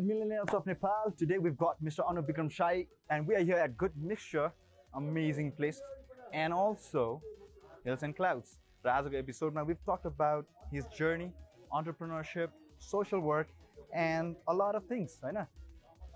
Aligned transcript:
millennials 0.00 0.54
of 0.54 0.66
Nepal. 0.66 1.14
Today 1.16 1.38
we've 1.38 1.56
got 1.56 1.82
Mr. 1.82 2.08
Anu 2.08 2.22
Bikram 2.22 2.50
Shai, 2.50 2.86
and 3.10 3.26
we 3.26 3.34
are 3.34 3.44
here 3.44 3.56
at 3.56 3.76
Good 3.76 3.92
Mixture, 3.96 4.52
amazing 4.94 5.52
place, 5.52 5.80
and 6.32 6.52
also 6.52 7.22
Hills 7.84 8.02
and 8.02 8.16
Clouds. 8.16 8.58
र 8.84 8.90
आजको 8.90 9.16
एपिसोडमा 9.16 9.66
we've 9.66 9.84
talked 9.84 10.06
about 10.06 10.46
his 10.72 10.86
journey, 10.98 11.30
entrepreneurship, 11.72 12.48
social 12.78 13.20
work, 13.20 13.48
and 13.94 14.34
a 14.48 14.54
lot 14.54 14.74
of 14.74 14.86
things, 14.86 15.20
होइन 15.24 15.46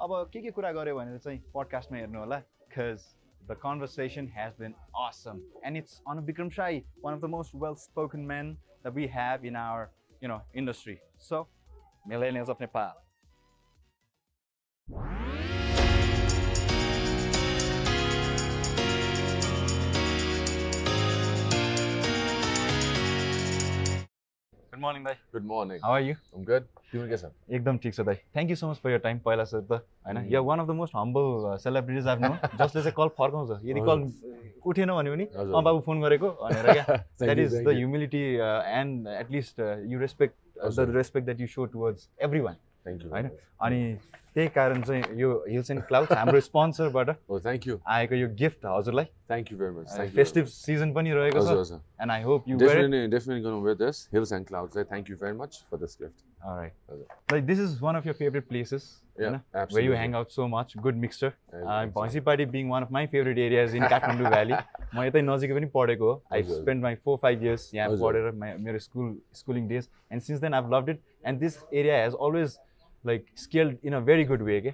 अब 0.01 0.31
के 0.33 0.41
के 0.43 0.51
कुरा 0.51 0.73
गऱ्यो 0.73 0.95
भनेर 0.97 1.19
चाहिँ 1.19 1.41
पडकास्टमा 1.55 1.99
हेर्नु 1.99 2.19
होला 2.19 2.43
because 2.69 3.15
the 3.49 3.55
conversation 3.55 4.27
has 4.29 4.55
been 4.55 4.75
awesome 4.93 5.41
and 5.63 5.77
it's 5.77 6.01
Anu 6.07 6.23
Bikram 6.23 6.51
Shai, 6.51 6.85
one 7.01 7.15
of 7.15 7.21
the 7.21 7.29
most 7.29 7.55
well-spoken 7.55 8.27
men 8.27 8.57
that 8.83 8.93
we 8.93 9.07
have 9.07 9.45
in 9.45 9.55
our 9.57 9.91
you 10.21 10.29
know 10.29 10.43
industry. 10.55 11.01
So, 11.19 11.47
millennials 12.09 12.49
of 12.49 12.59
Nepal. 12.59 12.95
Good 14.92 15.00
morning, 24.80 25.04
Bhai. 25.04 25.16
Good 25.32 25.46
morning. 25.46 25.80
How 25.82 25.92
are 25.92 26.02
you? 26.02 26.16
I'm 26.36 26.44
good. 26.44 26.64
तिम्रो 26.92 27.08
के 27.08 27.18
छ 27.18 27.32
एकदम 27.50 27.78
ठिक 27.78 27.94
छ 27.96 28.02
दाइ 28.02 28.16
thank 28.16 28.50
you 28.50 28.56
so 28.56 28.70
much 28.72 28.78
for 28.84 28.92
your 28.92 29.00
time 29.08 29.20
पहिला 29.28 29.44
sir 29.52 29.62
त 29.62 29.72
होइन. 29.72 30.18
यो 30.34 30.44
one 30.44 30.60
of 30.60 30.68
the 30.68 30.72
most 30.82 30.96
humble 30.96 31.58
celebrities 31.64 32.08
आफ्नो 32.14 32.36
जसले 32.60 32.82
चाहिँ 32.82 32.96
कल 32.98 33.08
फर्काउँछ 33.20 33.50
यदि 33.66 33.82
कल 33.88 34.00
उठेन 34.72 34.92
भने 34.92 35.10
पनि। 35.12 35.26
अँ 35.36 35.64
बाबु 35.64 35.80
फोन 35.86 36.02
गरेको 36.02 36.30
भनेर 36.42 36.66
क्या 36.74 36.86
that 36.98 37.38
is 37.38 37.56
the. 37.56 37.68
Humility 37.78 38.24
and 38.80 39.08
at least 39.20 39.56
you 39.92 40.00
respect 40.00 40.36
the. 40.60 40.96
Respect 40.98 41.26
that 41.26 41.40
you 41.42 41.48
show 41.56 41.66
towards 41.78 42.10
every 42.28 42.42
one 42.50 42.56
Thank 42.86 43.00
you. 43.04 43.10
होइन 43.12 43.30
अनि 43.62 43.80
त्यही 44.36 44.48
कारण 44.56 44.82
चाहिँ 44.82 45.20
यो 45.20 45.30
हिल्स 45.48 45.72
एन्ड 45.72 45.82
क्लाउड्स 45.88 46.12
हाम्रो 46.18 46.40
स्पोन्सरबाट 46.42 47.10
थ्याङ्क 47.32 47.68
यू 47.68 47.80
आएको 47.96 48.16
यो 48.16 48.28
गिफ्ट 48.40 48.66
हजुरलाई। 48.66 49.06
Thank 49.06 49.52
you 49.52 49.58
very 49.58 49.72
much 49.76 50.14
festive 50.16 50.46
season 50.48 50.94
पनि 50.94 51.12
रहेको 51.14 51.42
छ। 51.48 51.80
And 52.02 52.12
I 52.12 52.24
hope 52.24 52.50
you 52.50 52.58
definitely 52.58 53.42
गर्नु 53.42 53.62
भयो 53.64 53.76
दस 53.82 54.08
हिल्स 54.14 54.34
एन्ड 54.34 54.48
क्लाउड्स 54.48 54.76
लाई 54.76 54.86
thank 54.92 55.10
you 55.10 55.16
very 55.24 55.38
much 55.38 55.64
for 55.72 55.78
this 55.78 55.98
gift 56.02 56.24
right 56.46 57.32
like 57.32 57.46
this 57.46 57.60
is 57.60 57.78
one 57.82 57.96
of 57.96 58.08
your 58.08 58.14
favourite 58.14 58.48
places 58.48 58.88
होइन 59.20 59.84
you 59.84 59.94
hang 59.94 60.16
out 60.16 60.30
so 60.32 60.48
much 60.48 60.74
good 60.88 60.96
mixture 61.04 61.34
Bhainsipati 62.00 62.46
being 62.56 62.70
one 62.70 62.84
of 62.84 62.92
my 62.92 63.08
favourite 63.08 63.38
areas 63.50 63.76
in 63.76 63.88
Kathmandu 63.90 64.32
valley 64.32 64.54
म 64.96 65.04
यतै 65.04 65.22
नजिकै 65.24 65.54
पनि 65.54 65.72
पढेको 65.76 66.12
हो 66.12 66.24
I 66.34 66.44
spend 66.56 66.84
my 66.84 66.96
four 67.06 67.18
five 67.22 67.44
years 67.44 67.70
यहाँ 67.76 67.98
पढेर 68.02 68.32
मेरो 68.42 68.80
school 68.90 69.16
schooling 69.36 69.68
days 69.68 69.90
and 70.12 70.22
since 70.24 70.42
then 70.42 70.54
I 70.54 70.76
love 70.78 70.90
it 70.90 71.02
and 71.26 71.40
this 71.40 71.64
area 71.74 72.04
has 72.04 72.14
always 72.22 72.60
like 73.06 73.26
scaled 73.38 73.78
in 73.84 73.94
a 73.94 74.00
very 74.10 74.24
good 74.26 74.42
way 74.44 74.60
के 74.62 74.70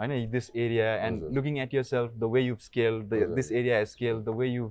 होइन 0.00 0.30
this 0.30 0.50
area 0.56 0.94
and. 1.06 1.22
Looking 1.34 1.58
at 1.58 1.74
your 1.74 1.82
self 1.82 2.12
the 2.12 2.24
way 2.32 2.40
you've 2.40 2.58
scale 2.60 3.00
the. 3.02 3.34
This 3.34 3.52
area 3.52 3.78
has 3.78 3.88
scale 3.88 4.22
the 4.24 4.36
way 4.38 4.48
you 4.48 4.70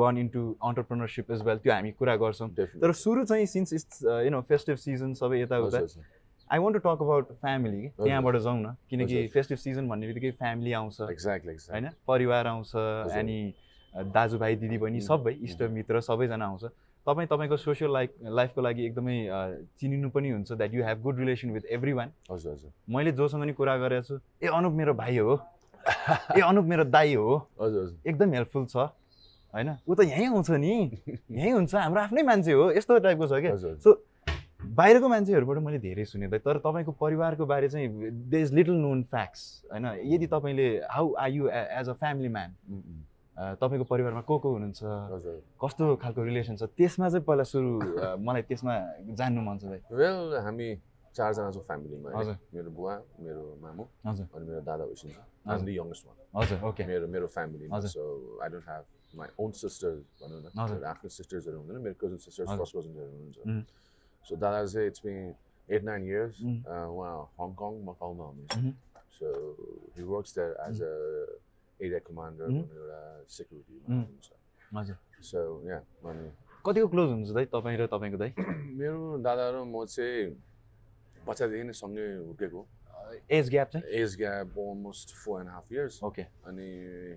gone 0.00 0.18
into 0.18 0.42
entrepreneurship 0.64 1.30
is 1.30 1.42
well 1.46 1.58
त्यो 1.58 1.72
हामी 1.72 1.90
कुरा 1.92 2.16
गर्छौँ. 2.16 2.48
तर 2.50 2.92
सुरु 2.94 3.24
चाहिँ 3.24 3.46
since 3.46 3.72
it's 3.72 4.02
you 4.24 4.30
know 4.30 4.40
festive 4.48 4.76
season 4.78 5.14
सबै 5.20 5.40
यताउता. 5.40 5.80
I 6.50 6.58
want 6.58 6.76
to 6.76 6.80
talk 6.80 7.02
about 7.02 7.32
family. 7.40 7.88
त्यहाँबाट 7.96 8.36
जाउँ 8.36 8.60
न 8.60 8.74
किनकि। 8.90 9.26
फेस्टिभ 9.28 9.58
सिजन 9.58 9.88
भन्ने 9.88 10.06
बित्तिकै 10.06 10.30
फ्यामिली 10.38 10.72
आउँछ 10.72 11.00
exactly. 11.10 11.56
होइन 11.70 11.88
परिवार 12.08 12.46
आउँछ 12.46 12.76
अनि 13.18 13.38
दाजुभाइ 14.14 14.56
दिदीबहिनी 14.56 15.00
सबै। 15.00 15.32
इष्टमित्र 15.48 16.00
सबैजना 16.00 16.46
आउँछ 16.46 16.64
तपाईँ 17.08 17.28
तपाईँको 17.28 17.56
सोसियल 17.56 17.92
लाइफ 17.92 18.10
लाइफको 18.22 18.60
लागि 18.62 18.84
एकदमै 18.86 19.16
चिनिनु 19.80 20.10
पनि 20.10 20.30
हुन्छ 20.30 20.52
that 20.52 20.74
you 20.74 20.84
have 20.84 21.02
good 21.02 21.18
relation 21.18 21.50
with 21.50 21.64
every 21.72 21.92
one 21.92 22.12
हजुर, 22.30 22.52
हजुर. 22.52 22.70
मैले 22.88 23.12
जोसँग 23.12 23.44
नि 23.44 23.52
कुरा 23.52 23.76
गरेको 23.78 24.02
छु 24.02 24.20
ए 24.42 24.46
अनुप 24.52 24.72
मेरो 24.72 24.94
भाइ 24.94 25.18
हो। 25.18 25.40
ए 26.36 26.40
अनुप 26.40 26.64
मेरो 26.64 26.84
दाई 26.84 27.14
हो। 27.14 27.36
हजुर, 27.60 27.82
हजुर. 27.82 27.96
एकदम 28.06 28.32
हेल्पफुल 28.34 28.66
छ 28.66 28.76
होइन? 28.76 29.68
ऊ 29.88 29.94
त 29.94 30.04
यहीँ 30.04 30.26
आउँछ 30.28 30.50
नि। 30.50 30.74
यहीँ 31.08 31.52
हुन्छ 31.52 31.74
हाम्रो 31.74 32.00
आफ्नै 32.02 32.22
मान्छे 32.22 32.52
हो। 32.52 32.70
यस्तो 32.72 32.98
टाइपको 32.98 33.26
छ 33.26 33.40
क्या. 33.40 33.56
सो 33.56 34.04
बाहिरको 34.60 35.08
मान्छेहरूबाट 35.08 35.58
मैले 35.64 35.78
धेरै 35.78 36.04
सुने। 36.04 36.28
तर 36.28 36.58
तपाईँको 36.60 36.92
परिवारको 36.92 37.46
बारे 37.46 37.68
चाहिँ 37.68 37.88
there 38.28 38.40
is 38.42 38.52
little 38.54 38.76
known 38.76 39.02
facts 39.08 39.42
होइन? 39.72 39.86
यदि 40.12 40.26
तपाईँले 40.26 40.68
how 40.90 41.12
are 41.14 41.30
you 41.30 41.48
as 41.48 41.88
a 41.88 41.92
family 41.92 42.28
man. 42.28 42.54
तपाईँको 43.38 43.86
परिवारमा 43.86 44.22
को 44.26 44.34
को 44.42 44.48
हुनुहुन्छ. 44.50 44.80
कस्तो 45.62 45.82
खालको 46.02 46.20
रिलेसन 46.26 46.54
छ 46.58 46.66
त्यसमा 46.74 47.06
चाहिँ 47.08 47.24
पहिला 47.24 47.44
सुरु 47.46 47.70
मलाई 48.18 48.42
त्यसमा 48.50 48.74
जान्नु 49.14 49.40
मन 49.46 49.56
छ 49.62 49.64
भाइ 49.70 49.80
Well, 49.94 50.34
हामी 50.42 50.68
चारजना 51.14 51.50
छौँ 51.54 51.64
फ्यामिलीमा। 51.70 52.08
मेरो 52.54 52.70
बुवा 52.74 52.94
मेरो 53.22 53.42
मामु 53.62 53.84
अनि 54.04 54.44
मेरो 54.48 54.60
दादा 54.66 54.84
हजुर। 54.90 55.14
आम 55.48 55.60
द 55.64 55.68
यङ्गेस्ट 55.70 56.02
वान 56.06 56.16
हजुर 56.34 56.58
ओके 56.68 56.82
मेरो 56.90 57.06
मेरो 57.14 57.26
फ्यामिलीमा 57.30 57.76
हजुर। 57.76 57.90
So 57.90 58.02
I 58.42 58.48
don't 58.52 58.66
have 58.70 58.84
my 59.18 59.28
own 59.40 59.50
sisters 59.62 59.98
भनौँ 60.20 60.40
न 60.42 60.84
आफ्नो 60.92 61.08
सिस्टर्सहरू 61.08 61.56
हुँदैन 61.58 61.78
मेरो 61.86 61.96
कजन 62.02 62.18
सिस्टर्स। 62.26 62.48
फर्स्ट 62.58 62.74
कजन्सहरू 62.76 63.10
हुनुहुन्छ. 63.14 63.38
सो 64.26 64.32
दादा 64.36 64.58
चाहिँ 64.66 64.86
it's 64.90 65.00
been 65.06 65.18
eight 65.74 65.82
nine 65.88 66.02
years. 66.10 66.36
उहाँ 66.66 67.14
हङकङ 67.38 67.72
मकाउमा 67.88 68.24
हुनुहुन्छ. 68.30 68.54
So 69.16 69.26
he 69.96 70.02
works 70.02 70.30
there 70.38 70.50
as 70.68 70.76
a 70.82 70.92
area 71.80 72.00
commander. 72.08 72.46
एउटा 72.48 73.00
सेक्युरिटीमा 73.28 73.86
उम्. 73.88 74.02
हुनुहुन्छ 74.02 74.28
हजुर। 74.76 74.96
सो 75.30 75.38
या 75.68 75.78
अनि 76.04 76.26
कतिको 76.66 76.88
क्लोज 76.92 77.08
हुनुहुन्छ 77.10 77.34
दाइ? 77.34 77.46
तपाईँ 77.54 77.76
र 77.78 77.86
तपाईँको 77.86 78.18
दाइ? 78.18 78.30
मेरो 78.80 79.18
दादा 79.22 79.44
र 79.50 79.56
म 79.64 79.84
चाहिँ 79.84 80.36
बच्चादेखि 81.26 81.64
नै 81.68 81.74
सँगै 81.82 82.06
हुर्केको 82.26 82.60
एज 83.30 83.48
ग्याप 83.50 83.68
चाहिँ? 83.72 83.84
Age 84.00 84.16
gap 84.16 84.58
almost 84.58 85.08
four 85.24 85.40
and 85.40 85.50
half 85.50 85.72
years 85.72 86.02
okay 86.04 86.22
अनि 86.44 86.68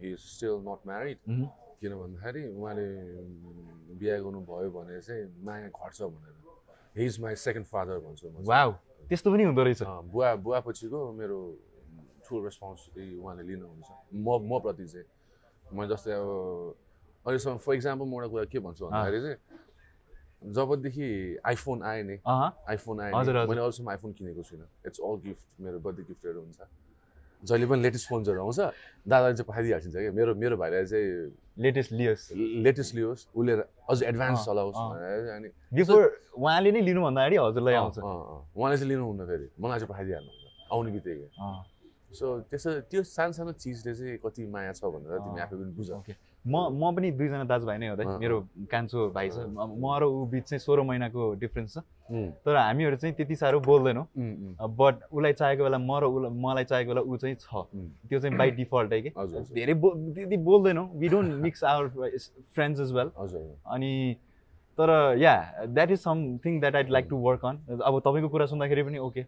he 0.02 0.12
is 0.14 0.20
still 0.20 0.56
not 0.68 0.80
married. 0.88 1.18
किन 1.82 1.92
भन्दाखेरि 1.98 2.44
उहाँले 2.54 2.88
बिहा 4.00 4.18
गर्नुभयो 4.24 4.70
भने 4.72 5.02
चाहिँ 5.02 5.24
माया 5.44 5.68
घट्छ 5.68 6.02
भनेर। 6.02 6.36
He 6.98 7.06
is 7.06 7.20
my 7.20 7.36
second 7.36 7.66
father 7.68 8.00
भन्छु। 8.06 8.28
वाउ 8.48 8.72
त्यस्तो 9.10 9.28
पनि 9.32 9.44
हुँदो 9.44 9.64
रहेछ। 9.64 9.82
बुवा 9.84 10.30
बुवा 10.46 10.60
पछिको 10.68 11.00
मेरो 11.20 11.40
ठुलो 12.32 12.40
रेस्पोन्सिबिलिटी 12.48 13.20
उहाँले 13.20 13.44
लिनुहुन्छ 13.44 13.90
म 14.16 14.28
म 14.40 14.52
प्रति 14.64 14.86
चाहिँ 14.88 15.08
म 15.76 15.84
जस्तै 15.92 16.12
अब 16.16 16.28
अहिलेसम्म 17.28 17.58
फर 17.60 17.74
इक्जाम्पल 17.76 18.06
म 18.08 18.14
एउटा 18.24 18.28
कुरा 18.32 18.46
के 18.48 18.60
भन्छु 18.64 18.82
भन्दाखेरि 18.88 19.20
चाहिँ 19.22 19.40
जबदेखि 20.42 21.08
आइफोन 21.46 21.84
आयो 21.86 22.04
नि 22.10 22.16
आइफोन 22.26 22.96
आयो। 23.04 23.14
मैले 23.14 23.62
अहिलेसम्म 23.62 23.90
आइफोन 23.94 24.12
किनेको 24.18 24.42
छुइनँ 24.42 24.68
इट्स 24.88 25.00
अल 25.06 25.16
गिफ्ट 25.26 25.44
मेरो 25.62 25.78
बर्थडे 25.86 26.04
गिफ्टहरू 26.10 26.40
हुन्छ। 26.42 26.60
जहिले 27.46 27.66
पनि 27.70 27.82
लेटेस्ट 27.82 28.06
फोन्सहरू 28.10 28.42
आउँछ 28.42 28.60
दादाले 29.06 29.34
चाहिँ 29.38 29.48
पठाइदिइहाल्छ 29.50 29.86
क्या? 29.94 30.12
मेरो 30.18 30.32
मेरो 30.42 30.56
भाइलाई 30.58 30.86
चाहिँ 30.86 31.08
लेटेस्ट 31.62 31.92
लियोस् 31.94 32.24
लेटेस्ट 32.66 32.92
लियोस् 32.96 33.22
उसले 33.38 33.54
अझ 33.90 33.98
एडभान्स 34.02 34.40
चलाओस्। 34.46 34.78
भनेर 34.78 35.30
अनि 35.38 35.50
बिफोर 35.78 36.02
उहाँले 36.42 36.70
नै 36.72 36.82
लिनु 36.90 37.02
भन्दाखेरि 37.06 37.38
हजुरलाई 37.38 37.76
आउँछ। 37.82 37.98
उहाँले 38.02 38.76
चाहिँ 38.78 38.90
लिनुहुन्न 38.90 39.22
फेरि। 39.30 39.48
मलाई 39.62 39.78
चाहिँ 39.80 39.90
पठाइदिइहाल्नुहुन्छ। 39.94 40.46
आउने 40.74 40.90
बित्तिकै। 40.96 41.30
सो 42.14 42.40
त्यसो 42.52 42.70
त्यो 42.92 43.04
सानो 43.04 43.32
सानो 43.34 43.52
चिजले 43.56 43.94
चाहिँ 43.96 44.18
कति 44.24 44.46
माया 44.52 44.72
छ 44.74 44.84
भनेर 44.84 45.18
तिमी 45.20 45.40
आफै 45.42 45.56
पनि 45.56 45.72
बुझ। 45.78 45.90
ओके। 45.92 46.14
म 46.42 46.56
म 46.74 46.96
पनि 46.96 47.12
दुईजना 47.12 47.44
दाजुभाइ 47.46 47.78
नै 47.78 47.88
हो 47.88 47.96
दाइ 47.96 48.06
मेरो 48.20 48.38
कान्छो 48.72 49.10
भाइ 49.16 49.30
छ। 49.30 49.38
म 49.48 49.86
र 50.02 50.04
ऊ 50.06 50.26
बिच 50.28 50.44
चाहिँ 50.50 50.60
सोह्र 50.60 50.82
महिनाको 50.82 51.34
डिफ्रेन्स 51.40 51.74
छ। 51.74 51.84
तर 52.44 52.56
हामीहरू 52.56 52.96
चाहिँ 52.96 53.16
त्यति 53.16 53.36
साह्रो 53.36 53.60
बोल्दैनौँ। 53.62 54.06
बट 54.60 54.96
उसलाई 55.12 55.34
चाहेको 55.34 55.64
बेला 55.64 55.78
म 55.78 55.92
र 56.02 56.04
उसलाई 56.10 56.32
मलाई 56.36 56.66
चाहेको 56.66 56.90
बेला 56.92 57.02
ऊ 57.02 57.18
चाहिँ 57.18 57.36
छ। 57.36 57.46
त्यो 58.10 58.20
चाहिँ 58.20 58.38
बाई 58.38 58.52
डिफल्ट 58.58 58.94
है 58.94 59.02
कि? 59.02 59.10
धेरै 59.54 59.74
बो 59.74 59.90
त्यति 60.16 60.38
बोल्दैनौँ। 60.50 60.88
We 60.98 61.08
don't 61.10 61.34
mix 61.46 61.64
our 61.64 61.88
friends 62.56 62.80
is 62.82 62.92
well 62.92 63.08
अनि 63.72 64.16
तर 64.78 64.90
yeah 65.20 65.34
that 65.68 65.92
is 65.92 66.00
something 66.00 66.60
that 66.60 66.76
I'd 66.76 66.90
like 66.90 67.08
to 67.10 67.18
work 67.22 67.46
on 67.46 67.58
अब 67.86 68.00
तपाईँको 68.00 68.30
कुरा 68.30 68.46
सुन्दाखेरि 68.46 68.84
पनि 68.84 68.98
okay. 68.98 69.22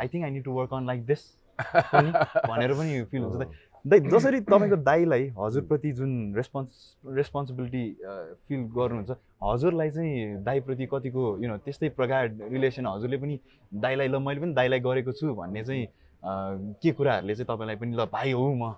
I 0.00 0.08
think 0.08 0.24
I 0.24 0.30
need 0.30 0.44
to 0.44 0.52
work 0.52 0.74
on 0.74 0.86
like 0.86 1.06
this 1.06 1.22
भनेर 2.48 2.72
पनि 2.74 3.02
फिल 3.10 3.22
हुन्छ। 3.22 3.46
दाइ 3.84 4.00
जसरी 4.00 4.40
तपाईँको 4.40 4.76
दाईलाई 4.82 5.28
हजुरप्रति 5.38 5.92
जुन 5.92 6.12
रेस्पोन्स 6.36 6.96
रेस्पोन्सिबिलिटी 7.16 7.84
फिल 8.48 8.60
गर्नुहुन्छ 8.76 9.16
हजुरलाई 9.42 9.90
चाहिँ 9.90 10.42
दाईप्रति 10.44 10.86
कतिको 10.92 11.24
यु 11.44 11.48
नो 11.48 11.56
त्यस्तै 11.64 11.88
प्रकार 11.98 12.28
रिलेसन 12.52 12.86
हजुरले 12.86 13.16
पनि 13.16 13.38
दाईलाई 13.74 14.08
ल 14.08 14.18
मैले 14.18 14.40
पनि 14.40 14.52
दाईलाई 14.54 14.80
गरेको 14.80 15.12
छु 15.12 15.34
भन्ने 15.34 15.64
चाहिँ 15.64 15.86
के 16.82 16.92
कुराहरूले 16.92 17.34
चाहिँ 17.34 17.46
तपाईँलाई 17.46 17.76
पनि 17.76 17.96
ल 17.96 18.06
भाइ 18.12 18.32
हो 18.32 18.52
म 18.54 18.74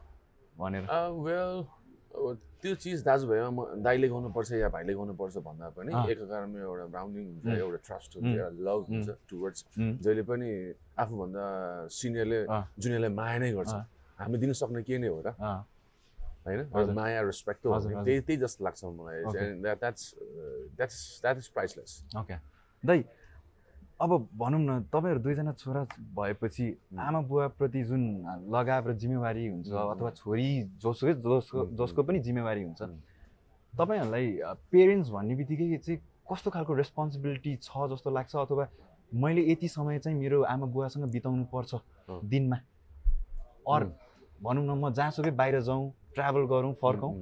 भनेर? 0.58 0.84
वेल 1.23 1.64
त्यो 2.17 2.75
चिज 2.83 2.99
दाजुभाइमा 3.05 3.51
म 3.53 3.61
दाइले 3.85 4.09
गर्नुपर्छ 4.09 4.51
या 4.65 4.69
भाइले 4.73 4.93
गर्नुपर्छ 4.97 5.37
भन्दा 5.45 5.67
पनि 5.77 5.93
अँ। 5.93 6.09
एकअर्कामा 6.09 6.59
एउटा 6.59 6.87
ब्राउन्डिङ 6.95 7.25
हुन्छ. 7.31 7.47
एउटा 7.63 7.79
ट्रस्ट 7.87 8.11
हुन्छ. 8.17 8.27
एउटा 8.27 8.51
लभ 8.67 8.81
हुन्छ 8.91 9.09
टुवर्ड्स. 9.29 9.61
जहिले 9.77 10.23
पनि 10.31 10.49
आफूभन्दा 10.99 11.45
सिनियरले। 11.93 12.41
जुनियरलाई 12.81 13.13
माया 13.21 13.39
नै 13.39 13.51
गर्छ। 13.53 13.75
हामी 14.19 14.37
दिन 14.41 14.53
सक्ने 14.57 14.83
के 14.83 14.99
नै 14.99 15.09
हो 15.13 15.21
र 15.27 15.29
होइन। 16.47 16.91
माया 16.97 17.21
रेस्पेक्ट 17.29 17.63
हजुर। 17.67 17.93
त्यही 18.07 18.21
त्यही 18.27 18.39
जस्तो 18.41 18.61
लाग्छ 18.65 18.81
मलाई. 18.85 19.19
That's 19.62 20.03
that's 20.77 20.99
that 21.23 21.37
is 21.39 21.49
priceless 21.55 21.91
okay 22.17 22.37
दाइ 22.83 23.01
अब 24.01 24.29
भनौँ 24.37 24.61
न 24.61 24.93
तपाईँहरू 24.93 25.21
दुईजना 25.25 25.53
छोरा 25.57 25.83
भएपछि 26.17 26.67
आमा 27.01 27.21
बुवाप्रति 27.29 27.83
जुन 27.89 28.03
लगाव 28.53 28.89
र 28.89 28.93
जिम्मेवारी 28.93 29.47
हुन्छ 29.49 29.73
अथवा 29.73 30.11
छोरी 30.21 30.49
जोसुकै 30.85 31.15
जसको 31.25 31.65
जसको 31.81 32.03
पनि 32.05 32.19
जिम्मेवारी 32.21 32.63
हुन्छ। 32.63 32.83
तपाईँहरूलाई 33.75 34.27
पेरेन्ट्स 34.69 35.09
भन्ने 35.11 35.35
बित्तिकै 35.35 35.77
चाहिँ 35.81 36.01
कस्तो 36.29 36.51
खालको 36.51 36.73
रेस्पोन्सिबिलिटी 36.77 37.57
छ 37.63 37.89
जस्तो 37.89 38.11
लाग्छ 38.11 38.37
अथवा 38.37 38.69
मैले 39.13 39.43
यति 39.49 39.69
समय 39.69 39.99
चाहिँ 39.99 40.19
मेरो 40.19 40.43
आमा 40.45 40.67
बुवासँग 40.67 41.09
बिताउनु 41.13 41.45
पर्छ। 41.49 41.81
दिनमा 42.29 42.57
अर। 43.65 43.85
भनौँ 44.45 44.65
न 44.65 44.71
म 44.77 44.93
जहाँसुकै 44.93 45.31
बाहिर 45.33 45.61
जाउँ 45.65 45.93
ट्राभल 46.15 46.45
गरौँ 46.53 46.73
फर्कौँ 46.77 47.13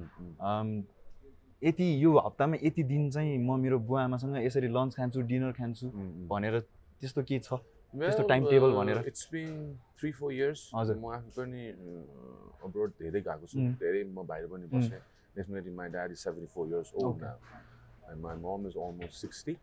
यति 1.61 1.85
यो 2.03 2.17
हप्तामा 2.25 2.57
यति 2.63 2.83
दिन 2.83 3.09
चाहिँ 3.11 3.37
म 3.37 3.59
मेरो 3.59 3.79
बुवा 3.79 4.03
आमासँग 4.03 4.35
यसरी 4.45 4.67
लन्च 4.67 4.95
खान्छु 4.95 5.21
डिनर 5.31 5.51
खान्छु। 5.59 5.87
भनेर 6.29 6.59
त्यस्तो 6.99 7.23
के 7.23 7.39
छ 7.39 7.53
त्यस्तो 7.93 8.23
Well, 8.23 8.29
timetable 8.29 8.71
uh, 8.73 8.77
भनेर? 8.79 8.97
It's 9.07 9.25
been 9.31 9.77
three, 9.97 10.11
four 10.11 10.31
years. 10.31 10.59
हजुर। 10.75 10.95
म 10.99 11.05
आफू 11.15 11.29
पनि 11.37 11.61
अब्रोड 12.67 12.91
धेरै 12.99 13.21
गएको 13.27 13.45
छु. 13.47 13.57
धेरै 13.79 14.03
म 14.03 14.25
बाहिर 14.27 14.47
पनि 14.51 14.65
बसेँ 14.67 14.99
definitely 15.35 15.71
my 15.75 15.89
dad 15.95 16.11
is 16.11 16.17
seventy 16.19 16.51
four 16.53 16.67
years 16.67 16.91
old. 16.95 17.23
Now 17.23 18.11
and 18.11 18.21
my 18.25 18.35
mom 18.43 18.67
is 18.67 18.75
almost 18.75 19.15
sixty. 19.21 19.55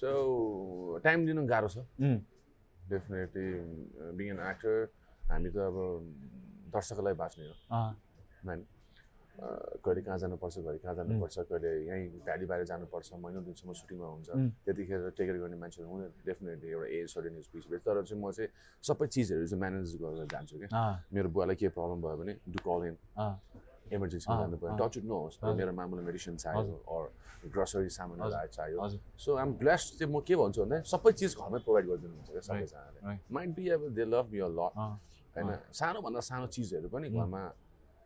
So 0.00 1.00
time 1.04 1.26
दिनु 1.26 1.46
गाह्रो 1.52 1.68
छ 1.68 1.84
डेफिनेटली 2.90 3.46
बिङ 4.16 4.26
एन 4.32 4.40
एक्टर 4.50 4.88
हामी 5.30 5.50
त 5.52 5.56
अब 5.68 5.76
दर्शकलाई 6.72 7.14
बाँच्ने 7.20 7.44
हो 7.44 7.54
अँ, 7.76 7.92
म्यान 8.44 8.64
कहिले 9.38 10.00
कहाँ 10.02 10.18
जानुपर्छ 10.18 10.58
घरि 10.58 10.78
कहाँ 10.82 10.94
जानुपर्छ 10.98 11.36
कहिले 11.50 11.70
यहीँ 11.86 12.06
गाडी 12.26 12.46
बाहिर 12.50 12.64
जानुपर्छ 12.70 13.08
महिनौ 13.22 13.40
दिनसम्म 13.46 13.72
सुटिङमा 13.80 14.06
हुन्छ. 14.14 14.28
त्यतिखेर 14.66 15.00
टेक 15.14 15.26
केयर 15.26 15.38
गर्ने 15.38 15.56
मान्छेहरू 15.62 15.88
हुँदैन। 15.90 16.10
डेफिनेटली 16.26 16.68
एउटा 16.74 16.86
एज 16.98 17.06
सर्टेन 17.14 17.34
एज 17.38 17.46
पिस 17.54 17.64
तर 17.86 18.02
चाहिँ 18.02 18.18
म 18.18 18.30
चाहिँ 18.34 18.50
सबै 18.82 19.06
चिजहरू 19.14 19.46
चाहिँ 19.46 19.60
म्यानेज 19.62 19.94
गरेर 20.02 20.26
जान्छु 20.26 20.54
क्या। 20.58 20.68
मेरो 21.14 21.28
बुवालाई 21.30 21.56
के 21.56 21.68
प्रब्लम 21.70 21.98
भयो 22.02 22.16
भने 22.18 22.32
डु 22.50 22.58
कल 22.66 22.80
इन 22.90 22.96
इमर्जेन्सीमा 23.94 24.34
जानु 24.42 24.56
पऱ्यो 24.58 24.74
अँ। 24.74 24.78
टच 24.78 24.94
इट 24.98 25.04
नहोस्। 25.06 25.34
मेरो 25.54 25.72
मामुलाई 25.72 26.04
मेडिसिन 26.04 26.34
चाहियो 26.42 26.74
अर 26.90 27.04
ग्रोसरी 27.54 27.88
सामानहरू 27.94 28.50
चाहियो। 28.58 28.78
सो 29.22 29.30
आम 29.38 29.48
ब्लेस्ड 29.62 29.88
चाहिँ 30.02 30.10
म 30.12 30.20
के 30.26 30.34
भन्छु 30.34 30.60
भन्दा 30.66 30.82
सबै 30.82 31.12
चिज 31.14 31.32
घरमै 31.38 31.58
प्रोभाइड 31.62 31.84
गरिदिनुहुन्छ 31.86 32.28
क्या 32.28 32.42
Right, 32.42 32.68
सबैजनाले. 32.68 33.18
माइन्ड 33.30 33.54
बी 33.54 33.64
अब 33.70 33.82
दे 33.94 34.04
लभ 34.04 34.34
यु 34.34 34.48
लट 34.50 34.72
अँ, 34.74 34.92
होइन। 35.38 35.48
सानोभन्दा 35.78 36.20
सानो 36.26 36.46
चिजहरू 36.52 36.88
पनि. 36.90 37.06
घरमा 37.08 37.42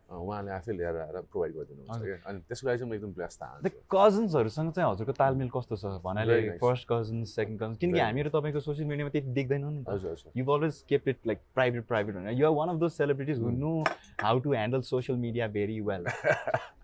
उहाँले 0.09 0.51
आफै 0.51 0.71
लिएर 0.77 0.95
आएर 1.03 1.17
प्रोभाइड 1.31 1.51
गरिदिनुहुन्छ। 1.55 2.03
क्या 2.03 2.17
अनि 2.29 2.39
त्यसको 2.47 2.67
लागि 2.67 2.77
चाहिँ 2.79 2.91
म 2.91 2.93
एकदम 2.95 3.11
चाहन्छु 3.13 3.69
कजन्सहरूसँग 3.93 4.71
चाहिँ 4.73 4.89
हजुरको 4.91 5.13
तालमेल 5.17 5.49
कस्तो 5.55 5.75
छ 5.75 5.85
भन्नाले. 6.05 6.57
फर्स्ट 6.61 6.87
कजन्स 6.91 7.35
सेकेन्ड 7.35 7.59
कजन्स 7.59 7.77
किनकि 7.81 7.99
हामीहरू 7.99 8.29
तपाईँको 8.29 8.59
सोसियल 8.59 8.87
मिडियामा 8.87 9.11
त्यति 9.15 9.31
देख्दैनौँ 9.33 9.71
नि 9.73 9.83
हजुर 9.89 10.51
always 10.53 10.83
kept 10.87 11.07
it 11.07 11.17
like 11.25 11.41
private, 11.53 11.87
private. 11.87 12.15
And 12.15 12.37
you're 12.37 12.51
one 12.51 12.69
of 12.69 12.79
those 12.79 12.93
celebrities 12.95 13.37
who 13.37 13.49
Mm. 13.51 13.59
know 13.63 13.83
how 14.19 14.37
to 14.39 14.51
handle 14.51 14.81
social 14.83 15.17
media 15.17 15.47
very 15.47 15.79
well. 15.81 16.03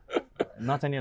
नचाहिने 0.70 1.00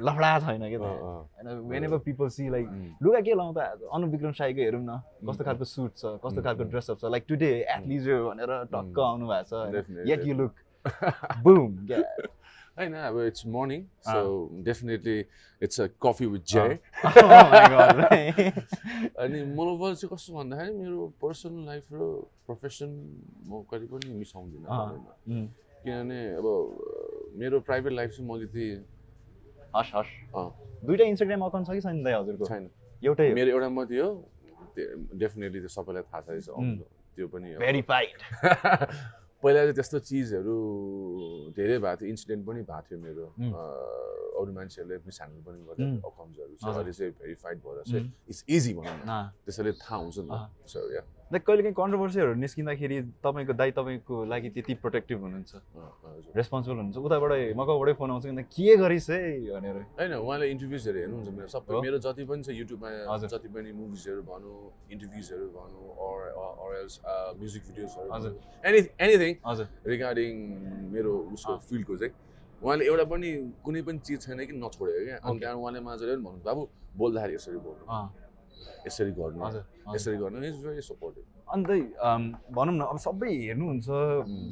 लफडा 0.00 0.28
छैन 0.40 0.62
क्या. 0.68 0.78
होइन 0.80 1.48
when 1.70 1.84
ever 1.84 1.98
people 2.08 2.28
see 2.34 2.48
like. 2.50 2.66
लुगा 3.02 3.20
के 3.20 3.34
लाउँदा 3.36 3.64
अनुविक्रम 3.94 4.32
साईको 4.40 4.60
हेरौँ 4.60 4.82
न 4.82 4.96
कस्तो 5.28 5.42
Mm. 5.44 5.46
खालको 5.46 5.64
सुट 5.64 5.92
छ 5.96 6.04
कस्तो 6.24 6.40
Mm, 6.40 6.44
खालको. 6.44 6.64
ड्रेसअप 6.72 6.98
छ 7.00 7.04
लाइक 7.14 7.24
टुडे 7.28 7.50
एथलिजर 7.76 8.22
भनेर 8.30 8.50
टक्क. 8.72 8.98
आउनु 8.98 9.26
भएको 9.28 9.44
छ 9.50 10.08
यट 10.10 10.26
यु 10.26 10.34
लुक 10.40 10.52
बुम 11.44 11.70
होइन 12.78 12.94
अब 12.94 13.16
it's 13.20 13.46
morning. 13.46 13.80
So 14.06 14.20
definitely 14.64 15.18
it's 15.62 15.80
a 15.80 15.86
coffee 16.02 16.26
with 16.26 16.42
J 16.52 16.78
Oh 17.04 17.10
अनि 19.20 19.38
मनोबल 19.56 19.94
चाहिँ 19.94 20.10
कस्तो 20.12 20.30
भन्दाखेरि 20.34 20.72
मेरो 20.74 21.06
पर्सनल 21.22 21.66
लाइफ 21.66 21.84
र 21.92 22.00
प्रोफेसन 22.46 22.90
म 23.48 23.62
कहिले 23.70 23.86
पनि 23.92 24.08
अँ. 24.10 24.86
घरैमा। 24.86 25.12
किनभने 25.84 26.20
अब 26.38 26.46
मेरो 27.40 27.60
प्राइभेट 27.68 27.92
लाइफ 27.92 28.10
चाहिँ 28.10 28.28
मैले 28.30 28.46
त्यही 28.54 28.68
हस् 29.76 29.92
हस् 29.96 30.12
दुइटा 30.86 31.04
इन्स्टाग्राम 31.04 31.40
अकाउन्ट 31.44 31.66
छ 31.68 31.70
कि 31.72 31.80
छैन 31.80 32.02
दाइ 32.04 32.14
हजुरको 32.14 32.44
छैन 32.46 32.64
एउटै 33.04 33.32
मेरो 33.34 33.50
एउटा 33.50 33.68
मात्रै 33.76 34.00
हो 34.00 34.10
डेफिनेटली 35.20 35.60
त्यो 35.60 35.68
सबैलाई 35.76 36.02
थाहा 36.08 36.20
छ. 36.40 36.48
त्यो 37.16 37.26
पनि 37.28 37.48
भेरिफाइड 37.60 38.16
पहिला 39.42 39.60
चाहिँ 39.60 39.74
त्यस्तो 39.74 39.98
चिजहरू 40.08 40.54
धेरै 41.56 41.76
भएको 41.80 41.96
थियो 42.00 42.08
इन्सिडेन्ट 42.12 42.42
पनि 42.46 42.60
भएको 42.70 42.82
थियो 42.88 42.98
मेरो 43.00 43.24
अरू 44.40 44.50
मान्छेहरूले 44.56 44.96
मिसह्यान्डल 45.08 45.40
पनि 45.46 45.58
गर्दा. 45.68 45.84
अकाउन्ट्सहरू 46.08 46.54
चाहिँ 46.60 46.70
हजुर। 46.70 46.80
अहिले 46.80 46.92
चाहिँ 46.98 47.12
भेरिफाइड 47.20 47.56
भएर 47.64 47.78
चाहिँ. 47.90 48.04
इट्स 48.30 48.40
इजी 48.56 48.72
भनौँ 48.78 48.98
न 49.08 49.12
त्यसैले 49.44 49.72
थाहा 49.80 49.96
हुन्छ 50.02 50.18
नि 50.28 50.36
लाइक 51.30 51.42
कहिले 51.46 51.62
काहीँ 51.62 51.74
कन्ट्रोभर्सीहरू 51.78 52.34
निस्किँदाखेरि 52.42 52.96
तपाईँको 53.22 53.54
दाइ 53.54 53.70
तपाईँको 53.70 54.14
लागि 54.26 54.48
त्यति 54.50 54.74
प्रोटेक्टिभ 54.82 55.18
हुनुहुन्छ। 55.22 55.52
रेस्पोन्सिबल 56.34 56.76
हुनुहुन्छ। 56.76 56.98
उताबाटै 57.06 57.54
मकबाट 57.54 57.88
फोन 57.98 58.10
आउँछ 58.10 58.24
कि 58.26 58.42
के 58.50 58.74
गरिस् 58.82 59.10
है? 59.14 59.20
भनेर। 59.46 59.76
होइन 59.94 60.12
उहाँले 60.18 60.46
इन्टरभ्युजहरू 60.50 60.98
हेर्नुहुन्छ 60.98 61.28
मेरो 61.30 61.48
सबै? 61.54 61.78
मेरो 61.86 61.98
जति 62.02 62.24
पनि 62.26 62.42
छ 62.42 62.50
युट्युबमा 62.50 62.88
हजुर। 63.14 63.28
जति 63.30 63.48
पनि 63.54 63.70
मुभिजहरू 63.70 64.22
भनौँ 64.26 64.58
इन्टरभ्युजहरू 64.90 65.46
भनौँ 65.54 65.86
अर 66.02 66.70
एल्स 66.82 66.94
म्युजिक 67.38 67.62
भिडियोजहरू 67.62 68.08
हजुर। 68.10 68.32
एनी 68.66 68.80
एनिथिङ 68.98 69.32
हजुर। 69.46 69.66
रिगार्डिङ 69.86 70.32
मेरो 70.90 71.12
उसको। 71.30 71.52
फिल्डको 71.70 71.94
चाहिँ 71.96 72.12
उहाँले 72.58 72.84
एउटा 72.90 73.04
पनि 73.06 73.28
कुनै 73.62 73.82
पनि 73.86 73.98
चिज 74.02 74.18
छैन 74.26 74.38
कि 74.50 74.54
नछोडेको 74.58 75.04
क्या। 75.06 75.16
अनि. 75.22 75.38
त्यहाँबाट 75.38 75.62
उहाँले 75.62 75.80
माझले 75.80 76.10
पनि 76.10 76.22
भन्नु 76.26 76.42
बाबु 76.42 76.62
बोल्दाखेरि 76.98 77.34
यसरी 77.38 77.58
बोल्नु। 77.62 77.86
यसरी 78.86 79.12
गर्नु। 79.18 79.40
यसरी 79.94 80.16
गर्नु 80.22 80.36
इज 80.46 80.56
भेरी 80.64 80.82
सपोर्टिभ 80.90 81.24
अन्त 81.54 81.68
भनौँ 82.54 82.74
न 82.74 82.82
अब 82.92 82.98
सबै 83.06 83.32
हेर्नुहुन्छ. 83.50 83.88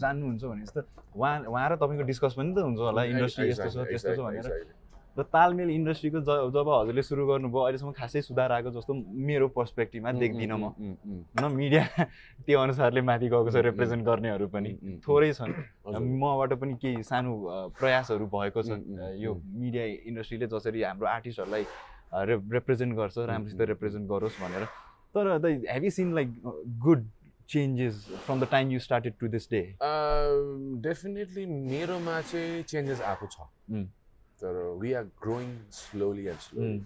जान्नुहुन्छ 0.03 0.43
भने 0.45 0.63
जस्तो 0.67 0.81
उहाँ 1.15 1.37
उहाँ 1.47 1.69
र 1.71 1.75
तपाईँको 1.79 2.05
डिस्कस 2.11 2.35
पनि 2.39 2.51
त 2.55 2.59
हुन्छ 2.67 2.79
होला 2.79 3.03
इन्डस्ट्री 3.15 3.49
यस्तो 3.51 3.69
छ 3.71 3.77
त्यस्तो 3.87 4.13
छ 4.17 4.21
भनेर। 4.27 4.77
र 5.19 5.23
तालमेल 5.35 5.71
इन्डस्ट्रीको 5.75 6.19
ज 6.23 6.31
जब 6.55 6.69
हजुरले 6.71 7.03
सुरु 7.03 7.23
गर्नुभयो 7.27 7.63
अहिलेसम्म 7.67 7.91
खासै 7.91 8.21
सुधार 8.23 8.51
आएको 8.55 8.71
जस्तो 8.71 8.93
मेरो 9.27 9.47
पर्सपेक्टिभमा 9.51 10.11
देख्दिनँ 10.15 10.59
म। 10.59 10.65
न 11.35 11.43
मिडिया 11.59 11.83
त्यो 12.47 12.59
अनुसारले 12.59 13.03
माथि 13.03 13.27
गएको 13.27 13.51
छ 13.51 13.59
रिप्रेजेन्ट 13.67 14.03
गर्नेहरू 14.07 14.47
पनि 14.47 14.71
थोरै 15.03 15.33
छन्। 15.35 15.55
मबाट 16.23 16.53
पनि 16.63 16.75
केही 16.79 17.03
सानो 17.03 17.31
प्रयासहरू 17.79 18.27
भएको 18.31 18.63
छ 18.63 18.79
यो। 19.19 19.35
मिडिया 19.35 19.85
इन्डस्ट्रीले 20.07 20.47
जसरी 20.55 20.83
हाम्रो 20.87 21.07
आर्टिस्टहरूलाई 21.07 21.65
रिप्रेजेन्ट 22.13 22.97
गर्छ 22.97 23.19
राम्रोसित. 23.19 23.61
रिप्रेजेन्ट 23.69 24.09
गरोस् 24.11 24.41
भनेर। 24.43 24.65
तर 25.15 25.39
the 25.39 25.47
have 25.71 25.85
you 25.85 25.91
seen 25.91 26.15
like 26.15 26.29
good 26.85 27.09
changes 27.49 27.95
from 28.25 28.41
the 28.41 28.49
time 28.51 28.71
you 28.71 28.79
started 28.81 29.15
to 29.21 29.29
this 29.29 29.51
day 29.51 29.63
definitely 30.89 31.47
मेरोमा 31.47 32.21
चाहिँ 32.21 32.63
चेन्जेस 32.63 33.01
आएको 33.13 33.27
छ. 33.27 33.37
तर 34.41 34.53
we 34.81 34.93
are 34.93 35.05
growing 35.23 35.57
slowly 35.75 36.27
and 36.27 36.41
slowly 36.41 36.79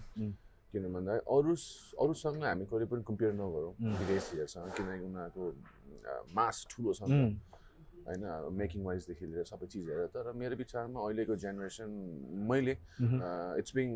किन 0.73 0.93
भन्दा 0.93 1.13
अरू 1.29 1.55
अरूसँग 2.03 2.43
हामी 2.43 2.65
कहिले 2.65 2.85
पनि 2.91 3.03
कम्पेयर 3.07 3.33
नगरौँ. 3.33 3.73
विदेशीहरूसँग 3.99 4.71
किनकि 4.77 5.05
उनीहरूको 5.05 5.43
मास 6.35 6.65
ठुलो 6.71 6.93
छ। 6.93 7.01
होइन 8.07 8.23
मेकिङ 8.59 8.83
वाइजदेखि 8.83 9.25
लिएर 9.25 9.45
सबै 9.47 9.67
चिजहरू 9.73 10.07
तर 10.15 10.31
मेरो 10.35 10.55
विचारमा 10.59 10.99
अहिलेको 11.03 11.35
जेनेरेसन 11.43 11.89
मैले 12.49 12.73
it's 13.59 13.71
being 13.75 13.89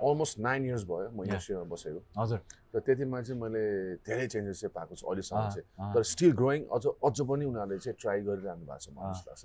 almost 0.00 0.38
nine 0.38 0.64
years 0.66 0.84
भयो 0.84 1.08
म. 1.10 1.22
इन्डस्ट्रीमा 1.24 1.64
बसेको 1.72 2.00
हजुर 2.20 2.40
र 2.74 2.80
त्यतिमा 2.86 3.20
चाहिँ 3.22 3.40
मैले 3.40 3.62
धेरै 4.06 4.26
चेन्जेस 4.34 4.60
चाहिँ 4.60 4.72
पाएको 4.74 4.94
छु 4.94 5.06
अहिलेसम्म 5.06 5.48
चाहिँ। 5.54 5.94
तर 5.94 6.02
स्टिल 6.12 6.32
ग्रोइङ 6.40 6.60
अझ 6.76 6.84
अझ 6.86 7.16
पनि 7.20 7.44
उनीहरूले 7.44 7.78
चाहिँ 7.78 7.96
ट्राई 8.00 8.20
गरिरहनु 8.28 8.64
भएको 8.66 8.78
छ 8.84 8.88
मलाई 8.92 9.08
अँ. 9.08 9.14
जस्तो 9.14 9.30
लाग्छ 9.30 9.44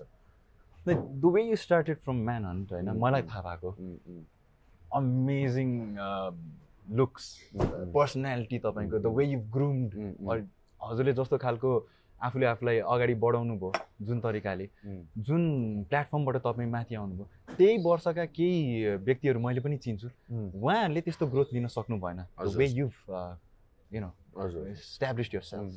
like 0.88 1.00
the 1.22 1.25
way 1.34 1.41
you 1.43 1.55
started 1.55 1.98
from 2.03 2.17
man 2.27 2.46
hunt 2.46 2.72
होइन 2.74 2.89
मलाई. 3.00 3.22
थाहा 3.31 3.41
भएको 3.48 3.70
अमेजिङ 5.00 5.70
लुक्स 7.00 7.25
पर्सनालिटी 7.96 8.58
तपाईँको 8.60 9.00
द 9.00 9.15
वे 9.17 9.25
यु 9.25 9.39
ग्रुम्ड 9.55 9.91
हजुरले 10.81 11.13
जस्तो 11.13 11.38
खालको 11.38 11.72
आफूले 12.21 12.45
आफूलाई 12.45 12.77
अगाडि 12.85 13.13
बढाउनु 13.23 13.55
भयो 13.57 13.71
जुन 14.05 14.19
तरिकाले। 14.21 14.67
जुन 15.17 15.41
प्लेटफर्मबाट 15.89 16.37
तपाईँ 16.45 16.69
माथि 16.69 16.95
आउनुभयो 16.95 17.25
त्यही 17.57 17.77
वर्षका 17.85 18.25
केही 18.37 18.95
व्यक्तिहरू 19.05 19.39
मैले 19.39 19.61
पनि 19.61 19.77
चिन्छु। 19.77 20.07
उहाँहरूले 20.55 21.01
त्यस्तो 21.01 21.27
ग्रोथ 21.27 21.53
दिन 21.53 21.67
सक्नु 21.67 21.97
भएन। 21.99 22.19
Way 22.57 22.65
you 22.67 22.89
you 23.93 24.01
know 24.01 24.09
establish 24.71 25.33
your 25.33 25.41
self 25.41 25.69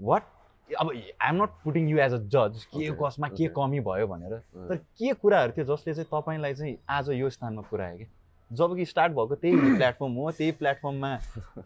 what 0.00 0.22
अब 0.70 0.88
I'm 0.90 1.42
not 1.42 1.50
putting 1.64 1.88
you 1.88 1.98
as 1.98 2.12
a 2.12 2.18
जज 2.32 2.64
के 2.72 2.90
कसमा 3.00 3.28
के. 3.28 3.46
कमी 3.56 3.80
भयो 3.80 4.06
भनेर। 4.06 4.34
तर 4.68 4.76
के 4.76 5.12
कुराहरू 5.14 5.52
थियो 5.52 5.64
जसले 5.66 5.94
चाहिँ 5.94 6.08
तपाईँलाई 6.12 6.54
चाहिँ 6.54 6.76
आज 6.88 7.10
यो 7.20 7.30
स्थानमा 7.30 7.62
पुऱ्यायो 7.70 7.96
कि 7.98 8.06
जब 8.52 8.74
कि 8.76 8.84
स्टार्ट 8.84 9.12
भएको 9.12 9.34
त्यही 9.42 9.54
प्लेटफर्म 9.78 10.12
हो 10.20 10.30
त्यही 10.38 10.52
प्लेटफर्ममा 10.60 11.10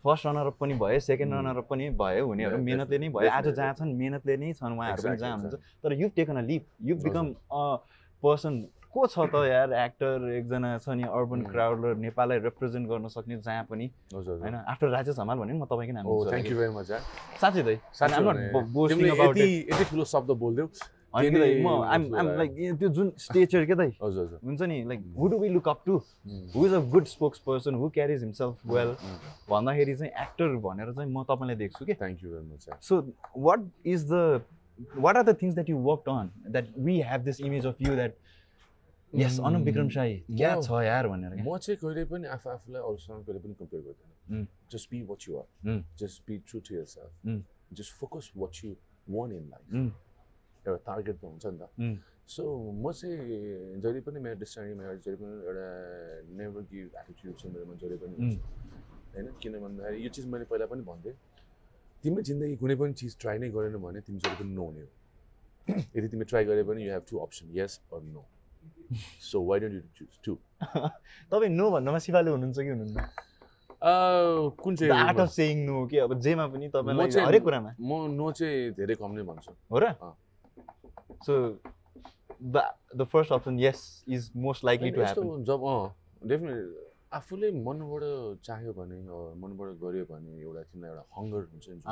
फर्स्ट 0.04 0.26
रनरअप 0.26 0.56
पनि 0.60 0.74
भयो 0.82 1.00
सेकेन्ड. 1.00 1.34
रनरअप 1.34 1.66
पनि 1.70 1.88
भयो 1.98 2.26
हुनेहरू 2.26 2.58
मिहिनेतले 2.58 2.98
नै 2.98 3.08
भयो 3.08 3.30
आज. 3.30 3.48
जहाँ 3.48 3.74
छन् 3.74 3.92
मिहिनेतले 3.96 4.36
नै 4.36 4.52
छन् 4.52 4.72
उहाँहरू 4.78 5.02
पनि 5.02 5.16
जहाँ 5.16 5.32
हुनुहुन्छ. 5.36 5.60
तर 5.82 5.92
you 6.00 6.08
taken 6.16 6.36
a 6.36 6.42
leap 6.50 6.64
you. 6.82 6.96
Become 7.04 7.26
a 7.52 7.62
person 8.22 8.52
को 8.96 9.06
छ 9.12 9.18
त 9.28 9.44
यार 9.44 9.72
एक्टर 9.76 10.28
एकजना 10.32 10.68
छ 10.80 10.88
नि 10.96 11.04
अर्बन. 11.04 11.42
क्राउड 11.52 11.84
र 11.84 11.94
नेपाललाई 12.00 12.38
रिप्रेजेन्ट 12.48 12.88
गर्न 12.88 13.08
सक्ने 13.12 13.36
जहाँ 13.44 13.64
पनि 13.70 13.90
होइन 14.14 14.54
आफ्टर 14.54 14.88
राजेश 14.88 15.18
हमाल 15.18 15.38
भने 15.38 15.52
म 15.52 15.64
तपाईँकै 15.68 15.92
नाम 15.92 16.04
थ्याङ्क 16.30 16.46
यू। 16.50 16.56
भेरी 16.56 16.72
मच 16.72 16.90
साँच्चै 17.40 17.76
यति 19.68 19.84
ठुलो 19.90 20.04
शब्द 20.14 20.30
बोलिदेऊ 20.40 20.68
होइन 21.16 21.62
म 21.62 21.68
आइम 21.82 22.14
आइम 22.16 22.28
लाइक 22.38 22.50
त्यो 22.78 22.88
जुन 22.98 23.12
स्टेचर 23.18 23.64
के 23.66 23.74
दाइ 23.74 23.90
हुन्छ 24.00 24.62
नि 24.62 24.82
like 24.88 25.04
who 25.18 25.28
do 25.28 25.38
we 25.38 25.48
look 25.48 25.68
up 25.68 25.82
to. 25.86 25.96
Who 26.54 26.66
is 26.66 26.72
a 26.72 26.80
good 26.92 27.06
spokes 27.06 27.38
person 27.46 27.74
who 27.74 27.88
carries 27.94 28.22
himself 28.24 28.66
well. 28.66 28.94
भन्दाखेरि 29.50 29.96
चाहिँ 29.96 30.12
एक्टर 30.22 30.56
भनेर 30.68 30.92
चाहिँ 30.92 31.10
म 31.12 31.24
तपाईँलाई 31.24 31.56
देख्छु 31.56 31.84
कि। 31.84 31.94
Thank 31.94 32.22
you 32.24 32.30
very 32.30 32.46
much 32.52 32.84
so 32.84 33.00
what 33.48 33.60
is 33.86 34.06
the 34.12 34.42
what 34.96 35.16
are 35.16 35.22
the 35.24 35.36
things 35.42 35.54
that 35.54 35.68
you 35.70 35.78
work 35.90 36.08
on 36.08 36.30
that 36.48 36.78
we 36.78 37.00
have 37.10 37.20
this 37.24 37.40
image 37.40 37.66
of 37.66 37.82
you 37.82 37.94
that 37.94 38.14
yes 39.12 39.38
Anup 39.40 39.62
Bikram 39.64 39.88
Shahi 39.90 40.16
क्या 40.28 40.54
छ 40.60 40.82
यार 40.84 41.08
भनेर 41.08 41.42
म 41.42 41.56
चाहिँ 41.58 41.76
कहिले 41.76 42.04
पनि 42.04 42.26
आफू 42.36 42.50
आफूलाई 42.50 42.82
अरूसँग 42.82 43.24
कहिले 43.24 43.40
पनि 43.40 43.54
कम्पेयर 43.60 43.82
गर्दैन. 43.82 44.46
Just 44.72 44.90
be 44.90 45.02
what 45.10 45.28
you 45.28 45.36
are. 45.38 45.82
Just 46.00 46.22
be 46.28 46.38
true 46.48 46.60
to 46.68 46.74
your 46.74 46.84
self. 46.84 47.44
Just 47.72 47.94
focus 48.00 48.30
what 48.36 48.64
you 48.64 48.74
want 49.08 49.32
in 49.32 49.48
life. 49.50 49.92
एउटा 50.66 50.82
टार्गेट 50.86 51.16
हुन्छ 51.24 51.46
नि 51.46 51.58
त. 51.58 51.64
सो 52.34 52.42
म 52.82 52.92
चाहिँ 52.92 53.80
जहिले 53.82 54.00
पनि 54.06 54.18
मेरो 54.20 54.34
एउटा 54.34 54.94
जहिले 55.04 55.16
पनि 55.22 55.34
एउटा 55.46 55.66
नेभर 56.38 56.62
गिभ 56.70 56.86
एटिट्युड 57.00 57.34
छ 57.40 57.42
मेरोमा 57.54 57.74
जहिले 57.82 57.96
पनि 58.02 58.14
होइन 59.14 59.26
किन 59.42 59.52
भन्दाखेरि 59.64 60.04
यो 60.04 60.10
चिज 60.16 60.26
मैले 60.32 60.44
पहिला 60.50 60.66
पनि 60.72 60.82
भन्थेँ 60.90 61.14
तिम्रो 62.04 62.22
जिन्दगी 62.28 62.56
कुनै 62.62 62.76
पनि 62.80 62.92
चिज 63.00 63.12
ट्राई 63.20 63.38
नै 63.38 63.48
गरेन 63.56 63.76
भने 63.84 64.00
तिमी 64.06 64.18
जहिले 64.24 64.38
पनि 64.42 64.52
नहुने 64.54 64.82
हो 64.82 64.90
यदि 65.96 66.08
तिमी 66.08 66.24
ट्राई 66.32 66.44
गरे 66.50 66.62
पनि 66.70 66.84
you 66.86 66.92
have 66.92 67.04
two 67.10 67.18
option 67.26 67.46
yes 67.60 67.80
or 67.92 68.02
no 68.10 68.24
so 69.28 69.42
why 69.46 69.60
don't 69.60 69.74
you 69.74 69.82
choose 69.96 70.18
to 70.24 70.34
तपाईँ 71.30 71.50
नो 71.54 71.70
भन्नमा 71.70 71.98
सिपालु 72.06 72.30
हुनुहुन्छ 72.36 72.58
कि 72.58 72.70
हुनुहुन्न 72.74 72.98
कुन 74.62 74.74
द 74.74 74.90
आर्ट 74.90 75.18
अफ 75.18 75.26
चाहिँ 75.26 75.34
सेयिङ 75.38 75.64
नो 75.66 75.86
कि 75.86 75.96
अब 76.04 76.18
जेमा 76.26 76.46
पनि 76.52 76.68
तपाईँलाई 76.74 77.26
हरेक 77.26 77.42
कुरामा 77.42 77.74
म 77.80 77.90
नो 78.18 78.30
चाहिँ 78.38 78.70
धेरै 78.78 78.94
कम 79.02 79.12
नै 79.18 79.22
भन्छु 79.30 79.52
हो 79.70 79.78
र 79.78 79.94
so 81.26 81.34
the 82.42 82.62
the 82.96 83.04
first 83.12 83.32
option 83.32 83.58
yes 83.60 83.80
is 84.08 84.30
most 84.36 84.64
likely 84.64 84.90
to 84.90 85.00
happen 85.00 85.44
जब 85.44 85.64
अँ 85.64 86.28
डेफिनेट 86.28 86.84
आफूले 87.16 87.50
मनबाट 87.64 88.02
चाह्यो 88.44 88.72
भने 88.76 88.96
मनबाट 89.42 89.68
गऱ्यो 89.82 90.04
भने 90.10 90.40
एउटा 90.42 90.62
तिमीलाई 90.62 90.90
एउटा 90.90 91.04
हङ्गर 91.16 91.42
हुन्छ 91.52 91.68
नि 91.68 91.82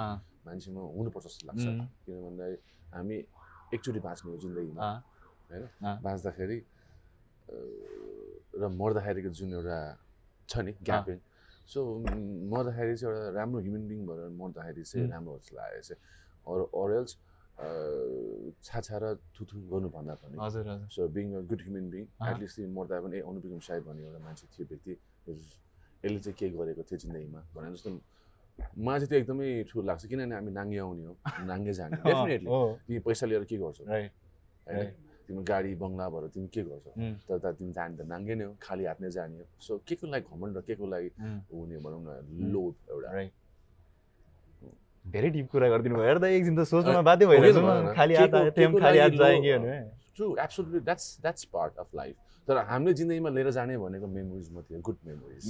मान्छेमा 0.47 0.81
हुनुपर्छ 0.97 1.25
जस्तो 1.27 1.47
लाग्छ। 1.49 1.65
किन 2.05 2.17
भन्दाखेरि 2.25 2.59
हामी 2.95 3.17
एकचोटि 3.75 4.01
बाँच्ने 4.07 4.31
हो 4.33 4.37
जिन्दगीमा। 4.45 4.83
होइन। 5.51 5.65
बाँच्दाखेरि 6.05 6.59
र 8.61 8.69
मर्दाखेरिको 8.81 9.31
जुन 9.39 9.53
एउटा 9.55 9.79
छ 10.49 10.53
नि 10.67 10.73
ग्यापिङ 10.83 11.19
सो 11.73 11.81
मर्दाखेरि 12.53 12.97
चाहिँ 12.97 13.15
एउटा 13.15 13.31
राम्रो 13.39 13.61
ह्युमन 13.65 13.83
बिङ 13.89 14.01
भएर 14.07 14.29
मर्दाखेरि 14.41 14.83
चाहिँ. 14.85 15.09
राम्रो 15.15 15.39
जस्तो 15.39 15.57
लागेको 15.57 15.83
चाहिँ 15.89 16.01
अरू 16.53 16.65
अरेल्स 16.83 17.11
छाछा 17.55 18.97
र 19.03 19.05
थुथु 19.35 19.55
गर्नुभन्दा 19.71 20.15
पनि 20.23 20.37
हजुर 20.41 20.65
हजुर 20.69 20.89
so 20.91 21.09
being 21.17 21.27
a 21.35 21.41
good 21.51 21.61
human 21.67 21.87
being. 21.91 22.05
At least 22.31 22.57
मर्दा 22.77 22.97
पनि 23.05 23.15
ए 23.19 23.21
अनुपिकम 23.31 23.61
साई 23.69 23.81
भन्ने 23.87 24.03
एउटा 24.07 24.21
मान्छे 24.27 24.47
थियो 24.53 24.65
व्यक्ति 24.71 24.93
यसले 26.05 26.19
चाहिँ 26.25 26.37
के 26.39 26.47
गरेको 26.51 26.83
थियो 26.89 26.99
जिन्दगीमा 27.05 27.41
भने 27.55 27.69
जस्तो 27.75 27.91
मलाई 28.87 28.99
चाहिँ 29.01 29.09
त्यो 29.11 29.19
एकदमै 29.23 29.49
ठुलो 29.71 29.83
लाग्छ. 29.87 30.03
किनभने 30.11 30.35
हामी 30.35 30.51
नाङ्गे 30.59 30.79
आउने 30.79 31.05
हो 31.07 31.15
नाङ्गे 31.51 31.73
जाने 31.79 31.97
डेफिनेटली 32.03 32.49
तिमी 32.87 32.99
पैसा 33.07 33.25
लिएर 33.27 33.45
के 33.51 33.57
गर्छौ 33.63 33.85
होइन. 33.87 34.11
तिमी 35.27 35.43
गाडी 35.51 35.71
बङ्गला 35.81 36.07
भएर 36.13 36.25
तिमी 36.35 36.49
के 36.55 36.63
गर्छौ. 36.69 36.91
तर 37.27 37.39
त 37.39 37.45
तिमी 37.59 37.73
जाने 37.73 37.95
त 37.99 38.03
नाङ्गे 38.13 38.35
नै 38.35 38.45
हो 38.45 38.53
खाली 38.61 38.85
हात 38.85 38.99
नै 39.01 39.11
जाने 39.17 39.39
हो 39.39 39.47
सो 39.67 39.73
के 39.87 39.95
को 39.95 40.07
लागि 40.13 40.27
घमण्ड 40.31 40.57
र 40.59 40.61
के 40.67 40.75
को 40.75 40.87
लागि 40.87 41.11
हुने 41.51 41.79
भनौँ 41.87 42.03
न 42.03 42.09
लोभ 42.53 42.75
एउटा 42.93 43.11
धेरै 45.05 45.31
डिप 45.31 45.47
कुरा 45.53 45.69
गरिदिनु 45.69 45.95
भयो। 45.95 46.07
हेर्दा 46.09 46.29
एकदिन 46.29 46.55
त 46.57 46.65
सोच्नुमा 46.65 47.03
बाध्य 47.03 47.25
हो 47.25 47.31
कि 47.31 47.37
भइरहेछ 47.39 47.57
भएन? 47.57 47.65
म 47.65 47.95
खाली 47.95 48.15
हात 48.15 48.31
खाली 48.81 48.99
हात 48.99 49.13
भने 49.13 49.79
true 50.17 50.27
absolutely 50.45 50.81
that's 50.81 51.07
that's 51.23 51.45
part 51.55 51.73
of 51.79 51.89
life 51.95 52.15
तर 52.49 52.57
हामीले 52.71 52.95
जिन्दगीमा 52.95 53.31
लिएर 53.31 53.51
जाने 53.51 53.77
भनेको 53.79 54.07
मेमोरिज 54.07 54.53
मात्रै 54.55 54.81
गुड 54.81 54.99
मेमोरिज 55.07 55.45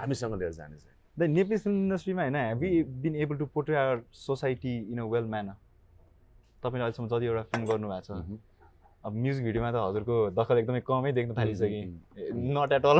हामीसँग 0.00 0.34
लिएर 0.40 0.52
जाने 0.52 0.76
चाहिँ। 0.76 0.96
द 1.16 1.22
नेपाली 1.30 1.56
फिल्म 1.58 1.76
इन्डस्ट्रीमा 1.82 2.22
होइन 2.22 2.36
have 2.36 2.62
been 3.02 3.14
able 3.22 3.36
to 3.36 3.46
portray 3.54 3.76
our 3.76 4.02
society 4.20 4.74
in 4.92 4.98
a 4.98 5.04
well 5.14 5.24
manner 5.34 5.56
तपाईँले 6.62 6.84
अहिलेसम्म 6.84 7.08
जति 7.08 7.26
एउटा 7.26 7.42
फिल्म 7.52 7.66
गर्नुभएको 7.66 8.02
छ। 8.06 8.51
अब 9.04 9.12
म्युजिक 9.18 9.44
भिडियोमा 9.44 9.70
त 9.74 9.76
हजुरको 9.82 10.16
दखल 10.38 10.58
एकदमै 10.62 10.80
कमै 10.86 11.10
देख्न 11.12 11.34
थालिसकेँ। 11.34 11.82
Not 12.54 12.72
at 12.78 12.84
all. 12.86 12.98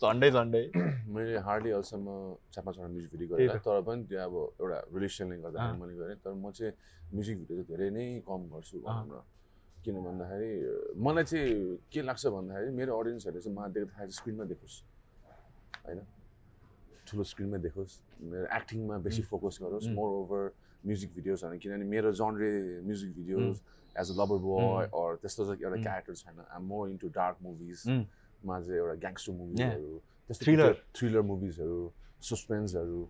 झन्डै 0.00 0.30
झन्डै। 0.32 0.62
मैले 1.12 1.36
हार्डली 1.46 1.70
अहिलेसम्म 1.76 2.08
चार 2.48 2.64
पाँचवटा 2.64 2.88
म्युजिक 2.88 3.10
भिडियो 3.12 3.28
गरेर 3.32 3.60
तर 3.60 3.80
पनि 3.84 4.04
त्यो 4.08 4.18
अब 4.24 4.34
एउटा 4.60 4.78
रिलेसनले 4.96 5.36
गर्दाखेरि 5.44 5.76
अँ। 5.76 5.80
मैले 5.80 5.94
गरेँ। 6.00 6.16
तर 6.24 6.32
म 6.32 6.50
चाहिँ 6.56 6.72
म्युजिक 7.12 7.36
भिडियो 7.44 7.56
चाहिँ 7.60 7.68
धेरै 7.76 7.88
नै 7.92 8.06
कम 8.24 8.40
गर्छु 8.56 8.76
भनौँ 8.80 9.04
न। 9.12 9.20
किन 9.84 9.96
भन्दाखेरि 10.00 10.50
मलाई 10.96 11.24
चाहिँ 11.28 11.52
के 11.92 12.00
लाग्छ 12.08 12.24
भन्दाखेरि 12.32 12.70
मेरो 12.72 12.92
अडियन्सहरूले 12.96 13.40
चाहिँ 13.44 13.56
मलाई 13.58 13.70
देख्दाखेरि 13.76 14.12
स्क्रिनमा 14.16 14.44
देखोस्। 14.48 14.76
होइन? 15.84 16.00
ठुलो 17.06 17.22
स्क्रिनमा 17.32 17.58
देखोस्। 17.68 17.92
मेरो 18.32 18.46
एक्टिङमा 18.48 18.96
बेसी 19.04 19.22
फोकस 19.28 19.54
गरोस्. 19.60 19.92
मोर 19.92 20.10
ओभर 20.24 20.42
म्युजिक 20.88 21.10
भिडियोजहरू 21.14 21.58
किनभने 21.60 21.84
मेरो 21.84 22.10
genre 22.16 22.50
music 22.88 23.10
videos 23.18 23.60
as 24.00 24.10
a 24.10 24.14
lover 24.20 24.38
boy. 24.46 24.84
Or 24.86 25.16
त्यस्तो 25.22 25.44
चाहिँ 25.46 25.62
एउटा. 25.64 25.82
क्यारेक्टर 25.82 26.14
छैन 26.14 26.44
I'm 26.56 26.62
more 26.72 26.88
into 26.90 27.08
dark 27.18 27.36
movies 27.42 27.82
Mm. 27.88 28.04
मा 28.46 28.60
चाहिँ 28.60 28.78
एउटा 28.78 28.94
ग्याङ्स्टर 29.04 29.32
मुभिजहरू 29.32 29.98
त्यस्तो 30.28 30.44
Thriller. 30.44 30.72
थ्रिलर 30.96 31.22
मुभिजहरू 31.32 31.80
सस्पेन्सहरू 32.28 33.00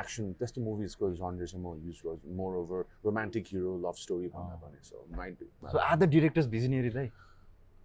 एक्सन 0.00 0.32
त्यस्तो 0.38 0.60
मुभिजको 0.62 1.10
जनर 1.18 1.46
चाहिँ 1.46 1.64
म 1.64 1.74
युज 1.86 1.98
गर्छु 2.06 2.28
more 2.40 2.52
over 2.62 2.80
romantic 3.04 3.44
hero 3.52 3.72
love 3.86 3.94
story 4.04 4.28
भन्दा। 4.34 4.54
पनि 4.62 4.78
so 4.88 5.04
mind 5.16 5.76
are 5.76 5.96
the 5.96 6.08
directors 6.14 6.46
visionary 6.54 6.90
दाइ 7.00 7.10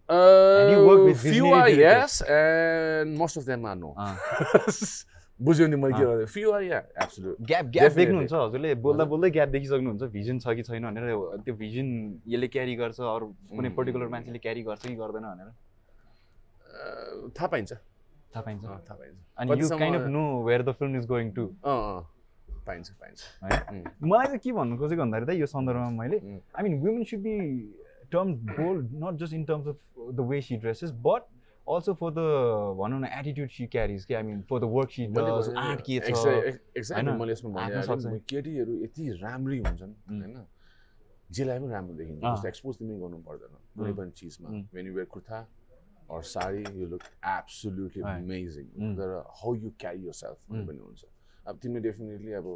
Uh, 0.08 0.70
you 0.70 0.82
worked 0.86 1.04
with 1.04 1.18
few 1.20 1.46
are 1.52 1.68
yes 1.68 2.22
and 2.34 3.16
most 3.22 3.36
of 3.40 3.44
them 3.46 3.64
are 3.66 3.74
no. 3.74 3.88
अँ। 3.98 4.12
बुझ्यो 5.40 5.66
नि 5.68 5.76
मैले 5.76 5.94
के। 5.96 6.04
गर्दै 6.04 6.26
few 6.32 6.52
are 6.56 6.62
yeah 6.64 6.82
absolute. 7.04 7.36
Gap 7.48 7.66
gap. 7.76 7.92
देख्नुहुन्छ 7.92 8.32
हजुरले 8.32 8.74
बोल्दा। 8.86 9.04
बोल्दै 9.12 9.30
ग्याप 9.30 9.48
देखिसक्नुहुन्छ 9.56 10.02
भिजन 10.16 10.38
छ 10.40 10.54
कि 10.56 10.62
छैन 10.68 10.82
भनेर 10.88 11.04
त्यो 11.44 11.54
भिजन 11.60 11.88
यसले 12.28 12.48
क्यारी 12.48 12.74
गर्छ 12.76 13.00
अरू 13.00 13.26
कुनै. 13.52 13.68
पर्टिकुलर 13.76 14.08
मान्छेले 14.16 14.38
क्यारी 14.38 14.62
गर्छ 14.68 14.82
कि 14.86 14.94
गर्दैन 14.96 15.22
भनेर 15.28 15.50
थाहा 17.36 17.46
पाइन्छ 17.52 17.72
थाहा 17.72 18.42
पाइन्छ 18.42 18.64
थाहा 18.64 18.94
पाइन्छ 18.96 19.16
अनि 19.38 19.50
यु 19.50 19.56
कतिसम्म- 19.56 19.80
kind 19.80 20.00
of 20.00 20.06
know 20.16 20.22
where 20.46 20.62
the 20.62 20.72
film 20.80 20.96
is 20.96 21.06
going 21.06 21.30
to 21.36 21.44
पाइन्छ 22.66 22.90
पाइन्छ. 22.90 23.20
मलाई 24.02 24.26
चाहिँ 24.26 24.38
के 24.44 24.52
भन्नु 24.52 24.76
खोजेको 24.78 25.02
भन्दाखेरि 25.02 25.26
त 25.26 25.38
यो 25.38 25.46
सन्दर्भमा 25.46 25.90
मैले. 26.00 26.18
I 26.56 26.62
mean 26.64 26.80
women 26.80 27.04
should 27.04 27.20
be 27.22 27.36
term 28.12 28.34
bold 28.56 28.90
not 29.04 29.14
just 29.20 29.34
in 29.34 29.44
terms 29.44 29.66
of 29.68 29.78
the 30.16 30.20
way 30.30 30.40
she 30.48 30.56
dresses 30.64 30.90
but 31.06 31.22
also 31.66 31.92
for 32.00 32.10
the 32.14 32.20
भनौँ 32.78 33.00
न 33.00 33.06
एटिट्युड 33.18 33.50
सी 33.50 33.66
क्यारिज 33.66 34.04
कि 34.06 34.14
I 34.14 34.22
mean 34.22 34.42
for 34.50 34.58
the 34.60 34.64
work 34.70 34.90
she 34.90 35.02
art 35.06 35.80
के 35.86 35.98
छ 36.00 36.26
होइन? 36.92 37.08
मैले 37.18 37.32
यसमा 37.32 37.50
भने 37.50 37.74
आफ्नो 37.74 37.82
सक्छ। 37.82 38.04
हालेँ, 38.06 38.20
केटीहरू 38.30 38.72
यति 38.84 39.02
राम्रै 39.22 39.58
हुन्छन्. 39.66 39.94
होइन 40.10 40.36
जेलाई 41.30 41.58
पनि 41.58 41.72
राम्रो 41.72 41.94
देखिन्छ। 41.98 42.22
जस्तो 42.22 42.48
एक्सपोज 42.48 42.74
तिमी 42.78 42.94
गर्नु 43.02 43.18
पर्दैन 43.26 43.54
कुनै. 43.76 43.92
पनि 43.98 44.10
चिजमा. 44.14 44.48
When 44.74 44.86
you 44.86 44.94
wear 44.94 45.08
kurta 45.10 45.38
or 46.06 46.22
sari 46.22 46.62
you 46.78 46.86
look 46.86 47.02
absolutely. 47.26 48.02
Amazing. 48.02 48.66
तर 48.98 49.08
how 49.26 49.54
you 49.54 49.70
carry 49.74 50.06
your 50.06 50.12
self. 50.14 50.38
पनि 50.50 50.78
हुन्छ 50.78 51.02
अब 51.46 51.58
तिमीले 51.62 51.80
डेफिनेटली 51.82 52.32
अब 52.32 52.46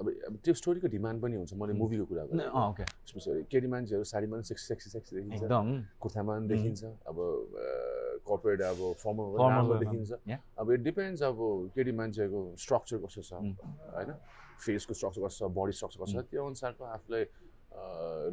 अब 0.00 0.06
अब 0.28 0.36
त्यो 0.44 0.54
स्टोरीको 0.54 0.88
डिमान्ड 0.88 1.22
पनि 1.22 1.36
हुन्छ 1.36 1.52
मैले. 1.54 1.72
मुभीको 1.78 2.04
कुरा 2.10 2.24
गरेँ 2.32 2.48
ओके 2.48 2.84
केटी 3.52 3.68
मान्छेहरू 3.74 4.04
साडीमा 4.12 4.34
पनि 4.36 4.44
सेक्सी 4.50 4.66
सेक्सी 4.72 4.88
सेक्सी 4.90 5.16
देखिन्छ 5.16 5.42
कुर्तामा 6.02 6.32
पनि 6.38 6.48
देखिन्छ 6.48 6.82
अब 7.10 7.16
कर्पोरेट 8.26 8.60
अब 8.72 8.80
फर्मल 9.02 9.78
देखिन्छ. 9.84 10.10
अब 10.58 10.66
इट 10.72 10.80
डिपेन्ड्स 10.88 11.22
अब 11.22 11.38
केटी 11.74 11.92
मान्छेको 11.92 12.40
स्ट्रक्चर 12.64 12.96
कस्तो 13.04 13.22
छ. 13.22 13.32
होइन 13.94 14.10
फेसको 14.64 14.92
स्ट्रक्चर 14.94 15.20
कस्तो 15.26 15.48
छ 15.48 15.50
बडी 15.58 15.72
स्ट्रक्चर 15.78 15.98
कस्तो. 16.02 16.20
छ 16.22 16.24
त्यो 16.30 16.46
अनुसारको 16.46 16.84
आफूलाई 16.96 17.24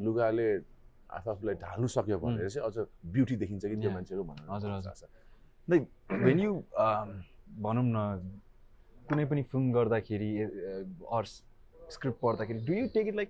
लुगाले 0.06 0.50
आफू 1.10 1.28
आफूलाई 1.32 1.56
ढाल्नु 1.64 1.88
सक्यो 1.88 2.18
भने 2.24 2.50
चाहिँ 2.50 2.66
अझ 2.68 2.76
ब्युटी 3.14 3.36
देखिन्छ 3.44 3.64
कि 3.66 3.76
त्यो. 3.76 3.92
मान्छेको 3.92 4.24
भनेर 4.24 4.46
हजुर, 4.50 4.72
हजुर। 4.72 5.10
लाइक 5.68 5.82
यु 6.40 6.54
भनौँ 7.66 7.84
न 7.84 7.98
कुनै 9.10 9.26
पनि 9.26 9.42
फिल्म 9.52 9.72
गर्दाखेरि 9.74 10.30
अर 11.18 11.24
स्क्रिप्ट 11.96 12.20
पढ्दाखेरि 12.22 12.60
do 12.66 12.74
you 12.74 12.88
take 12.94 13.08
it 13.08 13.16
like 13.16 13.30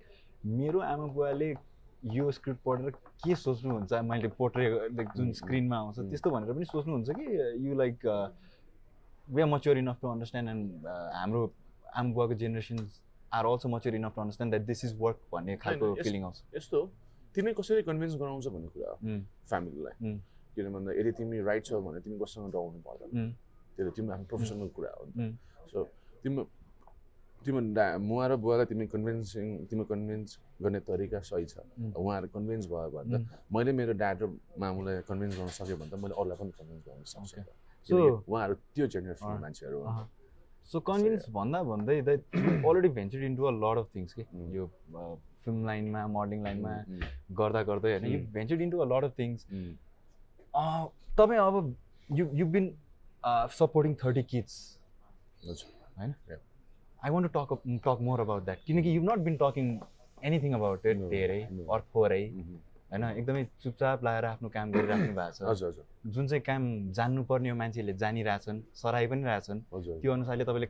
मेरो 0.60 0.80
आमा 0.92 1.06
बुवाले 1.16 1.50
यो 2.16 2.30
स्क्रिप्ट 2.32 2.60
पढेर 2.64 2.90
के 3.24 3.34
सोच्नुहुन्छ? 3.34 3.92
मैले 3.92 4.28
पोर्ट्रे 4.36 4.64
लाइक 4.96 5.08
जुन 5.16 5.26
उम्, 5.26 5.32
स्क्रिनमा 5.40 5.76
आउँछ 5.76 5.98
उम्. 5.98 6.08
त्यस्तो 6.10 6.30
भनेर 6.30 6.52
पनि 6.54 6.64
सोच्नुहुन्छ 6.64 7.08
कि 7.18 7.26
you 7.66 7.74
like 7.76 7.96
we 9.28 9.42
are 9.42 9.48
mature 9.48 9.78
enough 9.78 9.96
to 10.02 10.08
understand 10.08 10.48
and 10.50 10.86
हाम्रो 11.16 11.42
आमा 11.96 12.12
बुवाको 12.12 12.34
generations 12.40 13.00
are 13.32 13.44
also 13.46 13.68
mature 13.68 13.94
enough 13.94 14.14
to 14.14 14.20
understand 14.20 14.50
that 14.54 14.66
this 14.66 14.84
is 14.84 14.92
work 15.00 15.18
भन्ने 15.32 15.56
खालको 15.64 15.94
फिलिङ 16.02 16.22
आउँछ। 16.24 16.42
यस्तो 16.56 16.78
तिमी 17.34 17.52
कसरी 17.60 17.82
कन्भिन्स 17.88 18.14
गराउँछ 18.20 18.46
भन्ने 18.48 18.68
कुरा 18.74 18.90
फ्यामिलीलाई. 19.48 19.94
किन 20.54 20.72
भन्दा 20.72 20.92
यदि 21.00 21.12
तिमी 21.20 21.40
राइट 21.46 21.64
छौ 21.64 21.80
भने 21.80 22.00
तिमी 22.00 22.18
कोसँग 22.18 22.50
डराउनु 22.52 22.80
पर्दैन। 22.88 23.10
उम्, 23.12 23.32
त्यो 23.76 23.90
त 23.90 23.94
तिम्रो 23.96 24.12
आफ्नो 24.14 24.26
प्रोफेसनल 24.32 24.68
कुरा 24.76 24.90
हो। 24.98 25.04
त 25.06 25.59
सो 25.68 25.78
तिम्रो 26.22 26.42
तिम्रो 27.44 27.60
डा 27.76 27.84
मुवा 27.98 28.24
र 28.28 28.36
बुवालाई 28.36 28.66
तिमी 28.70 28.86
कन्भिन्सिङ 28.94 29.46
तिम्रो 29.68 29.84
कन्भिन्स 29.92 30.28
गर्ने 30.62 30.80
तरिका 30.88 31.20
सही 31.24 31.44
छ. 31.48 31.64
उहाँहरू 31.96 32.28
कन्भिन्स 32.36 32.64
भयो 32.68 32.88
भने 32.92 33.18
त. 33.18 33.20
मैले 33.52 33.72
मेरो 33.72 33.92
ड्याड 33.96 34.16
र 34.22 34.26
मामुलाई 34.60 35.02
कन्भिन्स 35.08 35.34
गर्न 35.38 35.48
सक्यो 35.58 35.76
भने 35.80 35.90
त 35.90 35.94
मैले 36.04 36.14
अरूलाई 36.20 36.36
पनि 36.40 36.52
कन्भिन्स 36.58 36.82
गर्न 36.88 37.02
सक्छु। 37.12 37.40
किनकि 37.86 38.08
उहाँहरू 38.28 38.54
त्यो 38.74 38.86
जेनेरेसनको 38.92 39.38
मान्छेहरू। 39.40 39.78
सो 40.70 40.80
कन्भिन्स 40.84 41.28
भन्दा 41.32 41.58
भन्दै 41.72 42.00
that 42.08 42.20
already 42.68 42.88
venture 42.98 43.20
into 43.24 43.42
a 43.44 43.52
lot 43.56 43.76
of 43.78 43.88
things 43.94 44.12
कि. 44.12 44.22
यो 44.56 44.64
फिल्म 45.44 45.64
लाइनमा 45.66 46.00
मोडलिङ 46.16 46.42
लाइनमा 46.44 46.72
गर्दा 47.38 47.62
गर्दै 47.70 47.90
होइन 47.92 48.04
you. 48.12 48.18
Venture 48.36 48.60
into 48.62 48.78
a 48.78 48.86
lot 48.92 49.04
of 49.04 49.12
things 49.18 49.46
तपाईँ 51.16 51.40
अब 51.40 51.74
you 52.18 52.24
you 52.40 52.46
been 52.52 52.64
supporting 53.56 53.94
thirty 54.04 54.22
kids 54.34 54.54
होइन. 55.98 56.14
I 57.02 57.10
want 57.10 57.32
to 57.32 57.40
talk 57.40 57.60
talk 57.84 57.98
more 58.02 58.20
about 58.20 58.44
that 58.44 58.58
किनकि 58.66 58.96
you 58.96 59.02
not 59.02 59.18
been 59.20 59.36
talking 59.38 59.78
anything 60.22 60.52
about 60.54 60.86
it 60.86 60.98
धेरै. 61.10 61.40
अर 61.70 61.80
उम्, 62.26 62.58
होइन 62.90 63.04
एकदमै 63.12 63.44
चुपचाप 63.62 64.04
लगाएर 64.04 64.24
आफ्नो 64.26 64.48
काम 64.50 64.70
गरिराख्नु 64.72 65.12
भएको 65.14 65.32
छ 65.32 65.42
हजुर 65.42 65.68
हजुर 65.68 66.12
जुन 66.12 66.26
चाहिँ 66.26 66.42
काम 66.42 66.62
जान्नुपर्ने 66.92 67.50
हो 67.50 67.56
मान्छेले 67.56 67.92
जानिरहेछन् 67.96 68.60
सराइ 68.74 69.06
पनि 69.06 69.22
रहेछन् 69.24 69.60
त्यो 70.02 70.12
अनुसारले 70.12 70.44
तपाईँले 70.44 70.68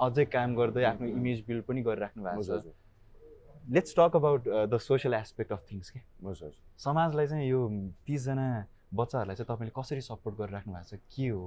अझै 0.00 0.24
काम 0.32 0.54
गर्दै 0.56 0.84
आफ्नो 0.86 1.08
इमेज 1.10 1.44
बिल्ड 1.46 1.64
पनि 1.64 1.82
गरिराख्नु 1.82 2.24
भएको 2.24 2.42
छ 2.42 2.50
let's 3.70 3.94
talk 3.96 4.16
about 4.16 4.48
the 4.66 4.78
social 4.80 5.14
aspect 5.14 5.52
of 5.52 5.66
things 5.70 5.90
के 5.90 6.00
समाजलाई 6.80 7.26
चाहिँ 7.26 7.48
यो 7.48 7.60
तिसजना 8.06 8.46
बच्चाहरूलाई 8.94 9.36
चाहिँ 9.36 9.48
तपाईँले 9.50 9.72
कसरी 9.76 10.00
सपोर्ट 10.02 10.36
गरिराख्नु 10.38 10.72
भएको 10.74 10.88
छ 10.90 11.00
के 11.16 11.28
हो 11.28 11.42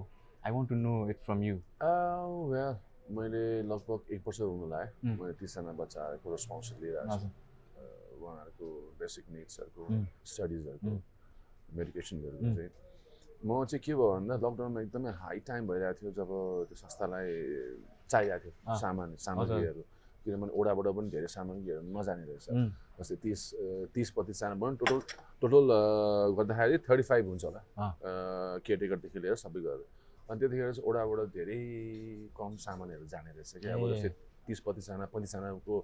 I 0.46 0.52
want 0.52 0.70
to 0.70 0.76
know 0.76 0.94
it 1.10 1.18
from 1.26 1.44
you 1.44 1.56
well 2.54 2.76
मैले 3.16 3.44
लगभग 3.68 4.00
एक 4.16 4.22
वर्ष 4.28 4.40
हुनु 4.42 4.68
लाग्यो 4.70 5.12
उम्. 5.12 5.18
मैले 5.22 5.34
तिसजना 5.40 5.72
बच्चाहरूको 5.82 6.28
रेस्पोन्सिबिलिटी 6.32 6.86
लिइरहेको 6.86 7.18
छु 7.20 7.28
उहाँहरूको 8.24 8.68
बेसिक 9.00 9.26
निड्सहरूको. 9.36 9.84
स्टडिजहरूको. 10.32 10.92
मेडिकेसनहरूको. 11.78 12.48
चाहिँ 12.56 12.72
म 13.44 13.66
चाहिँ 13.68 13.82
के 13.84 13.94
भयो 14.00 14.08
भन्दा 14.14 14.36
लकडाउनमा 14.40 14.80
एकदमै 14.88 15.12
हाई 15.20 15.40
टाइम 15.48 15.64
भइरहेको 15.68 16.00
थियो 16.00 16.12
जब 16.20 16.30
त्यो 16.68 16.76
संस्थालाई 16.84 17.28
चाहिरहेको 18.12 18.50
थियो 18.50 18.54
अँ. 18.72 18.78
सामान 18.84 19.10
सामग्रीहरू 19.20 19.84
किनभने 20.24 20.52
ओडाबाट 20.60 20.88
पनि 20.96 21.10
धेरै 21.12 21.28
सामग्रीहरू 21.28 21.84
नजाने 21.92 22.24
रहेछ 22.24 22.48
उम्. 22.56 22.70
जस्तै 23.00 23.16
तिस 23.24 23.42
तिस 23.96 24.10
पच्चिसजना 24.16 24.56
भयो 24.56 24.76
टोटल 24.80 25.00
टोटल 25.44 25.66
गर्दाखेरि 26.40 26.78
थर्टी 26.88 27.04
फाइभ 27.12 27.24
हुन्छ 27.28 27.44
होला 27.44 27.62
अँ. 27.76 27.92
केयरटेकरदेखि 28.64 29.20
लिएर 29.20 29.36
सबै 29.44 29.60
गरेर 29.68 29.84
अनि 30.30 30.40
त्यतिखेर 30.40 30.72
चाहिँ 30.74 30.88
ओडाबाट 30.90 31.20
धेरै 31.36 31.62
कम 32.38 32.52
सामानहरू 32.66 33.06
जाने 33.14 33.32
रहेछ 33.38 33.52
कि 33.64 33.68
अब। 33.68 33.82
जस्तै 33.94 34.10
तिस 34.48 34.60
पच्चिसजना 34.66 35.06
पैँतिसजनाको 35.14 35.76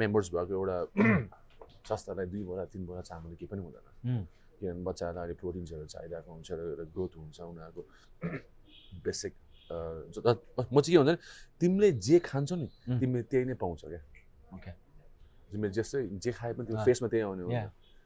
मेम्बर्स 0.00 0.28
भएको 0.34 0.52
एउटा 0.58 0.76
संस्थालाई 1.88 2.26
दुई 2.32 2.42
बोरा 2.48 2.64
तिन 2.72 2.82
बोरा 2.86 3.00
चामल 3.08 3.34
केही 3.40 3.48
पनि 3.52 3.62
हुँदैन. 3.64 3.86
किनभने 4.60 4.82
बच्चाहरूलाई 4.84 5.24
अहिले 5.24 5.36
प्रोटिन्सहरू 5.40 5.86
चाहिरहेको 5.94 6.30
हुन्छ 6.32 6.48
र 6.52 6.60
एउटा 6.60 6.84
ग्रोथ 6.94 7.12
हुन्छ 7.16 7.38
उनीहरूको 7.40 7.82
बेसिक 9.04 9.32
म 9.70 10.80
चाहिँ 10.80 10.92
के 10.92 10.98
भन्छ 10.98 11.08
भने 11.08 11.16
तिमीले 11.60 11.88
जे 12.06 12.16
खान्छौ 12.28 12.56
नि. 12.56 12.68
तिमीले 13.00 13.22
त्यही 13.32 13.44
नै 13.48 13.54
पाउँछ 13.56 13.80
क्या. 13.88 14.02
तिमीले 15.50 15.70
जस्तै 15.78 16.00
जे 16.22 16.30
खाए 16.36 16.52
पनि 16.52 16.66
तिम्रो. 16.68 16.84
फेसमा 16.84 17.08
त्यही 17.08 17.22
आउने 17.24 17.42
हो 17.42 17.50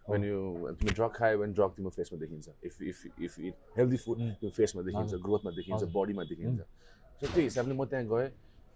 When 0.06 0.22
you 0.28 0.38
तिमी 0.76 0.92
ड्रग 0.92 1.12
खायो 1.16 1.38
भने 1.40 1.52
ड्रग 1.56 1.70
तिम्रो 1.76 1.90
फेसमा 1.96 2.18
देखिन्छ 2.20 2.48
if 2.68 2.74
if 2.82 2.98
if 3.24 3.38
it 3.40 3.54
healthy 3.76 3.96
food. 4.04 4.18
तिम्रो 4.40 4.50
फेसमा 4.52 4.82
देखिन्छ। 4.84 5.12
ग्रोथमा 5.24 5.50
देखिन्छ। 5.58 5.82
बडीमा 5.96 6.22
देखिन्छ 6.28 6.60
सो 6.60 7.26
त्यही 7.26 7.42
हिसाबले 7.42 7.74
म 7.74 7.84
त्यहाँ 7.88 8.04
गएँ 8.12 8.28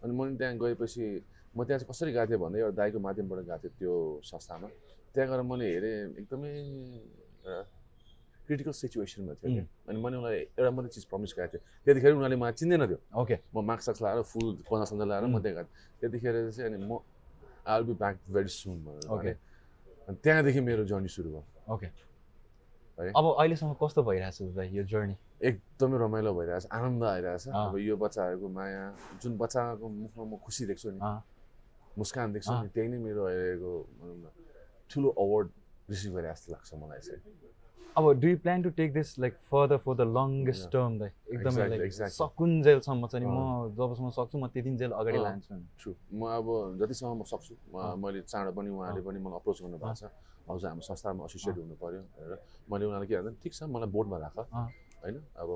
अनि 0.05 0.13
म 0.17 0.37
त्यहाँ 0.41 0.57
गएपछि 0.57 1.05
म 1.53 1.65
त्यहाँ 1.69 1.79
चाहिँ 1.81 1.89
कसरी 1.93 2.13
गएको 2.17 2.27
थिएँ 2.33 2.41
भन्दा 2.41 2.59
एउटा 2.59 2.77
दाईको 2.81 2.99
माध्यमबाट 3.05 3.39
गएको 3.45 3.59
थिएँ 3.61 3.73
त्यो 3.77 3.93
संस्थामा 4.25 4.69
त्यहाँ 5.13 5.29
गएर 5.29 5.43
मैले 5.51 5.67
हेरेँ 5.69 5.97
एकदमै 6.17 6.49
एउटा 6.49 7.61
क्रिटिकल 8.49 8.73
सिचुएसनमा 8.73 9.33
थियो 9.37 9.63
अनि 9.85 9.99
मैले 10.01 10.17
उनीहरूलाई 10.17 10.39
एउटा 10.57 10.71
मात्रै 10.73 10.91
चिज 10.97 11.05
प्रमिस 11.13 11.33
गरेको 11.37 11.53
थिएँ 11.53 11.65
त्यतिखेर 11.85 12.13
उनीहरूले 12.17 12.37
मलाई 12.41 12.55
चिन्दैन 12.57 12.83
थियो 12.89 13.01
ओके 13.21 13.37
म 13.53 13.57
मार्क्स 13.69 13.85
साक्स 13.85 14.01
लगाएर 14.03 14.25
फुल 14.33 14.49
पन्जा 14.65 14.85
सन्जा 14.91 15.05
लगाएर 15.05 15.25
म. 15.29 15.37
त्यहाँ 15.45 15.57
गएको 15.61 15.69
थिएँ 15.69 16.01
त्यतिखेर 16.01 16.35
चाहिँ 16.57 16.73
अनि 16.73 16.79
म 16.89 17.05
I 17.69 17.83
be 17.85 17.93
back 18.01 18.17
very 18.33 18.49
soon 18.49 18.81
भनेर 18.89 19.37
त्यहाँदेखि 20.09 20.61
मेरो 20.61 20.85
जर्नी 20.89 21.09
सुरु 21.09 21.31
भयो 21.31 21.45
ओके 21.75 21.87
है। 21.87 23.13
अब 23.13 23.25
अहिलेसम्म 23.39 23.73
कस्तो 23.83 24.03
भइरहेछ 24.03 24.37
यो 24.73 24.83
जर्नी 24.89 25.17
एकदमै 25.49 25.97
रमाइलो 26.03 26.33
भइरहेछ 26.35 26.65
आनन्द 26.73 27.05
आइरहेछ। 27.05 27.49
अब 27.49 27.77
यो 27.79 27.97
बच्चाहरूको 27.97 28.49
माया 28.49 28.85
जुन 29.23 29.33
बच्चाको 29.39 29.85
मुखमा 29.89 30.25
म 30.25 30.37
खुसी 30.43 30.65
देख्छु 30.67 30.91
नि। 30.97 31.01
मुस्कान 31.99 32.33
देख्छु। 32.33 32.53
नि 32.63 32.69
त्यही 32.75 32.89
नै 32.89 32.99
मेरो 32.99 33.23
अहिलेको 33.27 33.73
भनौँ 34.01 34.19
न 34.19 34.27
ठुलो 34.91 35.09
अवार्ड 35.15 35.49
रिसिभ 35.91 36.13
गरे 36.17 36.29
जस्तो 36.33 36.49
लाग्छ 36.53 36.71
मलाई 36.75 37.01
चाहिँ 37.07 37.23
अब 37.99 38.05
do 38.23 38.29
you 38.29 38.37
plan 38.39 38.63
to 38.63 38.71
take 38.79 38.93
this 38.95 39.09
like 39.19 39.35
further 39.51 39.77
for 39.85 39.95
the 39.99 40.07
longest. 40.17 40.71
Term 40.71 40.99
like 41.03 41.13
एकदमै 41.35 41.69
लाइक. 41.69 41.93
सकुन्जेलसम्म 42.15 43.07
चाहिँ 43.11 43.27
नि 43.27 43.31
म 43.31 43.75
जबसम्म 43.75 44.11
सक्छु 44.19 44.39
म 44.39 44.47
त्यति 44.55 44.71
जेल 44.79 44.93
अगाडि। 45.03 45.19
लान्छु 45.19 45.55
छु 45.83 45.91
म 46.15 46.23
अब 46.39 46.47
जतिसम्म 46.79 47.13
म 47.19 47.23
सक्छु। 47.27 47.55
मैले 47.75 48.21
चाँडो 48.31 48.51
पनि 48.55 48.69
उहाँले 48.71 49.01
पनि 49.03 49.19
मलाई 49.19 49.39
अप्रोच 49.43 49.59
गर्नु 49.63 49.79
भएको 49.83 49.95
छ 49.99 50.05
हजुर 50.49 50.69
हाम्रो 50.71 50.85
संस्थामा 50.89 51.25
एसोसिएट 51.27 51.57
हुनु 51.59 51.75
पऱ्यो 51.83 52.01
भनेर 52.15 52.33
मैले 52.71 52.85
उनीहरूलाई 52.87 53.09
के 53.11 53.15
भन्दा 53.19 53.31
ठिक 53.43 53.53
छ 53.59 53.63
मलाई 53.67 53.91
बोर्डमा 53.91 54.17
राख। 54.23 54.37
होइन 55.03 55.17
अब 55.43 55.49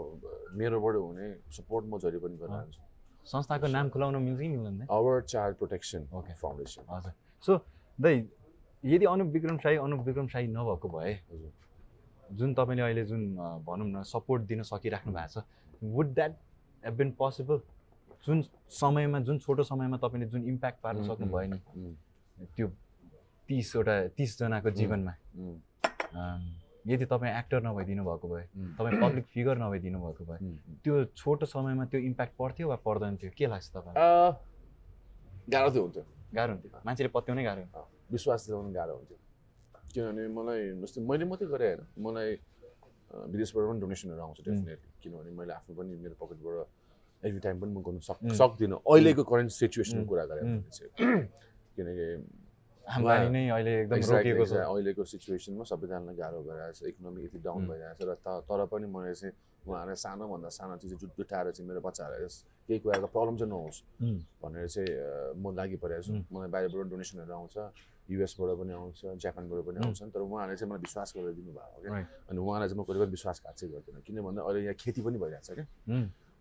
मेरोबाट 0.59 0.95
हुने 0.99 1.27
सपोर्ट 1.57 1.85
म 1.87 1.99
जहिले 2.03 2.19
पनि 2.27 2.37
गरिरहन्छु। 2.43 2.81
संस्थाको 3.33 3.67
नाम 3.71 3.87
खुलाउन 3.95 4.17
मिल्छ 4.19 4.41
कि 4.43 4.49
मिल्दैन? 4.51 4.87
Our 4.91 5.15
child 5.33 5.57
protection 5.63 6.03
Okay. 6.11 6.35
Foundation 6.43 6.83
हजुर। 6.91 7.13
सो 7.47 7.53
दाइ 7.99 8.15
यदि 8.85 9.05
अनुप 9.15 9.29
विक्रम 9.31 9.57
साई 9.63 9.77
अनुप 9.87 10.01
विक्रम 10.07 10.27
साई 10.35 10.47
नभएको 10.51 10.89
भए 10.91 11.13
हजुर। 11.31 11.51
जुन 12.39 12.55
तपाईँले 12.55 12.83
अहिले 12.83 13.05
जुन 13.07 13.23
भनौँ 13.67 13.89
न 13.89 14.03
सपोर्ट 14.03 14.43
दिन 14.51 14.63
सकिराख्नु 14.63 15.13
भएको 15.13 15.41
छ 15.41 15.45
would 15.83 16.15
that 16.15 16.33
have 16.85 16.95
been 16.97 17.11
possible 17.19 17.61
जुन 18.27 18.43
समयमा 18.71 19.19
जुन 19.27 19.39
छोटो 19.39 19.63
समयमा 19.63 19.97
तपाईँले 20.03 20.27
जुन 20.31 20.49
इम्प्याक्ट 20.49 20.79
पार्न 20.83 21.03
सक्नुभयो 21.07 21.49
नि 21.53 21.59
त्यो 22.57 22.67
तिसवटा 23.49 23.95
तिसजनाको 24.17 24.71
जीवनमा। 24.71 25.15
यदि 26.87 27.05
तपाईँ 27.07 27.33
एक्टर 27.39 27.63
नभइदिनु 27.63 28.03
भएको 28.05 28.29
भए 28.29 28.45
तपाईँ 28.79 29.01
पब्लिक 29.03 29.25
फिगर 29.35 29.59
नभइदिनु 29.59 29.99
भएको 30.03 30.25
भए 30.25 30.39
त्यो 30.85 31.05
छोटो 31.15 31.47
समयमा 31.47 31.85
त्यो 31.91 32.01
इम्प्याक्ट 32.01 32.35
पर्थ्यो 32.39 32.69
वा 32.69 32.77
पर्दैन 32.87 33.17
थियो? 33.23 33.31
के 33.39 33.47
लाग्छ 33.47 33.69
तपाईँलाई? 33.71 34.03
अँ, 34.03 34.31
गाह्रो 35.51 35.71
थियो 35.73 35.83
हुन्थ्यो। 35.83 36.05
गाह्रो 36.35 36.53
हुन्थ्यो। 36.53 36.81
मान्छेले 36.87 37.11
पत्याउनै 37.15 37.43
गाह्रो 37.45 37.61
हुन्थ्यो। 37.63 37.87
विश्वास 38.13 38.47
दिलाउनु 38.47 38.73
गाह्रो 38.75 38.95
हुन्थ्यो। 38.97 39.19
किनभने 39.95 40.23
मलाई 40.39 40.61
जस्तै 40.83 41.01
मैले 41.11 41.25
मात्रै 41.31 41.49
गरेँ 41.53 41.69
होइन 41.71 41.81
मलाई 42.07 42.31
विदेशबाट 43.33 43.65
पनि 43.69 43.81
डोनेसनहरू 43.81 44.23
आउँछ 44.23 44.39
डेफिनेटली 44.49 44.89
किनभने 45.03 45.31
मैले 45.39 45.53
आफ्नो 45.53 45.73
पनि 45.79 45.91
मेरो 46.05 46.15
पकेटबाट 46.21 46.67
एभ्री 47.23 47.41
टाइम 47.45 47.57
पनि 47.61 47.71
म 47.77 47.81
गर्नु 47.87 48.01
सक्. 48.01 48.19
सक्दिनँ 48.41 48.77
अहिलेको 48.83 49.23
करेन्ट 49.31 49.51
सिचुएसनको. 49.53 50.09
कुरा 50.09 50.25
गरेँ. 50.31 50.43
भने 50.43 50.71
चाहिँ 50.73 50.91
किनकि 51.77 52.07
आम्दानी 52.85 53.29
नै 53.31 53.43
अहिले 53.55 53.73
एकदम 53.81 53.97
Exactly, 53.97 54.33
रोकिएको 54.33 54.45
छ 54.45 54.53
exactly. 54.53 54.73
अहिलेको 54.73 55.03
सिचुएसनमा 55.13 55.65
सबैजनालाई 55.71 56.15
गाह्रो 56.19 56.41
भइरहेको 56.43 56.75
छ 56.79 56.83
इकोनोमी 56.91 57.21
यति 57.25 57.39
डाउन 57.47 57.61
उम्. 57.63 57.69
भइरहेको 57.71 58.03
छ 58.03 58.09
र 58.09 58.41
तर 58.49 58.61
पनि 58.73 58.87
मैले 58.97 59.15
चाहिँ 59.15 59.35
उहाँहरूलाई 59.63 59.99
सानोभन्दा 60.03 60.49
सानो 60.59 60.75
चिज 60.83 60.93
जुट 60.99 61.11
जुटाएर 61.19 61.47
चाहिँ 61.55 61.67
मेरो 61.69 61.81
बच्चाहरूलाई 61.87 62.29
केही 62.67 62.79
कुराको 62.83 63.07
प्रब्लम 63.15 63.35
चाहिँ 63.39 63.51
नहोस्. 63.55 63.79
भनेर 64.43 64.67
चाहिँ 64.75 64.91
म 65.39 65.45
लागि 65.55 65.77
परेको 65.79 66.03
छु. 66.03 66.13
मलाई 66.35 66.49
बाहिरबाट 66.51 66.87
डोनेसनहरू 66.91 67.33
आउँछ 67.39 67.55
युएसबाट 68.11 68.51
पनि 68.59 68.73
आउँछ 68.73 69.01
जापानबाट 69.23 69.61
पनि. 69.67 69.79
आउँछन् 69.87 70.11
तर 70.11 70.21
उहाँहरूले 70.27 70.57
चाहिँ 70.59 70.71
मलाई 70.71 70.83
विश्वास 70.87 71.09
गरेर 71.17 71.33
दिनुभएको 71.39 71.79
क्या. 71.83 71.93
अनि 72.31 72.39
उहाँलाई 72.43 72.69
चाहिँ 72.69 72.81
म 72.81 72.85
कहिले 72.87 72.99
पनि 73.05 73.11
विश्वासघात 73.17 73.55
चाहिँ 73.55 73.71
गर्दिनँ। 73.75 74.03
किन 74.07 74.17
भन्दा 74.27 74.41
अहिले 74.43 74.61
यहाँ 74.67 74.77
खेती 74.83 75.01
पनि 75.07 75.19
भइरहेको 75.23 75.47
छ 75.47 75.51
क्या. 75.59 75.67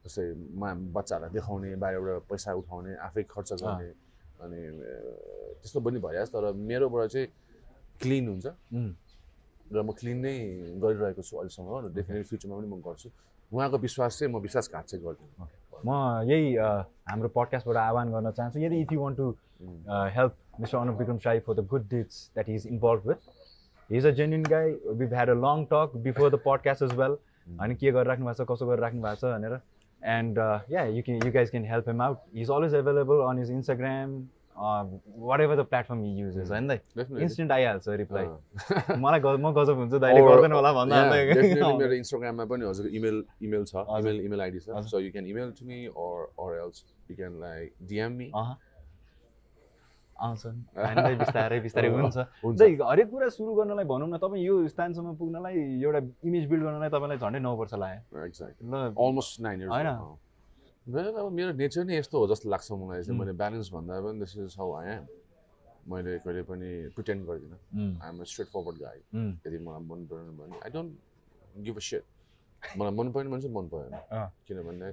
जस्तै 0.01 0.23
मा 0.57 0.67
बच्चाहरूलाई 0.97 1.31
देखाउने 1.37 1.69
बाहिरबाट 1.77 2.23
पैसा 2.29 2.49
उठाउने 2.57 2.91
आफै 3.05 3.23
खर्च 3.29 3.49
गर्ने 3.61 3.89
अनि 4.41 4.59
त्यस्तो 5.61 5.79
पनि 5.85 5.97
भइरहेको 6.01 6.25
छ 6.25 6.33
तर 6.33 6.43
मेरोबाट 6.57 7.01
चाहिँ 7.13 7.27
क्लिन 8.01 8.25
हुन्छ. 8.33 8.45
र 9.71 9.77
म 9.85 9.89
क्लिन 9.93 10.17
नै 10.25 10.35
गरिरहेको 10.81 11.21
छु 11.21 11.33
अहिलेसम्म 11.37 11.69
र 11.85 11.85
डेफिनेटली 11.95 12.25
फ्युचरमा 12.27 12.55
पनि 12.57 12.67
म 12.67 12.81
गर्छु। 12.81 13.07
उहाँको 13.53 13.77
विश्वास 13.77 14.11
चाहिँ 14.19 14.33
म 14.33 14.41
विश्वासघात 14.41 14.85
चाहिँ 14.89 15.03
गर्दिनँ। 15.05 15.47
म 15.85 15.89
यही 16.27 16.57
हाम्रो 16.57 17.29
पडकास्टबाट 17.29 17.77
आह्वान 17.77 18.07
गर्न 18.11 18.31
चाहन्छु। 18.33 18.59
यदि 18.59 18.77
if 18.81 18.91
you 18.91 18.99
want 19.01 19.17
to 19.17 19.27
help 20.17 20.33
mister 20.59 20.77
Anup 20.77 20.99
Bikram 20.99 21.17
Shahi 21.25 21.39
for 21.47 21.53
the 21.53 21.65
good 21.73 21.87
deeds 21.89 22.29
that 22.33 22.49
is 22.49 22.67
involve 22.67 23.07
with 23.07 23.19
is 23.89 24.05
a 24.07 24.11
genuine 24.19 24.43
guy 24.49 24.71
we've 25.01 25.13
had 25.13 25.29
a 25.29 25.37
long 25.45 25.65
talk 25.73 25.95
before 26.09 26.29
the 26.29 26.39
podcast 26.45 26.83
as 26.83 26.93
well 26.99 27.17
अनि 27.61 27.75
के 27.75 27.91
गरिराख्नु 27.91 28.25
भएको 28.25 28.43
छ 28.43 28.47
कसो 28.51 28.67
गरिराख्नु 28.67 29.01
भएको 29.01 29.15
छ 29.15 29.33
भनेर 29.37 29.59
and 30.01 30.37
yeah 30.71 30.83
you 30.97 31.01
can 31.07 31.25
you 31.25 31.31
guys 31.31 31.49
can 31.49 31.65
help 31.71 31.89
him 31.89 32.01
out 32.01 32.17
is 32.35 32.51
always 32.51 32.75
available 32.83 33.27
on 33.29 33.39
his 33.39 33.51
Instagram 33.51 34.21
what 34.61 35.41
ever 35.41 35.55
the 35.55 35.63
platform 35.65 35.99
you 36.05 36.25
uses 36.25 36.49
होइन 36.51 36.67
दाइ. 36.67 36.79
इन्स्टेन्ट 36.95 37.51
आइहाल्छ 37.51 37.89
रिप्लाई। 38.01 38.25
मलाई 39.03 39.19
म 39.19 39.51
गजब 39.57 39.77
हुन्छ 39.77 39.93
दाइले 40.03 40.21
गर्दैन 40.21 40.51
होला 40.51 40.73
भन्दा 40.73 41.03
मेरो 41.11 41.93
इन्स्टाग्राममा 41.93 42.45
पनि 42.45 42.65
हजुरको 42.65 42.95
इमेल 42.95 43.23
इमेल 43.41 43.63
छ 43.65 43.75
हजुर। 43.75 44.11
इमेल 44.11 44.25
इमेल 44.25 44.41
आइडी 44.41 44.59
छ 44.59 44.69
हजुर। 44.69 44.89
So 44.89 44.99
you 44.99 45.11
can 45.11 45.25
email 45.27 45.51
to 45.59 45.65
me 45.65 45.79
or 45.95 46.17
or 46.37 46.49
else 46.63 46.83
you 47.09 47.15
can 47.21 47.39
like 47.45 47.71
DM 47.91 48.19
me. 48.19 48.27
अहँ। 48.41 48.57
आउँछन्। 50.21 50.57
हामीलाई 50.85 51.15
बिस्तारै 51.21 51.59
बिस्तारै 51.65 51.89
हुन्छ। 51.89 52.17
हरेक 52.89 53.07
कुरा 53.11 53.27
सुरु 53.37 53.51
गर्नलाई 53.59 53.85
भनौँ 53.91 54.07
न 54.09 54.17
तपाईँ 54.23 54.43
यो 54.45 54.55
स्थानसम्म 54.73 55.15
पुग्नलाई 55.21 55.55
एउटा 55.81 55.99
इमेज 56.27 56.43
बिल्ड 56.51 56.63
गर्नलाई 56.65 56.89
तपाईँलाई 56.95 57.17
झन्डै 57.23 57.39
नौ 57.41 57.53
वर्ष 57.61 57.73
लाग्यो। 57.83 58.01
अलमोस्ट 59.01 59.41
नाइन 59.41 59.57
होइन। 59.69 59.89
मेरो 60.93 61.09
अब 61.13 61.31
मेरो 61.37 61.51
नेचर 61.61 61.83
नै 61.85 61.97
यस्तो 61.97 62.15
हो 62.19 62.25
जस्तो 62.31 62.49
लाग्छ 62.49 62.67
मलाई 62.71 63.01
चाहिँ. 63.03 63.17
मैले 63.19 63.33
ब्यालेन्स 63.41 63.67
भन्दा 63.73 63.93
पनि 64.01 64.19
this 64.19 64.31
is 64.37 64.55
how 64.59 64.69
I 64.81 64.87
am 64.97 65.03
मैले 65.91 66.11
कहिले 66.25 66.41
पनि 66.49 66.69
प्रिटेन्ड 66.95 67.21
गर्दिनँ। 67.27 67.57
उम्, 67.77 67.93
आइ 68.01 68.09
एम 68.09 68.23
स्ट्रेट 68.31 68.47
फरवर्ड 68.53 68.77
गाई 68.81 68.99
यदि 69.45 69.57
मलाई 69.65 69.81
मन 69.89 69.99
परेन 70.09 70.29
भने 70.37 70.55
I 70.65 70.69
don't 70.73 70.91
give 71.65 71.75
a 71.77 71.83
set 71.89 72.03
मलाई 72.77 72.93
मन 72.97 73.07
परेन 73.11 73.27
भने 73.31 73.41
चाहिँ 73.41 73.55
मन 73.55 73.65
परेन। 73.73 73.93
किनभने 74.47 74.89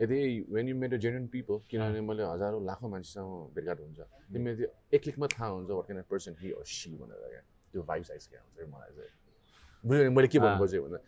यदि 0.00 0.18
when 0.54 0.68
you 0.68 0.76
made 0.76 0.92
a 0.94 0.98
genuine 1.04 1.26
people 1.32 1.56
किनभने 1.70 2.00
मैले 2.08 2.22
हजारौँ 2.32 2.60
लाखौँ 2.68 2.90
मान्छेसँग 2.90 3.30
भेटघाट 3.54 3.78
हुन्छ। 3.80 4.00
तिमीले 4.32 4.54
त्यो 4.56 4.68
एक 4.94 5.00
क्लिकमा 5.02 5.26
थाहा 5.34 5.48
हुन्छ 5.56 5.70
what 5.70 5.86
can 5.86 6.02
person 6.10 6.32
he 6.40 6.48
are 6.52 6.64
see 6.64 6.90
भनेर 7.00 7.20
क्या? 7.32 7.42
त्यो 7.72 7.82
भाइब्स 7.82 8.10
आइसकेको 8.10 8.44
हुन्छ 8.44 8.56
कि 8.60 8.66
मलाई 8.74 8.90
चाहिँ। 8.96 9.12
बुझ्यो 9.84 10.02
भने 10.04 10.10
मैले 10.16 10.28
के 10.28 10.38
भन्नु 10.38 10.58
खोजेँ 10.58 10.80
भन्दा? 10.84 10.98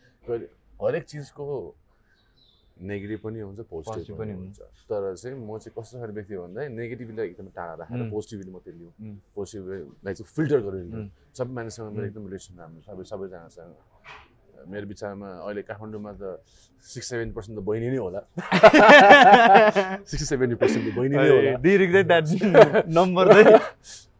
हरेक 0.80 1.04
चिजको 1.10 1.44
नेगेटिभ 2.78 3.20
पनि 3.26 3.38
हुन्छ 3.42 3.60
पोजिटिभ 3.66 4.14
पनि 4.18 4.32
हुन्छ। 4.38 4.58
तर 4.88 5.02
चाहिँ 5.18 5.36
म 5.36 5.58
चाहिँ 5.58 5.74
कस्तो 5.74 5.98
खाले 5.98 6.12
व्यक्ति 6.14 6.34
भन्दा 6.38 6.60
नेगेटिभलाई 6.78 7.26
एकदम 7.34 7.48
टाढा 7.58 7.74
राखेर. 7.82 8.08
पोजिटिभली 8.14 8.50
मात्रै 8.54 8.72
लिउँ. 8.78 8.92
पोजिटिभलाई 9.34 10.14
चाहिँ 10.14 10.28
फिल्टर 10.36 10.60
गरेर 10.62 10.84
लिउँ. 10.86 11.04
सबै 11.34 11.52
मानिससँग 11.58 11.86
मेरो 11.90 12.06
उम्. 12.06 12.08
एकदम 12.08 12.24
रिलेसन 12.30 12.52
राम्रो 12.56 12.80
सबै 12.86 13.04
सबैजनासँग 13.10 13.74
मेरो 14.66 14.86
विचारमा 14.86 15.28
अहिले 15.46 15.62
काठमाडौँमा 15.62 16.12
त 16.20 16.42
सिक्स 16.82 17.08
सेभेन 17.08 17.32
पर्सेन्ट 17.32 17.58
त 17.58 17.62
बहिनी 17.62 17.88
नै 17.94 17.98
होला। 17.98 18.20
सिक्सटी 20.10 20.26
सेभेन्टी 20.26 20.56
पर्सेन्ट 20.62 20.82
त 20.86 20.96
बहिनी 20.96 21.14
नै 21.16 21.28
होला। 21.28 21.50
चाहिँ। 23.32 23.60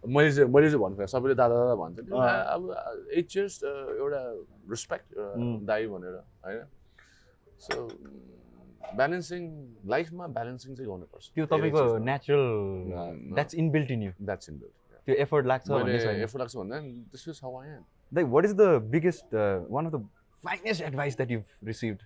मैले 0.06 0.30
चाहिँ 0.32 0.50
मैले 0.54 0.70
चाहिँ 0.70 0.82
भन्नु 0.82 1.06
सबैले 1.10 1.34
दादा 1.34 1.54
दादा 1.54 1.74
भन्छ 1.82 1.98
नि। 2.00 2.10
अब 2.54 2.62
इट्स 3.18 3.34
जस्ट 3.34 3.64
एउटा 3.64 4.22
रेस्पेक्ट. 4.70 5.06
दाई 5.66 5.86
भनेर 5.86 6.14
होइन? 6.46 6.62
सो 7.66 7.74
ब्यालेन्सिङ 8.96 9.42
लाइफमा 9.90 10.26
ब्यालेन्सिङ 10.38 10.74
चाहिँ 10.76 10.90
गर्नुपर्छ। 10.90 11.24
त्यो 11.34 11.46
तपाईँको 11.46 11.82
natural 12.10 12.46
that's 13.34 13.54
inbuilt 13.54 13.90
in 13.90 14.02
you 14.02 14.12
that's 14.22 14.48
in 14.50 14.58
त्यो 14.58 15.14
एफर्ट 15.24 15.46
लाग्छ 15.46 15.70
एफोर्ट 15.70 16.38
लाग्छ 16.38 16.56
भन्दा 16.56 16.76
हाउ 17.42 17.60
आई 17.60 17.68
एम 17.68 17.82
दाइ 18.12 18.24
what 18.34 18.44
is 18.44 18.54
the 18.54 18.62
biggest 18.94 19.34
one 19.70 19.86
of 19.86 19.92
the 19.92 20.08
finest 20.44 20.82
advice 20.82 21.16
that 21.16 21.30
you 21.30 21.40
received 21.66 21.98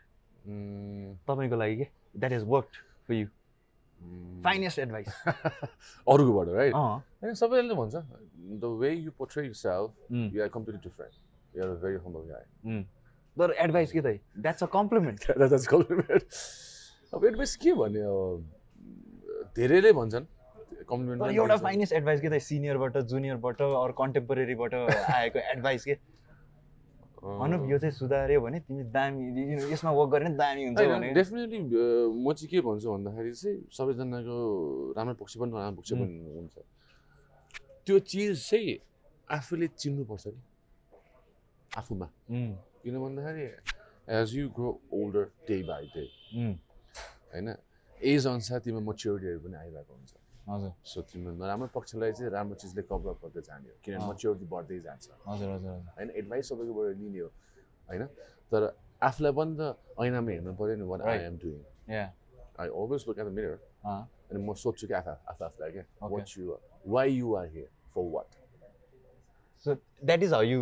तपाईँको 1.29 1.57
लागि 1.57 1.77
के? 1.77 1.87
That 2.18 2.33
is 2.33 2.45
work 2.49 2.68
for 3.09 3.14
you 3.14 3.27
finest 4.45 4.79
advice 4.79 5.09
अरूकोबाट 5.27 6.49
right 6.57 7.35
सबैले 7.37 7.75
भन्छ 7.75 7.95
the 7.95 8.77
way 8.81 8.90
you 8.95 9.11
portray 9.18 9.47
yourself 9.55 10.12
you 10.35 10.42
are 10.42 10.49
completely 10.55 10.88
different 10.88 11.57
you 11.57 11.62
are 11.64 11.71
very 11.85 11.97
humble 12.05 12.23
guy. 12.33 12.83
तर 13.37 13.53
advice 13.64 13.92
के 13.92 14.01
दाइ 14.01 14.21
that's 14.38 14.62
a 14.62 14.66
compliment 14.73 15.31
that's 15.38 15.66
compliment 15.66 16.23
अब 17.14 17.25
एडभाइस 17.25 17.57
के 17.57 17.73
भन्ने 17.75 18.03
धेरैले 19.57 19.92
भन्छन्। 19.92 20.27
कम्प्लिमेन्ट 20.88 21.37
एउटा 21.37 21.57
फाइनेस्ट 21.57 21.92
एडभाइस 21.92 22.21
के 22.21 22.29
दाइ 22.29 22.40
सिनियरबाट 22.40 22.97
जुनियरबाट 23.12 23.62
अरू 23.62 23.92
कन्टेम्पोरेरीबाट 23.99 24.75
आएको 24.75 25.38
एडभाइस 25.38 25.85
के? 25.85 25.97
अनुप 27.23 27.63
यो 27.71 27.79
चाहिँ 27.79 27.95
सुधार्यो 27.95 28.41
भने 28.43 28.59
तिमी 28.67 28.83
दामी 28.91 29.23
यसमा 29.73 29.91
वर्क 29.95 30.11
गऱ्यो 30.11 30.27
भने 30.27 30.37
दामी 30.43 30.63
हुन्छ 30.67 30.79
भने 30.91 31.13
डेफिनेटली 31.15 31.59
म 32.19 32.33
चाहिँ 32.35 32.49
के 32.51 32.59
भन्छु 32.67 32.89
भन्दाखेरि 32.91 33.33
चाहिँ 33.33 33.57
सबैजनाको 33.71 34.37
राम्रो 34.97 35.15
पक्ष 35.23 35.33
पनि 35.39 35.51
नराम्रो 35.55 35.77
पक्ष 35.79 35.91
पनि 35.93 36.19
हुन्छ। 36.35 36.57
त्यो 37.87 37.99
चिज 38.11 38.31
चाहिँ 38.43 38.75
आफूले 39.31 39.67
चिन्नुपर्छ 39.71 40.25
कि 40.27 40.41
आफूमा। 41.79 42.07
किन 42.83 42.95
भन्दाखेरि 42.99 43.47
as 44.19 44.29
you 44.37 44.49
grow 44.51 44.69
older 44.91 45.25
day 45.47 45.57
by 45.63 45.85
day 45.95 46.05
होइन 47.31 47.49
एज 48.01 48.27
अनुसार 48.27 48.59
तिम्रो 48.67 48.83
मच्योरिटीहरू 48.83 49.41
पनि 49.47 49.57
आइरहेको 49.63 49.93
हुन्छ। 49.95 50.13
हजुर। 50.49 50.73
सो 50.85 51.03
तिम्रो 51.09 51.33
नराम्रो 51.39 51.69
पक्षलाई 51.75 52.13
चाहिँ 52.13 52.31
राम्रो 52.33 52.55
चिजले 52.63 52.83
कभर 52.91 53.15
गर्दै 53.23 53.43
जाने 53.49 53.69
हो 53.69 53.77
किनभने। 53.85 54.07
मच्योरिटी 54.11 54.47
बढ्दै 54.53 54.79
जान्छ। 54.87 55.07
हजुर 55.27 55.49
हजुर 55.55 55.71
होइन 55.97 56.09
एडभाइस 56.21 56.49
सबैकोबाट 56.49 56.97
लिने 57.01 57.19
हो 57.19 57.29
होइन? 57.89 58.03
तर 58.53 58.63
आफूलाई 59.03 59.33
पनि 59.39 59.53
त 59.59 59.63
ऐनामा 60.03 60.31
हेर्नु 60.31 60.55
पऱ्यो 60.59 60.75
नि 60.77 60.85
what 60.91 61.01
I. 61.03 61.19
Am 61.31 61.37
doing 61.45 61.59
I 61.93 62.69
always 62.69 63.05
look 63.09 63.19
at 63.19 63.27
the 63.27 63.33
mirror 63.39 63.57
अनि 63.85 64.39
म 64.43 64.55
सोध्छु 64.63 64.87
कि 64.87 64.95
आफू 64.95 65.11
आफू 65.31 65.45
आफूलाई 65.45 65.71
क्या. 65.73 65.85
What 66.03 66.25
you 66.39 66.59
why 66.95 67.07
you 67.13 67.35
are 67.37 67.47
here 67.55 67.69
for 67.95 68.11
what 68.17 68.29
so 69.67 69.75
that 70.05 70.23
is 70.23 70.33
how 70.33 70.43
you 70.43 70.61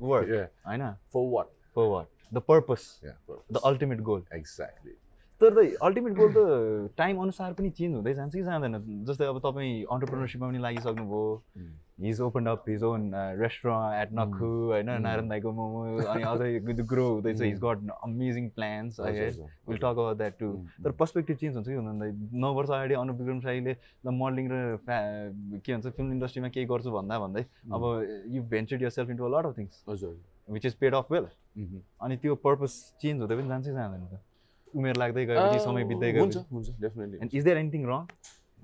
work 0.00 0.28
होइन? 0.66 0.82
For 1.12 1.28
what 1.34 1.48
for 1.76 1.86
what 1.92 2.06
the 2.32 2.38
purpose 2.48 2.82
the 3.04 3.60
ultimate 3.64 4.00
goal 4.08 4.24
exactly 4.34 4.96
तर 5.40 5.54
त 5.56 5.58
अल्टिमेट 5.82 6.12
गोल 6.16 6.32
त 6.32 6.96
टाइम 6.96 7.20
अनुसार 7.22 7.52
पनि 7.58 7.70
चेन्ज 7.76 7.94
हुँदै 7.96 8.12
जान्छ 8.14 8.34
कि 8.34 8.42
जाँदैन। 8.42 8.74
जस्तै 9.08 9.26
अब 9.26 9.38
तपाईँ 9.44 9.84
अन्टरप्रिनरसिपमा 9.92 10.48
पनि 10.48 10.58
लागिसक्नुभयो। 10.64 11.22
His 12.00 12.20
open 12.20 12.46
up 12.46 12.68
his 12.68 12.82
own 12.84 13.10
restaurant 13.40 13.94
at 14.02 14.12
Nakhu 14.18 14.50
होइन. 14.72 14.90
नारायण 15.00 15.28
दाईको 15.28 15.52
मोमो 15.52 15.80
अनि 16.12 16.22
अझै 16.32 16.84
ग्रो 16.92 17.06
हुँदैछ। 17.08 17.40
His 17.42 17.58
got 17.64 17.90
amazing 18.04 18.48
plans 18.56 19.00
will 19.00 19.78
talk 19.78 19.84
about 19.84 20.16
that 20.16 20.38
too 20.40 20.52
तर 20.84 20.90
पर्सपेक्टिभ 21.00 21.36
चेन्ज 21.36 21.54
हुन्छ 21.56 21.68
कि 21.68 21.74
हुँदैन। 21.74 22.28
नौ 22.44 22.52
वर्ष 22.54 22.70
अगाडि 22.70 22.94
अनुप 23.00 23.20
विक्रम 23.20 23.40
साईले 23.40 23.76
ल 24.06 24.16
मोडलिङ 24.20 24.48
र 24.52 24.76
फ्या 24.84 24.98
के 25.56 25.72
भन्छ 25.72 25.86
फिल्म 25.86 26.12
इन्डस्ट्रीमा 26.12 26.48
केही 26.54 26.66
गर्छु 26.72 26.90
भन्दा 27.00 27.18
भन्दै 27.18 27.44
अब 27.72 27.82
you 28.36 28.42
ventured 28.56 28.82
yourself 28.96 29.10
into 29.10 29.24
a 29.24 29.38
lot 29.38 29.46
of 29.46 29.58
things 29.58 29.84
हजुर। 29.88 30.16
Which 30.52 30.66
is 30.66 30.74
paid 30.80 30.94
off 30.94 31.12
well. 31.12 31.26
अनि 32.00 32.16
त्यो 32.16 32.34
पर्पस 32.48 32.82
चेन्ज 33.00 33.20
हुँदै 33.20 33.36
पनि 33.36 33.48
जान्छ 33.48 33.66
कि 33.66 33.72
जाँदैन 33.72 34.06
त? 34.06 34.20
उमेर 34.74 34.96
लाग्दै 35.02 35.24
गएपछि 35.26 35.58
समय 35.64 35.84
बित्दै 35.90 36.12
definitely 36.12 37.18
and 37.18 37.34
is 37.34 37.44
there 37.44 37.56
anything 37.56 37.82
wrong 37.92 38.06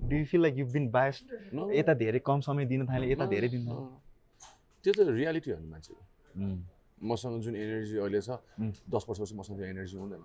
do 0.09 0.15
you 0.15 0.25
feel 0.31 0.41
like 0.41 0.57
you 0.57 0.65
been 0.73 0.89
biased 0.91 1.23
यता 1.73 1.93
धेरै 2.03 2.19
कम 2.29 2.39
समय 2.47 2.65
दिन 2.65 2.87
थाले 2.87 3.11
यता 3.11 3.25
धेरै 3.35 3.49
दिन 3.49 3.63
त्यो 4.83 4.93
त 4.93 4.99
रियालिटी 5.09 5.51
हो 5.51 5.57
नि 5.59 5.67
मान्छेको। 5.67 6.03
उम्, 6.37 6.59
मसँग 7.09 7.41
जुन 7.43 7.55
एनर्जी 7.55 7.97
अहिले 7.97 8.21
छ 8.21 8.29
Mm. 8.59 8.71
दस 8.93 9.03
वर्षपछि 9.09 9.35
मसँग 9.35 9.57
त्यो 9.57 9.67
एनर्जी 9.67 9.97
हुँदैन। 9.97 10.23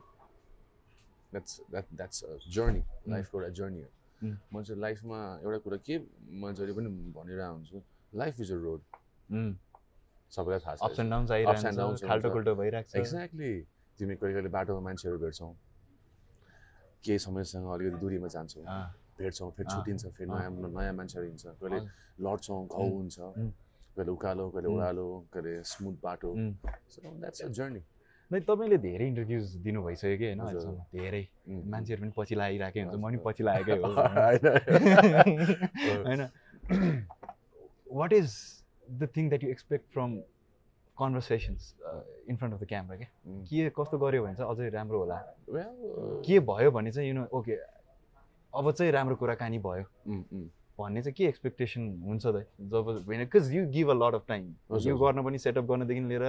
That's 1.32 1.60
that 1.72 1.86
that's 1.98 2.24
a 2.24 2.36
journey 2.54 2.82
लाइफको 3.08 3.34
एउटा 3.40 3.50
जर्नी 3.58 3.80
हो। 3.82 3.90
Mm. 4.22 4.36
म 4.52 4.62
चाहिँ 4.62 4.80
लाइफमा 4.80 5.18
एउटा 5.42 5.58
कुरा 5.64 5.78
के 5.86 5.98
म 5.98 6.52
जहिले 6.52 6.72
पनि 6.78 6.88
भनिरहेको 7.16 7.52
हुन्छु 7.52 7.82
लाइफ 8.20 8.40
इज 8.40 8.52
अ 8.52 8.58
रोड 8.66 8.80
सबैलाई 10.32 10.60
थाहा 10.64 10.72
अप्स 10.84 10.96
छ 10.96 11.00
एन्ड 11.00 11.10
डाउन्स 11.80 12.04
खाल्टो। 12.04 12.28
खुल्टो 12.30 12.54
भइरहेको 12.54 12.88
छ। 12.88 12.96
एक्ज्याक्टली 13.02 13.52
तिमी 13.98 14.14
कहिले 14.20 14.32
कहिले 14.34 14.50
बाटोमा 14.56 14.80
मान्छेहरू 14.88 15.18
भेट्छौ। 15.18 15.48
केही 17.04 17.18
समयसँग 17.26 17.64
अलिकति 17.74 17.98
दुरीमा 18.00 18.28
जान्छौ 18.34 18.60
भेट्छौँ 19.18 19.50
फेरि 19.56 19.68
छुट्टिन्छ 19.70 20.02
फेरि। 20.16 20.28
नयाँ 20.30 20.50
नयाँ 20.50 20.94
मान्छेहरू 20.98 21.26
हिँड्छ 21.28 21.44
कहिले। 21.62 21.78
लड्छौँ 22.24 22.60
घाउ. 22.66 22.86
हुन्छ. 22.88 23.16
कहिले 23.96 24.10
उकालो 24.10 24.44
कहिले. 24.50 24.68
ओह्रालो 24.74 25.06
कहिले 25.32 25.52
स्मुथ 25.72 25.94
बाटो 26.02 26.30
द्याट्स 26.36 27.40
अ 27.42 27.44
जर्नी 27.58 27.80
नै 28.30 28.38
तपाईँले 28.48 28.76
धेरै 28.78 29.06
इन्टरभ्युज 29.06 29.44
दिनु 29.64 29.82
भइसक्यो 29.84 30.16
कि 30.18 30.24
होइन 30.32 30.40
धेरै. 30.92 31.22
मान्छेहरू 31.72 32.02
पनि 32.02 32.12
पछि 32.16 32.34
लागिरहेकै 32.34 32.80
हुन्छ 32.82 32.94
म 32.94 32.96
नि 33.08 33.16
हजुर। 33.16 33.24
पछि 33.26 33.42
लागेकै 33.44 33.76
हो 33.82 33.88
होइन 36.06 36.22
what 37.92 38.12
is 38.12 38.30
the 38.98 39.00
thing 39.16 39.28
that 39.28 39.44
you 39.44 39.50
expect 39.50 39.92
from 39.92 40.10
conversations 40.98 41.74
in 42.28 42.36
front 42.36 42.54
of 42.54 42.60
the 42.60 42.66
camera 42.68 42.96
क्या. 42.96 43.08
के 43.48 43.70
कस्तो 43.76 43.98
गऱ्यो 43.98 44.22
भने 44.22 44.34
चाहिँ 44.34 44.50
अझै 44.50 44.68
राम्रो 44.70 44.98
होला? 44.98 45.18
के 46.26 46.40
भयो 46.40 46.70
भने 46.70 46.92
चाहिँ 46.92 47.08
यु 47.08 47.14
नो 47.14 47.26
ओके 47.38 47.52
अब 48.52 48.70
चाहिँ 48.72 48.92
राम्रो 48.92 49.16
कुराकानी 49.16 49.58
भयो। 49.58 49.84
Mm, 50.08 50.24
mm. 50.34 50.48
भन्ने 50.78 51.02
चाहिँ 51.02 51.14
के 51.14 51.24
एक्सपेक्टेसन 51.24 51.82
हुन्छ 52.04 52.26
त? 52.26 52.46
जब 52.60 52.88
होइन 53.06 53.20
because 53.24 53.54
you 53.54 53.66
give 53.70 53.90
a 53.90 53.94
lot 53.94 54.14
of 54.14 54.24
time 54.28 54.44
यो। 54.86 54.96
गर्न 54.98 55.22
पनि 55.24 55.38
सेटअप 55.38 55.64
गर्नदेखि 55.64 56.00
लिएर। 56.00 56.24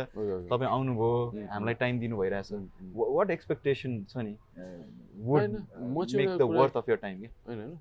तपाईँ 0.50 0.70
आउनुभयो 0.70 1.32
Mm, 1.36 1.50
हामीलाई 1.52 1.74
टाइम 1.74 2.00
दिनुभइरहेछ। 2.00 2.52
Mm, 2.54 2.60
mm. 2.60 2.92
वाट 2.96 3.30
एक्सपेक्टेसन 3.32 4.04
छ 4.10 4.18
नि? 4.18 4.36
वर्थ 5.24 6.78
अफ 6.78 6.90
यर 6.90 6.96
टाइम 6.96 7.20
क्या 7.20 7.30
होइन 7.48 7.60
होइन। 7.60 7.80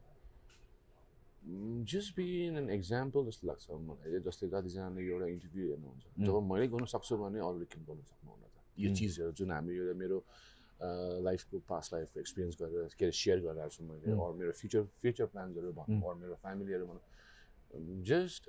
जस्ट 1.42 2.14
बी 2.16 2.26
एन 2.46 2.70
एक्जाम्पल 2.70 3.24
जस्तो 3.26 3.46
लाग्छ 3.48 3.70
मलाई 3.88 4.20
जस्तै 4.26 4.46
कतिजनाले 4.54 5.00
एउटा 5.10 5.26
इन्टरभ्यू 5.34 5.64
हेर्नुहुन्छ 5.70 6.04
Mm. 6.14 6.26
जब 6.26 6.34
मैले 6.50 6.66
गर्नु 6.70 6.86
सक्छु 6.94 7.16
भने 7.18 7.38
अरूले 7.42 7.66
किन 7.72 7.82
गर्नु 7.88 8.02
सक्नुहुन्न 8.10 8.44
त 8.46 8.56
यो 8.78 8.88
Mm. 8.90 8.96
चिजहरू 8.98 9.32
जुन 9.40 9.50
हामी 9.50 9.72
यो 9.76 9.94
मेरो 10.02 10.18
लाइफको 11.26 11.58
पास्ट 11.66 11.92
लाइफको 11.94 12.20
एक्सपिरियन्स 12.20 12.54
गरेर 12.62 12.94
के 12.98 13.04
अरे 13.04 13.14
सेयर 13.22 13.38
गरिरहेको 13.42 13.74
छु 13.74 13.82
मैले 13.90 14.06
Mm. 14.12 14.20
अरू 14.22 14.34
मेरो 14.38 14.52
फ्युचर 14.60 14.82
फ्युचर 15.02 15.26
प्लान्सहरू 15.34 15.72
भनौँ 15.78 15.98
Mm. 15.98 16.04
अरू 16.06 16.16
मेरो 16.22 16.34
फ्यामिलीहरू 16.46 16.86
भनौँ 16.86 17.04
just 18.06 18.42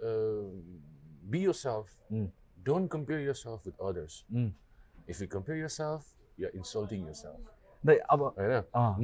be 1.34 1.40
yourself 1.66 1.88
Mm. 2.14 2.28
Don't 2.70 2.92
compare 2.92 3.20
yourself 3.42 3.60
with 3.68 3.78
others 3.90 4.16
Mm. 4.30 4.50
If 5.10 5.22
you 5.22 5.28
compare 5.36 5.58
yourself 5.82 6.02
you're 6.40 6.52
insulting 6.62 7.06
yourself 7.26 7.42
अब 7.84 8.22
होइन 8.40 8.54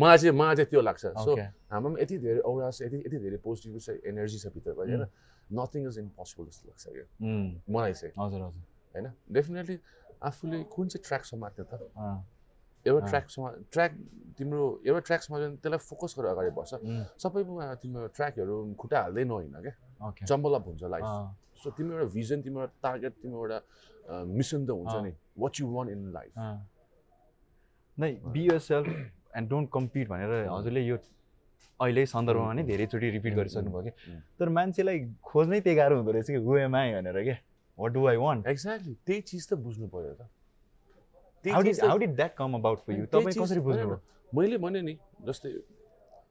मलाई 0.02 0.18
चाहिँ 0.18 0.36
मलाई 0.39 0.56
चाहिँ 0.56 0.70
त्यो 0.72 0.82
लाग्छ 0.82 1.06
सो. 1.06 1.36
हाम्रोमा 1.72 2.00
यति 2.02 2.18
धेरै 2.18 2.39
औरा 2.50 2.70
छ 2.72 2.82
यति 2.82 2.98
यति 3.06 3.18
धेरै 3.20 3.38
पोजिटिभ 3.44 3.80
छ 3.80 3.89
एनर्जी 4.08 4.38
छ 4.39 4.46
भित्रबाट 4.56 4.88
होइन 4.88 5.06
नथिङ 5.50 5.88
इज 5.88 5.98
इम्पोसिबल 6.00 6.46
जस्तो 6.50 6.63
लाग्छ 6.70 6.86
क्या 6.96 7.06
मलाई 7.76 7.94
चाहिँ 8.00 8.13
हजुर 8.18 8.42
हजुर 8.42 8.63
होइन 8.96 9.06
डेफिनेटली 9.36 9.78
आफूले 10.30 10.58
कुन 10.76 10.88
चाहिँ 10.88 11.04
ट्र्याक 11.08 11.24
समात्ने 11.32 11.63
त 11.72 11.74
एउटा 12.86 13.06
अँ। 13.06 13.63
ट्र्याक 13.72 13.92
तिम्रो 14.39 14.63
एउटा 14.88 15.00
ट्र्याक 15.08 15.22
समात्यो 15.22 15.48
भने 15.48 15.58
त्यसलाई 15.60 15.82
फोकस 15.84 16.12
गरेर 16.18 16.32
अगाडि 16.32 16.52
बढ्छ 16.56 16.72
सबैमा 17.20 17.65
तिम्रो 17.84 18.08
ट्र्याकहरू 18.15 18.56
खुट्टा 18.80 18.98
हाल्दै 19.04 19.24
नहिँड 19.28 19.56
क्या. 19.60 19.76
जम्बल 20.24 20.54
अप 20.56 20.65
हुन्छ 20.68 20.84
लाइफ 20.96 21.06
सो 21.60 21.68
तिम्रो 21.76 21.96
एउटा 22.00 22.13
भिजन 22.15 22.42
तिम्रो 22.42 22.62
एउटा 22.63 22.76
टार्गेट 22.88 23.13
तिम्रो 23.22 23.39
एउटा 23.44 23.60
मिसन 24.32 24.65
त 24.65 24.70
हुन्छ। 24.80 24.94
नि 25.04 25.12
what 25.44 25.60
you 25.60 25.68
want 25.76 25.89
in 25.89 26.02
life. 26.15 26.32
नै 27.99 28.12
be 28.33 28.43
yourself 28.65 28.88
and 29.38 29.49
don't 29.49 29.69
compete 29.73 30.07
भनेर 30.09 30.31
हजुरले 30.49 30.81
यो 30.85 30.97
अहिले 31.79 32.05
सन्दर्भमा 32.05 32.53
नै 32.53 32.63
धेरैचोटि 32.63 33.09
रिपिट 33.17 33.33
गरिसक्नु 33.35 33.71
भयो 33.71 33.81
कि. 33.83 33.91
तर 34.39 34.49
मान्छेलाई 34.57 34.99
खोज्नै 35.23 35.59
त्यही 35.62 35.75
गाह्रो 35.75 35.95
हुँदो 35.97 36.12
रहेछ 36.12 36.27
कि 36.27 36.41
हु 36.47 36.57
एम 36.57 36.75
आई 36.75 36.93
भनेर 36.93 37.17
क्या। 37.23 37.38
What 37.77 37.91
do 37.93 38.01
I 38.07 38.17
want 38.25 38.47
exactly 38.47 38.93
त्यही 39.07 39.21
चिज 39.29 39.43
त 39.49 39.53
बुझ्नु 39.65 39.88
पऱ्यो 39.88 40.13
त। 40.19 40.21
मैले 44.35 44.57
भने 44.63 44.81
नि 44.81 44.95
जस्तै 45.27 45.49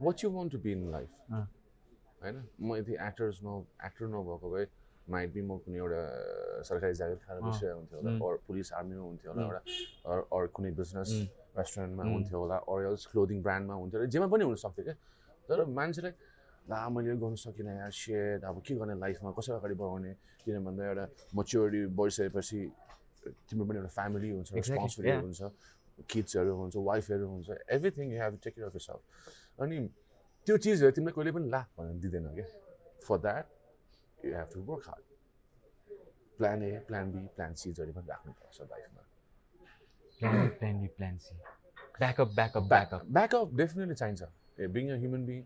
what 0.01 0.17
you 0.25 0.31
want 0.31 0.53
to 0.53 0.59
be 0.65 0.73
in 0.73 0.91
life. 0.91 1.09
होइन? 2.23 2.37
म 2.61 2.77
यदि 2.77 2.93
एक्टर्स 3.09 3.41
न 3.45 3.65
एक्टर 3.87 4.07
नभएको 4.07 4.47
भए 4.53 4.65
माइट 5.09 5.29
बी 5.33 5.41
म 5.41 5.59
कुनै 5.65 5.79
एउटा 5.79 6.03
सरकारी 6.69 6.95
जागिर 7.01 7.19
खाएर। 7.25 7.41
बसिरहेको 7.41 7.79
हुन्थ्यो 7.79 7.99
होला. 7.99 8.11
अरू 8.21 8.39
पुलिस 8.47 8.73
आर्मीमा 8.79 9.05
हुन्थ्यो 9.09 9.33
होला 9.33 9.41
उम्. 9.43 9.49
एउटा 9.49 9.61
अरू 10.37 10.49
कुनै 10.57 10.71
बिजनेस 10.81 11.11
रेस्टुरेन्टमा. 11.59 12.03
हुन्थ्यो 12.15 12.39
होला 12.39 12.57
अरू 12.71 12.83
एल्स 12.91 13.05
क्लोदिङ 13.11 13.39
ब्रान्डमा 13.47 13.75
हुन्थ्यो 13.83 14.07
जेमा 14.15 14.27
पनि 14.33 14.45
हुनसक्थ्यो 14.51 14.85
क्या। 14.85 14.97
तर 15.49 15.59
मान्छेलाई 15.79 16.13
ला 16.71 16.79
मैले 16.93 17.09
यो 17.09 17.17
गर्नु 17.17 17.37
सकिनँ 17.41 17.73
यार 17.81 17.91
सेड 17.91 18.45
अब 18.45 18.57
के 18.61 18.75
गर्ने 18.81 18.95
लाइफमा 19.01 19.31
कसरी 19.37 19.55
अगाडि 19.57 19.75
बढाउने? 19.81 20.13
किन 20.45 20.57
भन्दा 20.65 20.83
एउटा 20.85 21.05
मच्योरिटी 21.35 21.81
बढिसकेपछि 21.99 22.61
तिम्रो 23.49 23.65
पनि 23.69 23.77
एउटा 23.81 23.93
फ्यामिली 23.99 24.29
हुन्छ 24.37 24.49
रेस्पोन्सिबिलिटी. 24.53 25.21
हुन्छ 25.25 25.43
किड्सहरू 26.11 26.53
हुन्छ 26.61 26.75
वाइफहरू 26.89 27.27
हुन्छ 27.27 27.49
everything 27.75 28.07
you 28.13 28.19
have 28.23 28.33
take 28.45 28.55
care 28.55 28.67
of 28.69 28.75
yourself. 28.77 29.01
अनि 29.61 29.77
त्यो 30.47 30.57
चिजहरू 30.63 30.93
तिमीलाई 30.95 31.15
कहिले 31.17 31.33
पनि 31.37 31.49
ला 31.51 31.61
भनेर 31.77 31.97
दिँदैन 32.05 32.27
क्या। 32.37 32.47
For 33.07 33.19
that 33.25 33.47
you 34.25 34.31
have 34.37 34.49
to 34.55 34.61
work 34.69 34.85
hard 34.89 35.05
plan 36.39 36.63
A 36.63 36.71
plan 36.89 37.05
B 37.13 37.21
plan 37.37 37.55
C 37.59 37.73
जहिले 37.73 37.93
पनि 37.97 38.07
राख्नुपर्छ 38.13 38.59
लाइफमा। 38.71 39.03
Plan 40.21 40.81
B 40.83 40.87
plan 40.97 41.17
C 41.19 41.35
backup 41.99 42.29
backup 42.37 42.63
backup 42.69 43.03
backup 43.17 43.55
definitely 43.57 43.95
चाहिन्छ। 43.95 44.23
A 44.61 44.67
being 44.75 44.91
a 44.91 44.97
human 45.03 45.25
being 45.27 45.43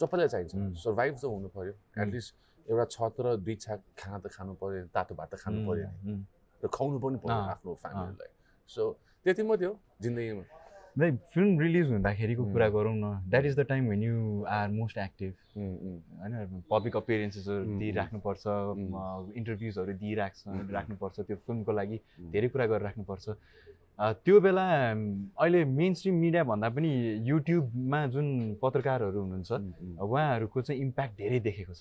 सबैलाई 0.00 0.28
चाहिन्छ। 0.28 0.52
Mm. 0.54 0.74
सर्भाइभ 0.84 1.14
त 1.16 1.24
हुनु 1.24 1.48
पऱ्यो 1.56 1.72
Mm. 1.72 2.02
एटलिस्ट 2.02 2.34
एउटा 2.66 2.84
छत 2.94 3.20
र 3.24 3.36
दुई 3.46 3.54
छाक 3.64 3.80
खाना 3.98 4.18
त 4.18 4.26
खानु 4.36 4.54
पऱ्यो 4.60 4.86
तातो 4.94 5.14
भात 5.14 5.30
त 5.32 5.40
खानु 5.42 5.58
पऱ्यो 5.68 5.88
नि 6.04 6.12
उम्, 6.12 6.22
र 6.62 6.66
खुवाउनु 6.68 6.98
पनि 7.04 7.18
पऱ्यो 7.24 7.40
आफ्नो 7.54 7.74
फ्यामिलीलाई 7.82 8.30
सो 8.70 8.82
त्यति 9.24 9.42
मात्रै 9.48 9.66
हो 9.68 9.74
जिन्दगीमा। 10.02 10.44
नै 10.96 11.10
फिल्म 11.32 11.60
रिलिज 11.60 11.86
हुँदाखेरिको. 11.92 12.42
कुरा 12.52 12.68
गरौँ 12.72 12.94
न। 12.96 13.06
That 13.30 13.44
is 13.44 13.54
the 13.56 13.62
time 13.68 13.88
when 13.88 14.02
you 14.02 14.44
are 14.48 14.68
most 14.72 14.98
active 14.98 15.32
होइन 15.56 16.62
पब्लिक 16.70 16.96
अपियरेन्सेसहरू 16.96 17.78
दिइराख्नुपर्छ. 17.78 18.44
इन्टरभ्युजहरू 19.36 19.92
दिइराख्छ. 20.02 20.40
राख्नुपर्छ 20.72 21.16
त्यो 21.20 21.36
फिल्मको 21.36 21.72
लागि. 21.72 21.98
धेरै 22.32 22.48
कुरा 22.48 22.66
गरेर 22.66 22.82
राख्नुपर्छ 22.82 23.28
अ, 23.28 23.36
त्यो 23.98 24.40
बेला 24.40 24.64
अहिले 25.40 25.64
मेन 25.64 25.94
स्ट्रिम 25.94 26.14
मिडिया 26.20 26.44
भन्दा 26.44 26.68
पनि 26.68 26.90
युट्युबमा 27.28 28.00
जुन 28.12 28.26
पत्रकारहरू 28.62 29.20
हुनुहुन्छ 29.20 29.52
उहाँहरूको 30.04 30.62
चाहिँ 30.62 30.80
इम्प्याक्ट 30.82 31.16
धेरै 31.18 31.40
देखेको 31.40 31.72
छ. 31.72 31.80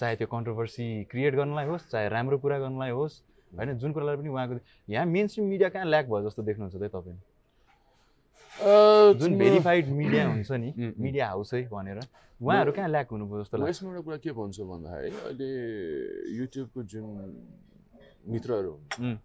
चाहे 0.00 0.16
त्यो 0.16 0.26
कन्ट्रोभर्सी 0.26 0.86
क्रिएट 1.10 1.34
गर्नलाई 1.36 1.66
होस् 1.66 1.90
चाहे 1.90 2.08
राम्रो 2.08 2.38
कुरा 2.38 2.58
गर्नलाई 2.58 2.90
होस् 2.90 3.14
होइन 3.52 3.78
जुन 3.78 3.92
कुरालाई 3.92 4.16
पनि 4.16 4.28
उहाँको 4.28 4.54
यहाँ 4.88 5.06
मेन 5.06 5.26
स्ट्रिम 5.28 5.46
मिडिया 5.46 5.68
कहाँ 5.68 5.86
ल्याक 5.86 6.06
भयो 6.08 6.22
जस्तो 6.28 6.42
देख्नुहुन्छ 6.42 6.76
त 6.76 6.88
तपाईँ? 6.96 7.18
जुन 9.20 9.38
भेरिफाइड 9.38 9.88
मिडिया 9.92 10.26
हुन्छ 10.28 10.50
नि. 10.52 10.72
मिडिया 10.98 11.28
हाउसै 11.28 11.62
भनेर 11.70 12.00
उहाँहरू 12.40 12.72
कहाँ 12.72 12.88
ल्याक 12.88 13.08
हुनुभयो 13.12 13.42
जस्तो 13.42 13.56
लाग्छ? 13.58 13.70
यसमा 13.70 13.90
एउटा 13.90 14.02
कुरा 14.02 14.16
के 14.24 14.32
भन्छु 14.32 14.64
भन्दाखेरि 14.64 15.16
अहिले 15.28 15.48
युट्युबको 16.40 16.82
जुन 16.82 17.06
मित्रहरू 18.32 18.72
हुन्, 18.98 19.16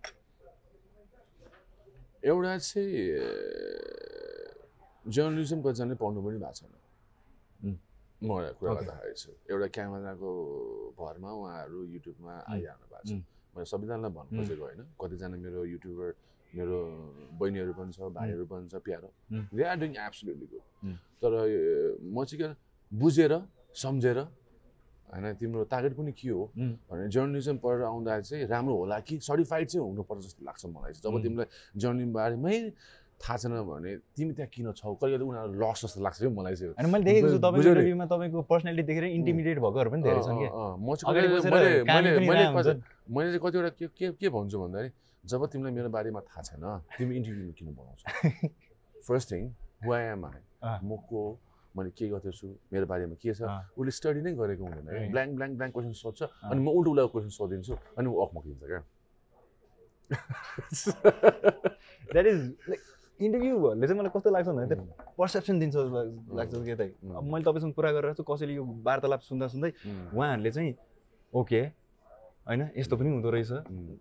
एउटा 2.21 2.53
चाहिँ 2.57 2.93
जर्नलिजम 5.09 5.59
कतिजनाले 5.65 5.95
पढ्नु 5.97 6.19
पनि 6.21 6.37
भएको 6.37 6.53
छैन. 6.59 6.73
म 8.21 8.29
एउटा 8.29 8.51
कुरा. 8.61 8.73
गर्दाखेरि 8.77 9.15
चाहिँ 9.17 9.37
एउटा 9.49 9.67
क्यामेराको 9.75 10.29
भरमा 10.99 11.29
उहाँहरू 11.41 11.77
युट्युबमा 11.93 12.33
आइरहनु 12.53 12.85
भएको 12.93 13.05
छ. 13.09 13.11
मैले 13.53 13.65
सबैजनालाई 13.73 14.11
भन्नु. 14.13 14.31
खोजेको 14.37 14.63
होइन 14.63 14.81
कतिजना 15.01 15.35
मेरो 15.41 15.59
युट्युबर 15.73 16.09
मेरो 16.53 16.77
बहिनीहरू 17.39 17.73
पनि 17.73 17.91
छ 17.95 17.99
भाइहरू 18.13 18.45
पनि 18.45 18.67
छ 18.69 18.75
प्यारो. 18.85 19.09
They 19.57 19.63
are 19.71 19.77
doing 19.81 19.93
absolutely 20.05 20.47
good. 20.51 20.63
तर 21.21 21.31
म 22.05 22.17
चाहिँ 22.29 22.39
के 22.41 22.47
बुझेर 22.91 23.33
सम्झेर 23.81 24.19
होइन 25.11 25.33
तिम्रो 25.35 25.63
टार्गेट 25.67 25.93
पनि 25.97 26.11
के 26.11 26.29
हो? 26.29 26.43
भने 26.91 27.07
जर्नलिजम 27.11 27.57
पढेर 27.63 27.83
आउँदा 27.83 28.19
चाहिँ 28.21 28.45
राम्रो 28.47 28.75
होला 28.77 28.99
कि 28.99 29.19
सर्टिफाइड 29.19 29.67
चाहिँ 29.67 29.83
हुनुपर्छ 29.87 30.21
जस्तो 30.25 30.45
लाग्छ 30.45 30.65
मलाई 30.65 30.93
जब. 30.93 31.21
तिमीलाई 31.23 31.45
जर्नलिजम 31.77 32.13
बारेमै 32.13 32.55
थाहा 33.21 33.37
छैन 33.37 33.51
भने 33.69 33.95
तिमी 34.17 34.33
त्यहाँ 34.33 34.49
किन 34.53 34.71
छौ? 34.71 34.93
कहिले 34.97 35.17
कहिले 35.17 35.25
उनीहरू 35.29 35.53
लस 35.61 35.81
जस्तो 35.85 36.01
लाग्छ 36.01 36.17
कि 36.19 36.27
मलाई 36.27 36.55
चाहिँ। 36.55 36.73
अनि 36.79 36.87
मैले 36.91 37.03
देखेको 37.05 37.27
छु 37.27 37.33
बुझ- 37.33 37.43
तपाईँको? 37.43 37.69
इन्टरभ्यूमा 37.69 38.41
पर्सनालिटी 38.49 38.83
देखेर 38.87 39.03
इन्टिमिडिएट 39.19 39.57
भएकोहरू 39.59 39.89
पनि 39.91 40.01
धेरै 40.03 40.21
छन् 40.25 40.37
मैले 43.11 43.27
चाहिँ 43.29 43.41
कतिवटा 43.45 43.69
के 43.77 43.87
के 43.97 44.11
के 44.17 44.27
भन्छु 44.29 44.57
भन्दाखेरि 44.63 44.91
जब 45.25 45.45
तिमीलाई 45.51 45.73
मेरो 45.73 45.89
बारेमा 45.89 46.19
थाहा 46.19 46.41
छैन 46.41 46.63
तिमी 46.97 47.13
इन्टरभ्यू 47.17 47.51
किन 47.59 47.67
बनाउँछौ? 47.77 48.47
First 49.07 49.31
thing 49.31 49.43
I 49.93 50.01
am 50.15 50.25
I. 50.25 50.39
म 50.83 50.97
को? 51.09 51.21
मैले 51.77 51.89
के 51.97 52.07
गर्दैछु 52.09 52.47
मेरो 52.73 52.85
बारेमा 52.91 53.15
के 53.21 53.33
छ। 53.33 53.41
उसले 53.79 53.91
स्टडी 53.91 54.21
नै 54.21 54.31
गरेको 54.35 54.63
हुँदैन 54.63 54.85
Right. 54.87 55.11
Blank 55.11 55.31
blank 55.35 55.55
blank 55.57 55.73
question 55.75 55.93
सोध्छ। 56.03 56.19
अनि 56.51 56.59
म 56.61 56.67
उल्टो 56.67 56.89
उल्टा 56.91 57.05
क्वेसन 57.15 57.31
सोधिदिन्छु 57.39 57.73
अनि 57.97 58.07
ऊ 58.11 58.15
अखमकिन्छ 58.25 58.63
क्या। 58.71 58.81
द्याट 62.11 62.25
इज 62.27 62.41
लाइक 62.69 62.81
इन्टरभ्यूहरूले 63.21 63.87
चाहिँ 63.87 63.99
मलाई 63.99 64.11
कस्तो 64.15 64.29
लाग्छ 64.35 64.47
भन्दा 64.49 64.75
पर्सेप्सन 65.17 65.55
दिन्छ 65.59 65.75
लाग्छ 66.39 66.53
कि 66.67 66.75
त 66.75 66.81
मैले 67.05 67.43
तपाईँसँग 67.47 67.73
कुरा 67.77 67.89
गरिरहेको 67.95 68.19
छु 68.19 68.23
कसैले 68.27 68.53
यो 68.59 68.63
वार्तालाप 68.87 69.21
सुन्दा 69.29 69.47
सुन्दै 69.55 69.71
उहाँहरूले 70.11 70.51
चाहिँ 70.51 70.73
ओके 71.33 71.61
होइन? 72.51 72.61
यस्तो 72.75 72.95
पनि 72.99 73.09
हुँदो 73.15 73.29
रहेछ। 73.31 73.51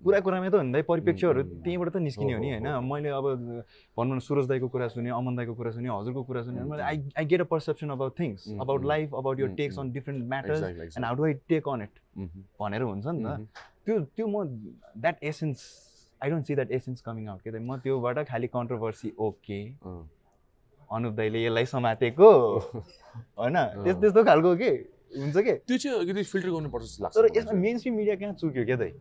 कुरा 0.02 0.18
कुरामै 0.26 0.48
त 0.50 0.54
भन्दै 0.58 0.82
परिप्रेक्ष्यहरू. 0.82 1.40
त्यहीँबाट 1.62 1.88
त 1.94 1.96
निस्किने 2.02 2.32
हो 2.34 2.40
नि 2.42 2.48
होइन। 2.50 2.66
मैले 2.82 3.08
अब 3.14 3.26
भनौँ 3.96 4.16
न 4.16 4.18
सुरज 4.18 4.46
दाईको 4.50 4.68
कुरा 4.74 4.88
सुने 4.90 5.10
अमन 5.14 5.36
दाईको 5.38 5.54
कुरा 5.54 5.70
सुने 5.70 5.88
हजुरको 5.88 6.22
कुरा 6.26 6.42
सुने 6.42 6.58
मैले 6.66 6.82
I 6.82 6.96
I 7.14 7.24
get 7.30 7.40
a 7.40 7.48
perception 7.54 7.88
about 7.94 8.12
things 8.18 8.48
about. 8.60 8.84
Life 8.84 9.14
about 9.14 9.40
your 9.40 9.54
takes. 9.62 9.78
On 9.78 9.92
different 9.92 10.28
matters 10.28 10.62
and 10.62 11.04
how 11.04 11.14
do 11.14 11.24
I 11.24 11.32
take 11.48 11.68
on 11.68 11.82
it 11.82 11.94
भनेर 12.60 12.82
हुन्छ 12.82 13.06
नि 13.06 13.24
त। 13.24 13.26
त्यो 13.86 14.00
त्यो 14.16 14.26
म 14.26 14.44
that 14.98 15.22
essence 15.22 15.58
I 16.20 16.30
don't 16.30 16.46
see 16.46 16.54
that 16.54 16.70
essence 16.72 17.00
coming 17.02 17.28
out 17.28 17.40
के 17.42 17.58
म 17.58 17.76
त्योबाट 17.84 18.18
खालि 18.28 18.46
कन्ट्रोभर्सी 18.56 19.12
ओके 19.18 19.60
अनुप 20.90 21.12
दाईले 21.14 21.44
यसलाई 21.44 21.66
समातेको। 21.70 22.28
होइन? 23.38 23.56
त्यस 23.84 23.96
त्यस्तो 24.00 24.24
खालको 24.24 24.54
के? 24.58 24.70
हुन्छ 25.10 25.36
के 25.44 25.52
त्यो 25.66 25.76
चाहिँ 25.78 25.98
अलिकति 25.98 26.22
फिल्टर 26.22 26.50
गर्नुपर्छ 26.50 26.84
जस्तो 26.84 27.02
लाग्छ 27.04 27.16
तर 27.16 27.38
यसमा। 27.38 27.52
मेन 27.60 27.78
स्ट्रिम 27.78 27.94
मिडिया 27.96 28.14
कहाँ 28.16 28.32
चुक्यो 28.40 28.64
क्या 28.64 28.76
दाइ 28.76 28.92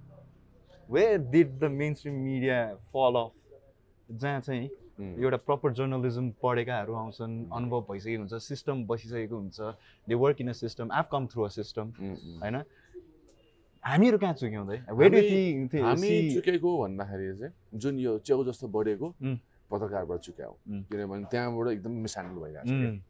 where 0.90 1.04
did 1.32 1.58
the 1.60 1.64
mainstream 1.94 2.14
media 2.24 2.58
fall 2.94 3.16
off 3.20 3.32
जहाँ 4.10 4.40
चाहिँ 4.42 4.70
एउटा 5.00 5.38
प्रपर 5.48 5.74
जर्नलिजम 5.74 6.30
पढेकाहरू 6.44 6.94
आउँछन् 7.02 7.34
अनुभव 7.56 7.82
भइसकेको 7.90 8.20
हुन्छ 8.20 8.42
सिस्टम 8.44 8.84
बसिसकेको 8.88 9.36
हुन्छ 9.38 9.60
they 10.08 10.16
work 10.24 10.42
in 10.42 10.50
a 10.50 10.54
system 10.60 10.92
of 10.92 11.08
come 11.12 11.28
through 11.32 11.44
a 11.44 11.50
system. 11.56 11.94
होइन 12.42 12.56
हामीहरू 13.84 14.18
कहाँ 14.18 14.34
चुक्यौँ 14.34 14.66
हामी- 14.66 16.34
चुकेको 16.34 16.70
भन्दाखेरि 16.84 17.38
चाहिँ 17.38 17.80
जुन 17.80 18.00
यो 18.00 18.18
च्याउ 18.20 18.44
जस्तो 18.46 18.68
बढेको. 18.68 19.14
पत्रकारबाट 19.72 20.20
चुक्याउ 20.20 20.52
उम्. 20.52 20.84
किनभने 20.90 21.26
त्यहाँबाट 21.32 21.68
एकदम 21.72 21.92
मिसह्यान्डल 22.04 22.42
भइरहेको 22.42 22.68
छ. 22.68 23.02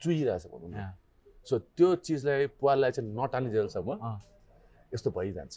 चुइरहेछ 0.00 0.46
भनौँ 0.46 0.70
न. 0.70 0.92
सो 1.48 1.58
त्यो 1.58 1.94
चिजलाई 2.06 2.46
पुवाललाई 2.60 2.90
चाहिँ 2.90 3.10
नटालिजेलसम्म 3.14 3.90
अँ। 3.96 4.16
यस्तो 4.92 5.10
भइजान्छ। 5.16 5.54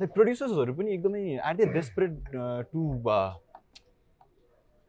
प्रड्युसर्सहरू 0.00 0.72
पनि 0.74 0.88
एकदमै 0.94 1.22
are 1.40 1.54
they 1.56 1.64
desperate 1.72 2.14
to 2.72 2.80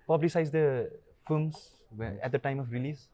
publicise 0.09 0.47
the 0.55 0.57
films 1.27 1.55
at 2.01 2.31
the 2.31 2.35
time 2.43 2.59
of 2.61 2.71
release 2.73 3.07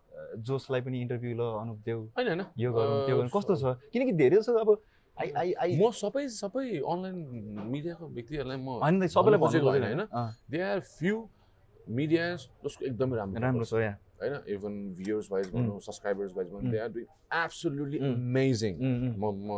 जोसलाई 0.48 0.82
पनि 0.82 1.02
इन्टरभ्यू 1.02 1.36
ल 1.38 1.44
अनुप 1.62 1.78
देव। 1.86 2.00
होइन 2.18 2.28
होइन। 2.28 2.42
यो 2.58 2.74
गरौँ 2.74 3.06
त्यो 3.06 3.16
गरौँ। 3.18 3.30
कस्तो 3.36 3.56
छ? 3.56 3.78
किनकि 3.94 4.14
धेरै 4.14 4.38
जस्तो 4.38 4.58
अब 4.58 4.70
आई 5.18 5.30
आई 5.38 5.54
आई 5.64 5.78
म 5.78 5.90
सबै 5.94 6.28
सबै 6.34 6.66
अनलाइन 6.82 7.18
मिडियाको 7.72 8.08
व्यक्तिहरूलाई 8.08 8.58
म 8.58 8.82
होइन 8.82 9.08
सबैलाई 9.08 9.40
होइन, 9.40 10.02
दे 10.50 10.62
आर 10.62 10.80
फ्यु 10.80 11.16
मिडिया 11.88 12.24
जसको 12.36 12.86
एकदमै 12.86 13.18
राम्रो 13.18 13.42
राम्रो 13.42 13.66
छ 13.66 13.74
या 13.84 13.94
होइन 14.22 14.34
इभन 14.54 14.74
भ्युर्स 14.98 15.32
वाइज 15.32 15.48
भनौँ 15.54 15.80
सब्सक्राइबर्स 15.88 16.32
वाइज 16.38 16.48
भनौँ 16.54 16.72
they 16.72 16.78
are 16.78 16.90
doing 16.96 17.06
absolutely. 17.44 17.98
Amazing 18.00 18.74
म 19.18 19.24
म 19.48 19.50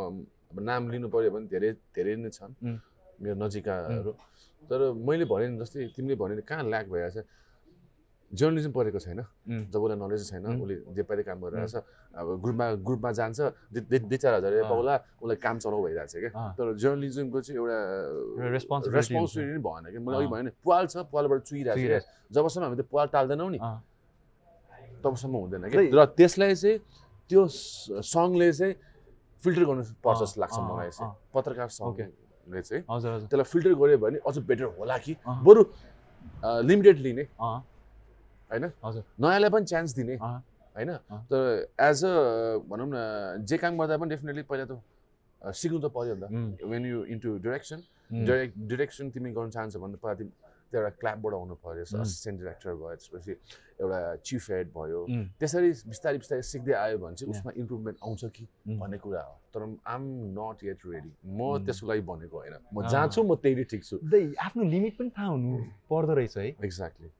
अब 0.52 0.58
नाम 0.62 0.90
लिनु 0.90 1.08
पऱ्यो 1.08 1.30
भने 1.30 1.46
धेरै 1.52 1.70
धेरै 1.94 2.16
नै 2.16 2.30
छन् 2.30 2.54
Mm. 2.62 2.78
मेरो 3.22 3.36
नजिकाहरू। 3.44 4.12
तर 4.62 4.80
मैले 4.92 5.24
भने 5.24 5.46
जस्तै 5.60 5.86
तिमीले 5.96 6.14
भने 6.20 6.42
कहाँ 6.44 6.64
ल्याक 6.68 6.86
भइरहेछ 6.92 7.24
जर्नलिजम 8.30 8.72
पढेको 8.74 8.98
छैन। 8.98 9.20
उम्, 9.22 9.70
जब 9.70 9.80
उसलाई 9.86 9.98
नलेज 10.02 10.22
छैन. 10.30 10.44
उसले 10.58 10.74
जे 10.98 11.02
पाइले 11.06 11.22
काम 11.22 11.38
गरिरहेछ 11.46 11.74
अब 12.16 12.26
ग्रुपमा 12.42 12.66
ग्रुपमा 12.82 13.10
जान्छ 13.18 13.38
दुई 13.70 14.16
चार 14.18 14.32
हजार 14.34 14.52
अँ। 14.52 14.68
पाउला 14.68 14.94
उसलाई 15.22 15.36
काम 15.46 15.56
चलाउ 15.62 15.80
भइरहेछ 15.86 16.12
क्या। 16.16 16.30
अँ। 16.34 16.54
तर 16.58 16.66
जर्नलिजमको 16.74 17.38
चाहिँ 17.40 17.58
एउटा 17.60 17.78
रेस्पोन्सिबिलिटी 18.56 19.40
नै 19.46 19.58
भएन 19.62 19.84
कि। 19.92 19.98
मैले 20.02 20.16
अघि 20.16 20.26
अँ। 20.26 20.32
भने 20.32 20.50
पुवाल 20.64 20.84
छ 20.90 20.96
पुवालबाट 21.06 21.40
चुइरहेको 21.46 21.98
छ। 22.00 22.04
जबसम्म 22.34 22.64
हामी 22.66 22.76
त्यो 22.76 22.86
पुवाल 22.90 23.06
टाल्दैनौँ 23.14 23.50
नि 23.50 23.58
तबसम्म 25.04 25.34
हुँदैन 25.36 25.62
कि? 25.70 25.76
र 25.92 26.04
त्यसलाई 26.16 26.54
चाहिँ 26.54 26.78
त्यो 27.30 27.42
सङ्गले 28.02 28.52
चाहिँ 28.52 28.74
फिल्टर 29.42 29.64
गर्नु 29.68 29.82
पर्छ 30.04 30.18
जस्तो 30.22 30.40
लाग्छ 30.40 30.56
मलाई 30.58 30.90
चाहिँ। 30.90 31.12
पत्रकार. 31.34 31.68
सङ्घले 31.68 32.60
चाहिँ। 32.62 32.82
हजुर 32.90 33.10
हजुर। 33.12 33.28
त्यसलाई 33.28 33.48
फिल्टर 33.52 33.72
गऱ्यो 33.80 33.98
भने 33.98 34.18
अझ 34.26 34.36
बेटर 34.48 34.64
होला 34.78 34.96
कि। 35.04 35.16
बरु 35.46 35.62
लिमिटेड 36.68 36.96
लिने। 37.06 37.24
होइन? 37.40 38.64
नयाँलाई 39.20 39.50
पनि 39.50 39.64
चान्स 39.66 39.94
दिने। 39.98 40.16
होइन। 40.16 40.90
तर 41.30 41.40
एज 41.80 42.04
अ 42.04 42.14
भनौँ 42.68 42.88
न 42.92 43.44
जे 43.44 43.56
काम 43.58 43.78
गर्दा 43.78 43.96
पनि 43.96 44.08
डेफिनेटली 44.14 44.42
पहिला 44.48 44.64
त 44.70 44.72
सिक्नु 45.42 45.78
त 45.80 45.86
पऱ्यो 45.94 46.14
नि 46.14 46.20
त। 46.22 46.64
When 46.64 46.82
you 46.86 47.04
into 47.12 47.38
direction 47.44 47.80
direct 48.26 48.54
direction 48.70 49.10
तिमी 49.10 49.30
गर्न 49.34 49.50
चाहन्छौ 49.50 49.78
भने 49.80 49.96
पहिला 49.98 50.14
तिमी 50.20 50.32
त्यो 50.70 50.80
एउटा 50.80 50.90
क्ल्याबबाट 51.00 51.32
आउनु 51.34 51.54
पऱ्यो. 51.64 51.84
असिस्टेन्ट 52.00 52.36
डिरेक्टर 52.40 52.74
भयो 52.74 52.94
त्यसपछि 52.96 53.32
एउटा 53.80 53.98
चिफ 54.26 54.50
हेड 54.50 54.66
भयो। 54.76 55.00
त्यसरी 55.38 55.70
बिस्तारै 55.92 56.18
बिस्तारै 56.18 56.42
सिक्दै 56.42 56.74
आयो 56.74 56.96
भने 56.98 57.14
चाहिँ. 57.16 57.30
उसमा 57.30 57.50
इम्प्रुभमेन्ट 57.56 57.98
आउँछ 58.02 58.22
कि 58.36 58.44
भन्ने 58.80 58.98
कुरा 58.98 59.22
हो। 59.22 59.34
तर 59.54 59.60
आम 59.86 60.02
नट 60.38 60.64
येट 60.64 60.80
रेडी 60.86 61.10
म. 61.24 61.64
त्यसको 61.64 61.86
लागि 61.86 62.02
भनेको 62.10 62.36
होइन। 62.36 62.54
म. 62.74 62.88
जहाँ 62.88 63.08
छु 63.08 63.22
म 63.22 63.34
त्यही 63.36 63.64
ठिक 63.64 63.82
छु। 63.84 63.96
आफ्नो 64.46 64.62
लिमिट 64.64 64.98
पनि 64.98 65.10
थाहा 65.16 65.28
हुनु 65.28 65.50
पर्दो 65.90 66.12
रहेछ 66.14 66.36
है। 66.38 66.46
एक्ज्याक्टली 66.64 67.10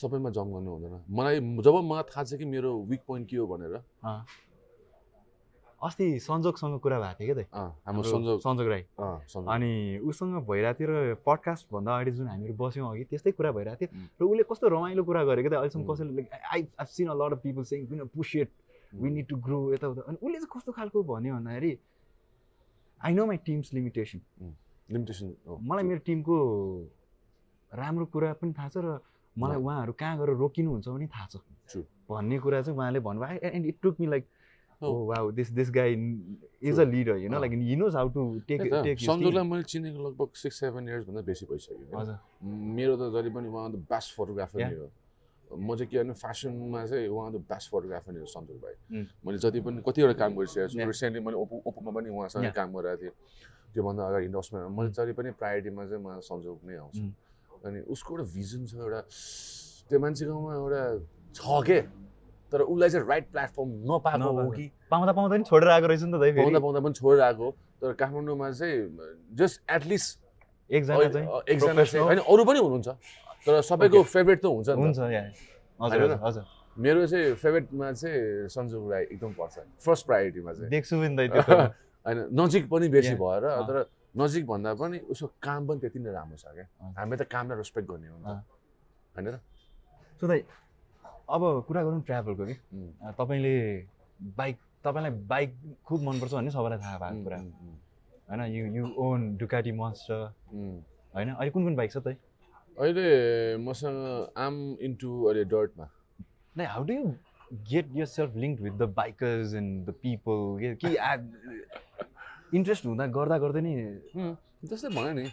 सबैमा 0.00 0.30
जम्प 0.36 0.50
गर्नु 0.54 0.70
हुँदैन। 0.74 0.94
मलाई 1.08 1.36
जब 1.40 1.74
मलाई 1.90 2.02
थाहा 2.10 2.24
छ 2.24 2.34
कि 2.34 2.44
मेरो 2.44 2.70
विक 2.90 3.02
पोइन्ट 3.06 3.28
के 3.30 3.36
हो 3.36 3.46
भनेर। 3.46 3.74
अस्ति 5.82 6.06
सञ्जोगसँग 6.20 6.78
कुरा 6.80 6.98
भएको 7.00 7.24
थियो 7.24 7.34
क्या 7.34 7.62
हाम्रो 7.86 8.38
सञ्जोग 8.40 8.68
राई। 8.68 8.82
अनि 9.54 9.98
उसँग 10.08 10.34
भइरहेको 10.48 10.78
थियो 10.78 10.88
र 10.88 11.14
पडकास्ट 11.26 11.66
भन्दा 11.72 11.90
अगाडि 11.94 12.10
जुन 12.18 12.28
हामीहरू 12.28 12.54
बस्यौँ 12.54 12.90
अघि 12.90 13.04
त्यस्तै 13.10 13.32
कुरा 13.38 13.50
भइरहेको 13.52 13.86
थियो. 13.86 13.90
र 14.20 14.24
उसले 14.24 14.42
कस्तो 14.50 14.68
रमाइलो 14.68 15.02
कुरा 15.04 15.22
गरेको 15.24 15.48
थियो 15.50 15.60
अहिलेसम्म. 15.60 15.84
कसैले 15.88 16.22
I 16.52 16.60
I 16.80 16.86
seen 16.86 17.08
a 17.08 17.14
lot 17.14 17.32
of 17.32 17.40
people 17.42 17.62
saying 17.64 17.86
किन 17.86 18.00
push 18.14 18.30
it 18.36 18.50
we 18.94 19.10
need 19.10 19.26
to 19.28 19.36
grow 19.36 19.58
यताउता। 19.74 20.00
अनि 20.08 20.16
उसले 20.22 20.38
चाहिँ 20.38 20.52
कस्तो 20.54 20.72
खालको 20.72 21.02
भन्यो 21.02 21.34
भन्दाखेरि 21.34 21.72
I 23.00 23.12
know 23.14 23.26
my 23.26 23.36
teams 23.44 23.72
limitation 23.74 24.20
limitation 24.90 25.26
मलाई 25.68 25.84
मेरो 25.84 26.00
टिमको 26.06 26.36
राम्रो 27.72 28.04
कुरा 28.14 28.32
पनि 28.40 28.52
थाहा 28.54 28.68
छ 28.68 28.76
र 28.84 29.00
मलाई। 29.36 29.58
उहाँहरू 29.58 29.92
कहाँ 29.98 30.14
गएर 30.18 30.30
रोकिनुहुन्छ 30.38 30.86
पनि 30.88 31.06
थाहा 31.10 31.26
छ. 31.26 31.36
भन्ने 32.08 32.38
कुरा 32.38 32.60
चाहिँ 32.62 32.78
उहाँले 32.78 33.00
भन्नुभयो। 33.00 33.38
And 33.50 33.66
it 33.66 33.76
took 33.82 34.00
me 34.00 34.06
like 34.06 34.24
wow 34.82 35.30
this 35.30 35.50
this 35.52 35.70
guy 35.70 35.92
is 36.62 36.80
a 36.80 36.84
leader 36.84 37.16
you 37.16 37.28
know 37.28 37.36
अँ। 37.36 37.40
Like 37.40 37.52
he 37.52 37.76
knows 37.76 37.94
how 37.96 38.08
to 38.08 38.22
take 38.48 38.60
take 38.62 38.98
सञ्जोगलाई 38.98 39.44
मैले 39.44 39.62
चिनेको 39.62 40.08
लगभग 40.08 40.28
सिक्स 40.42 40.60
सेभेन 40.60 40.88
इयर्सभन्दा 40.88 41.22
बेसी 41.22 41.46
भइसक्यो। 41.50 41.98
हजुर 41.98 42.16
मेरो 42.76 42.96
त 42.96 43.12
जहिले 43.14 43.30
पनि 43.34 43.48
उहाँ 43.48 43.70
द 43.72 43.76
बेस्ट 43.92 44.16
फोटोग्राफर. 44.16 44.58
नै 44.60 44.74
हो 44.74 44.88
म 45.54 45.76
चाहिँ 45.76 45.88
के 45.90 45.98
भने 46.02 46.12
फेसनमा 46.18 46.80
चाहिँ 46.86 47.08
उहाँ 47.08 47.30
द 47.32 47.36
बेस्ट 47.46 47.70
फोटोग्राफर 47.70 48.12
नै 48.12 48.20
हो 48.20 48.26
सन्तोष 48.26 48.58
भाइ. 48.64 48.74
मैले 49.24 49.38
जति 49.38 49.60
पनि 49.60 49.82
कतिवटा 49.86 50.14
काम 50.18 50.30
गरिसकेको 50.34 50.68
छु. 50.68 50.78
रिसेन्टली 50.82 51.20
मैले 51.24 51.36
ओपो 51.38 51.54
ओपोमा 51.68 51.90
पनि 51.94 52.08
उहाँसँग. 52.10 52.50
काम 52.52 52.68
गरिरहेको 52.74 53.02
थिएँ 53.02 53.14
त्योभन्दा 53.74 54.02
अगाडि 54.08 54.24
इन्डस्ट्रीमा 54.26 54.68
मैले. 54.68 54.90
जहिले 54.96 55.12
पनि 55.14 55.30
प्रायोरिटीमा 55.38 55.82
चाहिँ 55.86 56.02
म 56.02 56.18
सञ्जोग 56.20 56.58
नै 56.66 56.76
आउँछ. 56.82 56.96
अनि 57.64 57.80
उसको 57.94 58.10
एउटा 58.14 58.24
भिजन 58.34 58.66
छ 58.66 58.72
एउटा 58.82 59.00
त्यो 59.88 59.98
मान्छेकोमा 60.00 60.52
एउटा 60.54 60.82
छ 61.32 61.44
के 61.66 61.78
तर 62.54 62.60
उसलाई 62.62 62.88
चाहिँ 62.90 63.06
राइट 63.08 63.26
प्लेटफर्म 63.34 63.70
नपाएको 63.90 64.30
हो। 64.30 64.50
कि 64.54 64.64
पाउँदा 64.90 65.12
पाउँदा 65.12 65.34
पनि 65.34 65.44
छोडेर 65.44 65.68
आएको 65.74 65.86
रहेछ 65.90 66.02
नि 66.06 66.12
त 66.14 66.20
दाइ 66.22 66.32
पाउँदा 66.32 66.46
फेरि 66.46 66.62
पाउँदा 66.62 66.80
पनि 66.80 66.94
छोडेर 66.94 67.20
आएको 67.26 67.46
तर 67.82 67.92
काठमाडौँमा 67.98 68.50
चाहिँ 68.54 68.78
जस्ट 69.34 69.56
एटलिस्ट 69.70 70.10
एकजना 70.70 70.94
चाहिँ 71.10 71.26
एकजना 71.50 71.84
चाहिँ। 71.84 72.04
होइन 72.06 72.18
अरू 72.22 72.42
पनि 72.46 72.58
हुनुहुन्छ 72.62 72.88
तर 73.46 73.60
सबैको. 73.60 74.02
फेभरेट 74.14 74.38
त 74.38 74.46
हुन्छ 74.46 74.68
नि 74.70 74.74
त। 74.74 74.78
हुन्छ 74.78 74.98
हजुर 75.82 76.12
हजुर 76.22 76.44
मेरो 76.76 77.06
चाहिँ 77.06 77.34
फेभरेटमा 77.42 77.90
चाहिँ 77.92 78.48
सन्जु 78.54 78.78
राई 78.90 79.02
एकदम 79.12 79.32
पर्छ 79.34 79.54
फर्स्ट 79.82 80.06
प्रायोरिटीमा 80.06 80.52
चाहिँ 80.54 80.70
देख्छु 80.70 80.94
पनि 80.96 81.16
दाइ 81.16 81.28
त्यो 81.28 81.42
त। 81.42 81.74
होइन 82.06 82.18
नजिक 82.40 82.64
पनि 82.70 82.86
बेसी. 82.88 83.14
भएर। 83.18 83.44
तर 83.68 83.76
नजिक 84.14 84.46
भन्दा 84.46 84.70
पनि 84.78 84.98
उसको 85.10 85.26
काम 85.42 85.60
पनि 85.66 85.78
त्यति 85.82 85.98
नै 85.98 86.10
राम्रो 86.14 86.36
छ 86.38 86.46
क्या 86.54 86.66
अँ। 86.80 86.94
हामी 86.98 87.16
त 87.16 87.22
कामलाई 87.26 87.56
रेस्पेक्ट 87.58 87.86
गर्ने 87.90 88.08
हो 88.08 88.16
नि 88.18 88.24
अँ। 88.30 88.38
त 88.38 89.18
होइन 89.18 89.26
र 89.34 89.36
सो 90.20 90.24
दाइ 90.26 90.40
अब 91.28 91.64
कुरा 91.68 91.82
गरौँ 91.82 92.02
ट्राभलको 92.02 92.44
कि। 92.46 92.54
तपाईँले 93.18 93.54
बाइक 94.38 94.56
तपाईँलाई 94.84 95.10
बाइक 95.28 95.50
खुब 95.86 96.02
मनपर्छ 96.08 96.32
भन्ने 96.34 96.50
सबैलाई 96.50 96.78
थाहा 96.78 96.98
भएको 96.98 97.24
कुरा। 97.24 97.38
होइन 98.28 98.40
you 98.54 98.64
you 98.76 98.84
own 99.04 99.36
Ducati 99.36 99.72
Monster. 99.72 100.20
होइन 101.14 101.28
अहिले 101.30 101.50
कुन 101.50 101.64
कुन 101.64 101.76
बाइक 101.76 101.90
छ 101.92 101.96
त? 101.96 102.16
अहिले 102.78 103.56
मसँग 103.64 103.98
आम 104.36 104.54
इन्टु 104.80 105.10
अहिले 105.24 105.44
डर्टमा। 105.44 105.88
Like 106.58 106.68
how 106.68 106.84
do 106.84 106.92
you 106.92 107.04
get 107.70 107.86
yourself 108.06 108.36
link 108.36 108.60
with 108.60 108.72
the 108.72 108.82
bikers 108.96 109.54
and 109.54 109.86
the 109.86 109.94
people 110.02 110.38
कि 110.84 110.96
इन्ट्रेस्ट 112.56 112.86
हुँदा 112.86 113.06
गर्दा 113.16 113.38
गर्दै 113.38 113.60
नै 113.60 113.74
जस्तै 114.64 114.88
भयो 114.96 115.12
नि 115.12 115.24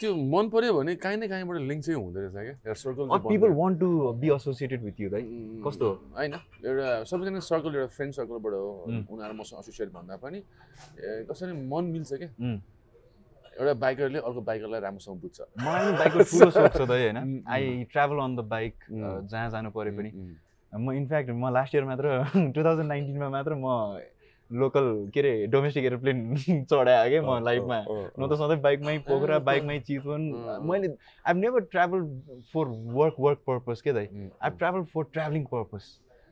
त्यो 0.00 0.10
मन 0.16 0.48
पऱ्यो 0.48 0.72
भने 0.74 0.94
काहीँ 0.96 1.16
न 1.20 1.28
काहीँबाट 1.28 1.56
लिङ्क 1.70 1.84
चाहिँ 1.84 2.00
हुँदो 2.00 2.18
रहेछ 2.20 2.56
क्या। 2.64 2.74
Circle 2.74 3.04
people 3.28 3.50
want 3.60 3.80
to 3.80 3.88
be 4.16 4.28
associated 4.34 4.80
with 4.84 5.00
you 5.00 5.08
दाइ 5.10 5.22
कस्तो? 5.66 5.88
होइन। 6.16 6.34
एउटा 6.64 6.88
सबैजना 7.04 7.40
सर्कल 7.44 7.74
एउटा 7.76 7.86
फ्रेन्ड 7.96 8.12
सर्कलबाट 8.14 8.52
हो. 8.52 8.68
उनीहरू 9.12 9.34
मसँग 9.40 9.58
एसोसिएट 9.60 9.88
भन्दा 9.92 10.16
पनि 10.24 10.38
कसरी 11.28 11.52
मन 11.52 11.84
मिल्छ 11.92 12.12
क्या. 12.12 12.30
एउटा 13.60 13.74
बाइकरले 13.76 14.18
अर्को 14.24 14.40
बाइकरलाई 14.40 14.80
राम्रोसँग 14.80 15.20
बुझ्छ। 15.20 15.40
मलाई 15.60 15.84
पनि 15.84 15.98
बाइकको 15.98 16.18
ठुलो 16.30 16.50
सोच 16.50 16.72
छ 16.76 16.82
दाइ 16.88 17.02
होइन? 17.04 17.44
I 17.44 17.84
travel 17.92 18.18
on 18.24 18.36
the 18.36 18.40
bike. 18.48 18.74
जहाँ 19.28 19.48
जानु 19.50 19.70
पऱ्यो 19.76 19.92
पनि। 19.98 20.10
म 20.72 20.92
इनफ्याक्ट 20.96 21.30
म 21.30 21.52
लास्ट 21.52 21.74
इयर 21.74 21.84
मात्र 21.84 22.06
टु 22.54 22.60
थाउजन्ड 22.64 22.88
नाइन्टिनमा 22.88 23.28
मात्र 23.28 23.52
म 23.58 23.66
लोकल 24.52 25.10
के 25.14 25.20
अरे 25.20 25.46
डोमेस्टिक 25.46 25.84
एरोप्लेन 25.84 26.64
चढाएँ 26.70 27.08
क्या 27.10 27.22
म 27.22 27.38
लाइफमा 27.44 27.78
न 28.18 28.28
त 28.28 28.38
सधैँ 28.38 28.60
बाइकमै 28.60 28.98
पोखरा 29.06 29.38
बाइकमै 29.38 29.78
चितवन। 29.80 30.22
मैले 30.66 30.88
I 31.26 31.34
never 31.34 31.60
travel 31.70 32.00
for 32.52 32.64
work 32.98 33.14
work 33.20 33.38
purpose 33.46 33.80
के 33.80 33.92
दाइ 33.92 34.08
I 34.42 34.50
travel 34.58 34.82
for 34.94 35.04
travelling 35.12 35.44
purpose 35.52 35.84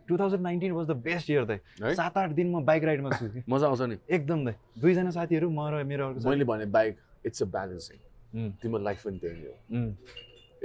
two 0.09 0.19
thousand 0.19 0.43
nineteen 0.43 0.73
was 0.73 0.87
the 0.87 0.97
best 1.07 1.31
year 1.31 1.45
दाइ? 1.45 1.59
सात 1.95 2.19
आठ 2.19 2.31
दिन 2.31 2.51
म 2.51 2.65
बाइक 2.65 2.85
राइडमा 2.85 3.11
छु 3.11 3.27
मजा 3.49 3.67
आउँछ 3.67 3.81
नि। 3.83 3.97
एकदम 4.17 4.45
दाइ 4.45 4.55
दुईजना 4.79 5.11
साथीहरू 5.11 5.51
म 5.51 5.69
र 5.71 5.85
मेरो 5.85 6.09
अर्को 6.09 6.29
मैले 6.29 6.45
भने 6.45 6.67
बाइक 6.75 6.97
इट्स 7.27 7.43
अ 7.43 7.47
ब्यालेन्सिङ 7.47 8.51
तिम्रो 8.63 8.83
लाइफ 8.83 9.07
पनि 9.07 9.19
त्यही 9.19 9.47
हो। 9.47 9.53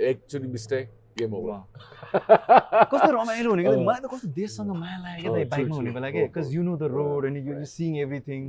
एकचोटि 0.10 0.48
मिस्टेक 0.48 0.90
गेम 1.18 1.34
ओभर। 1.34 1.60
कस्तो 2.92 3.10
रमाइलो 3.14 3.50
हुने 3.50 3.64
क्या। 3.64 3.72
मलाई 3.78 4.00
त 4.02 4.08
कस्तो 4.14 4.28
देशसँग 4.34 4.72
माया 4.72 4.98
लाग्यो 5.04 5.34
क्या 5.34 5.46
बाइकमा 5.54 5.76
हुने. 5.76 5.92
बेला 5.94 6.08
हो, 6.08 6.14
के 6.14 6.20
because. 6.28 6.48
You 6.54 6.62
know 6.64 6.74
the 6.78 6.84
road 6.94 7.24
अँ, 7.24 7.30
एन्ड 7.30 7.38
यु. 7.48 7.54
सिङ 7.66 7.92
एभ्रिथिङ 8.04 8.42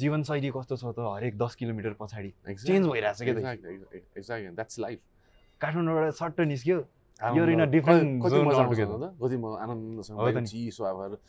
जीवनशैली 0.00 0.50
कस्तो 0.56 0.74
छ 0.76 0.84
त 0.96 0.98
हरेक 1.00 1.34
दस 1.36 1.52
किलोमिटर 1.60 1.92
पछाडि. 2.00 2.30
चेन्ज 2.46 2.84
भइरहेको 2.88 3.40
छ 4.22 4.30
क्या. 4.30 4.50
That's 4.56 4.76
life. 4.80 5.02
काठमाडौँबाट 5.60 6.12
सट्ट 6.16 6.40
निस्क्यो 6.48 6.78
कति 9.20 9.36
म 9.36 9.44
आनन्दसँग। 9.60 10.16
चिसो 10.48 10.84
अब 10.84 11.20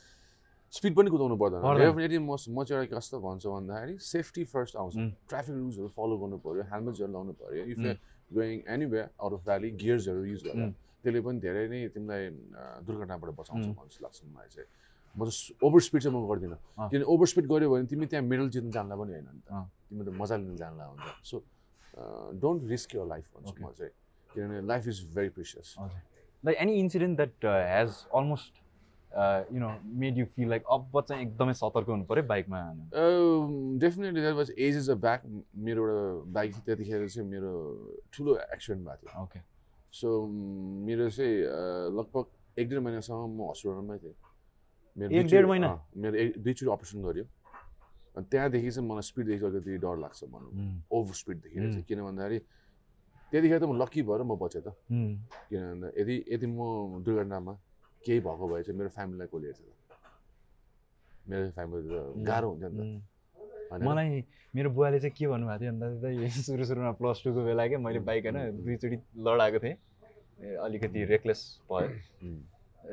स्पिड 0.71 0.95
पनि 0.95 1.09
कुदाउनु 1.11 1.35
पर्दैन। 1.35 1.59
डेफिनेटली 1.67 2.19
म 2.23 2.31
म 2.31 2.63
चाहिँ 2.63 2.87
एउटा 2.87 2.95
कस्तो 2.95 3.19
भन्छु 3.19 3.47
भन्दाखेरि 3.51 3.99
सेफ्टी 3.99 4.43
फर्स्ट 4.47 4.79
आउँछ. 4.79 4.95
ट्राफिक 5.27 5.51
रुल्सहरू 5.51 5.87
फलो 5.91 6.15
गर्नु 6.15 6.37
पऱ्यो 6.39 6.63
हेलमेट्सहरू 6.71 7.11
लाउनु 7.11 7.33
पऱ्यो 7.35 7.63
if 7.75 7.79
going 8.33 8.57
anyway 8.67 9.01
out 9.19 9.33
of 9.33 9.41
valley 9.45 9.69
गियर्सहरू 9.81 10.23
use 10.25 10.41
गरेर 10.47 10.63
उम्. 10.63 10.73
त्यसले 11.03 11.21
पनि 11.21 11.39
धेरै 11.39 11.67
नै 11.67 11.79
तिमीलाई 11.95 12.23
दुर्घटनाबाट 12.85 13.29
बचाउँछ 13.39 13.65
उम्. 13.65 13.73
भन्ने 13.75 13.99
लाग्छ 14.05 14.19
मलाई 14.23 14.49
चाहिँ 14.55 14.69
म 15.15 15.27
चाहिँ 15.27 15.59
ओभर 15.67 15.79
स्पिड 15.87 16.01
चाहिँ 16.01 16.15
म 16.15 16.27
गर्दिनँ 16.27 16.55
अँ। 16.55 16.89
किन 16.91 17.03
ओभर 17.03 17.27
स्पिड 17.27 17.45
गऱ्यो 17.51 17.69
भने 17.71 17.85
तिमी 17.91 18.05
त्यहाँ 18.07 18.25
मिडल 18.31 18.49
जित्नु 18.49 18.71
जान्ला 18.71 18.95
पनि 18.95 19.11
होइन 19.11 19.27
नि 19.27 19.41
त। 19.43 19.51
तिमी 19.89 20.03
त 20.05 20.09
मजा 20.21 20.35
लिनु 20.39 20.55
जान्ला 20.55 20.83
हुन्छ 20.87 21.07
so 21.27 21.35
don't 22.39 22.63
risk 22.71 22.95
your 22.95 23.05
life 23.11 23.25
भन्छु. 23.35 23.55
म 23.59 23.71
चाहिँ 23.75 23.91
किनभने 24.29 24.61
life 24.67 24.87
is 24.87 24.97
very 25.15 25.29
precious 25.35 25.75
like 26.43 26.57
any 26.57 26.73
incident 26.79 27.15
that 27.17 27.45
has 27.45 27.89
almost 28.15 28.60
you 29.11 29.59
know 29.59 29.69
made 29.99 30.17
you 30.17 30.25
feel 30.35 30.49
like 30.49 30.63
अब 30.71 31.01
चाहिँ 31.01 31.21
एकदमै 31.25 31.53
सतर्क 31.53 31.87
हुनु 31.89 32.05
पऱ्यो 32.11 32.23
बाइकमा 32.27 32.59
definitely 33.83 34.21
that 34.21 34.35
was 34.35 34.51
as 34.57 34.77
is 34.77 34.89
a 34.89 34.95
back 35.05 35.21
मेरो 35.67 35.87
एउटा 35.87 36.31
बाइक 36.33 36.55
त्यतिखेर 36.65 37.07
चाहिँ 37.07 37.27
मेरो 37.29 37.51
ठुलो 38.13 38.37
एक्सिडेन्ट 38.37 38.87
भएको 38.87 39.07
थियो। 39.07 39.23
ओके 39.23 39.39
सो 39.93 40.07
मेरो 40.87 41.09
चाहिँ 41.09 41.35
लगभग 41.97 42.25
एक 42.59 42.69
डेढ 42.69 42.79
महिनासम्म 42.79 43.29
म 43.37 43.49
हस्पिटलमै 43.49 43.97
थिएँ। 43.97 44.15
मेरो 44.97 45.27
डेढ 45.29 45.45
महिना? 45.45 45.69
मेरो 45.97 46.15
एक 46.15 46.41
दुईचोटि 46.43 46.71
अपरेसन 46.71 47.03
गर्यो। 47.03 47.25
अनि 48.17 48.25
त्यहाँदेखि 48.31 48.71
चाहिँ 48.71 48.87
मलाई 48.87 49.05
स्पिडदेखि 49.11 49.45
अलिकति 49.45 49.77
डर 49.83 49.95
लाग्छ 50.03 50.23
भनौँ 50.23 50.51
ओभर 50.91 51.13
स्पिडदेखि. 51.15 51.57
चाहिँ। 51.59 51.83
किन 51.87 51.99
भन्दाखेरि 52.07 52.39
त्यतिखेर 53.31 53.59
त 53.59 53.63
म 53.63 53.75
लक्की 53.81 54.01
भएर 54.07 54.21
म 54.23 54.35
बचेँ 54.39 54.61
त। 54.61 54.75
किन 55.51 55.61
भन्दा 55.67 55.87
यदि 55.99 56.15
यदि 56.31 56.47
म 56.47 56.59
दुर्घटनामा 57.03 57.53
केही 58.05 58.19
भएको 58.25 58.45
भए 58.51 58.61
चाहिँ 58.63 58.77
मेरो 58.79 58.89
फ्यामिलीलाई 58.97 59.27
कसले 59.31 59.47
हेर्छ 59.47 59.61
त 59.61 59.69
मेरो 61.29 61.49
फ्यामिली 61.57 61.81
त 61.89 61.93
गाह्रो 62.29 62.47
हुन्छ 62.51 62.63
नि 62.63 62.69
त? 62.71 63.81
मलाई 63.87 64.23
मेरो 64.55 64.69
बुवाले 64.75 64.99
चाहिँ 64.99 65.15
के 65.17 65.27
भन्नुभएको 65.27 65.59
थियो 65.61 65.71
भन्दा 65.71 66.29
सुरु 66.41 66.63
सुरुमा 66.65 66.91
प्लस 66.99 67.17
टूको 67.23 67.41
बेला 67.45 67.67
क्या 67.67 67.79
मैले 67.79 67.99
बाइक 68.09 68.25
होइन 68.25 68.37
दुईचोटि 68.65 68.97
लडाएको 69.27 69.59
थिएँ। 69.63 69.75
अलिकति 70.65 70.99
रेकलेस 71.13 71.41
भयो। 71.71 71.87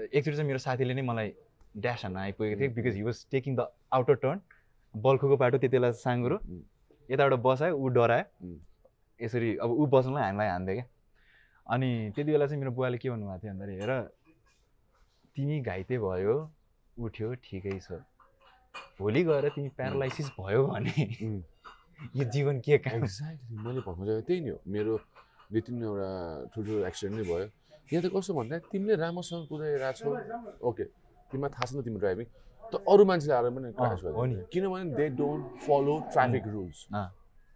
एकचोटि 0.05 0.37
चाहिँ 0.37 0.49
मेरो 0.49 0.59
साथीले 0.59 0.95
नै 0.95 1.03
मलाई 1.03 1.29
ड्यास 1.75 2.05
हान्न 2.05 2.17
आइपुगेको 2.17 2.61
थियो 2.61 2.71
because 2.77 2.95
he 2.97 3.03
was 3.03 3.27
taking 3.31 3.57
the 3.57 3.67
outer 3.93 4.15
turn 4.23 4.39
बल्खुको 4.95 5.37
बाटो 5.37 5.59
त्यति 5.59 5.77
बेला 5.77 5.91
साँगुरो। 6.05 6.39
यताबाट 7.09 7.41
बसायो 7.43 7.75
ऊ 7.75 7.89
डरायो। 7.97 8.25
यसरी 9.21 9.57
अब 9.57 9.71
ऊ 9.71 9.87
बस्नुलाई 9.91 10.23
हामीलाई 10.23 10.49
हान्थ्यो 10.49 10.75
क्या। 10.75 10.87
अनि 11.67 11.89
त्यति 12.15 12.31
बेला 12.33 12.47
चाहिँ 12.47 12.61
मेरो 12.61 12.73
बुवाले 12.79 12.99
के 12.99 13.11
भन्नुभएको 13.11 13.39
थियो 13.43 13.53
भन्दाखेरि 13.53 13.75
हेर 13.81 13.93
तिमी 15.39 15.61
घाइते 15.63 15.97
भयो 16.03 16.35
उठ्यो 16.99 17.27
ठिकै 17.47 17.79
छ। 17.79 18.03
भोलि 18.99 19.23
गएर 19.23 19.45
तिमी 19.55 19.71
प्यारालाइसिस 19.79 20.29
भयो 20.35 20.63
भने। 20.67 21.07
यो 22.19 22.25
जीवन 22.27 22.59
के 22.59 22.79
काम? 22.83 23.07
एक्ज्याक्टली 23.07 23.57
मैले 23.63 23.81
भन्नु 23.87 24.03
चाहिँ 24.07 24.23
त्यही 24.27 24.41
नै 24.43 24.51
हो। 24.51 24.59
मेरो 24.67 24.95
दुई 25.51 25.61
तिनवटा 25.63 26.11
ठुल्ठुलो 26.51 26.81
एक्सिडेन्ट 26.91 27.17
नै 27.19 27.25
भयो। 27.31 27.47
यहाँ 27.87 28.03
त 28.03 28.07
कस्तो 28.11 28.33
भन्दा 28.35 28.57
तिमीले 28.67 28.95
राम्रोसँग 28.99 29.47
कुदाइरहेको 29.47 29.99
छौ 29.99 30.11
ओके 30.59 30.85
तिमीलाई 31.31 31.51
थाहा 31.55 31.65
छ 31.71 31.71
नि 31.79 31.83
तिम्रो 31.87 32.01
ड्राइभिङ 32.03 32.27
त 32.67 32.75
अरू 32.83 33.03
मान्छेले 33.07 33.35
आएर 33.39 33.47
पनि 33.55 33.69
क्रास। 33.79 34.01
गर्छ 34.03 34.51
किनभने 34.53 34.91
they 34.99 35.07
don't 35.23 35.43
follow 35.65 35.95
traffic 36.13 36.45
rules. 36.51 36.79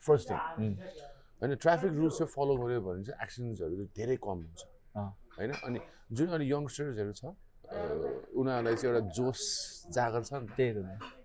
First 0.06 0.28
thing 0.30 0.70
होइन 1.42 1.50
ट्राफिक 1.58 1.92
रुल्स 1.98 2.14
चाहिँ 2.18 2.30
फलो 2.30 2.52
गऱ्यो 2.62 2.80
भने 2.86 3.02
चाहिँ 3.10 3.18
एक्सिडेन्ट्सहरू 3.26 3.84
धेरै 3.98 4.16
कम 4.22 4.38
हुन्छ। 4.46 4.60
होइन? 5.36 5.50
अनि 5.66 5.78
जुन 6.14 6.28
अहिले 6.30 6.46
यङ्स्टर्सहरू 6.46 7.12
छ 7.18 7.24
उनीहरूलाई 7.72 8.74
चाहिँ 8.76 8.94
एउटा 8.94 9.02
जोस 9.16 9.40
जागर 9.94 10.22
छ 10.28 10.32
नि 10.42 10.48
त्यही 10.56 10.70
त 10.72 10.78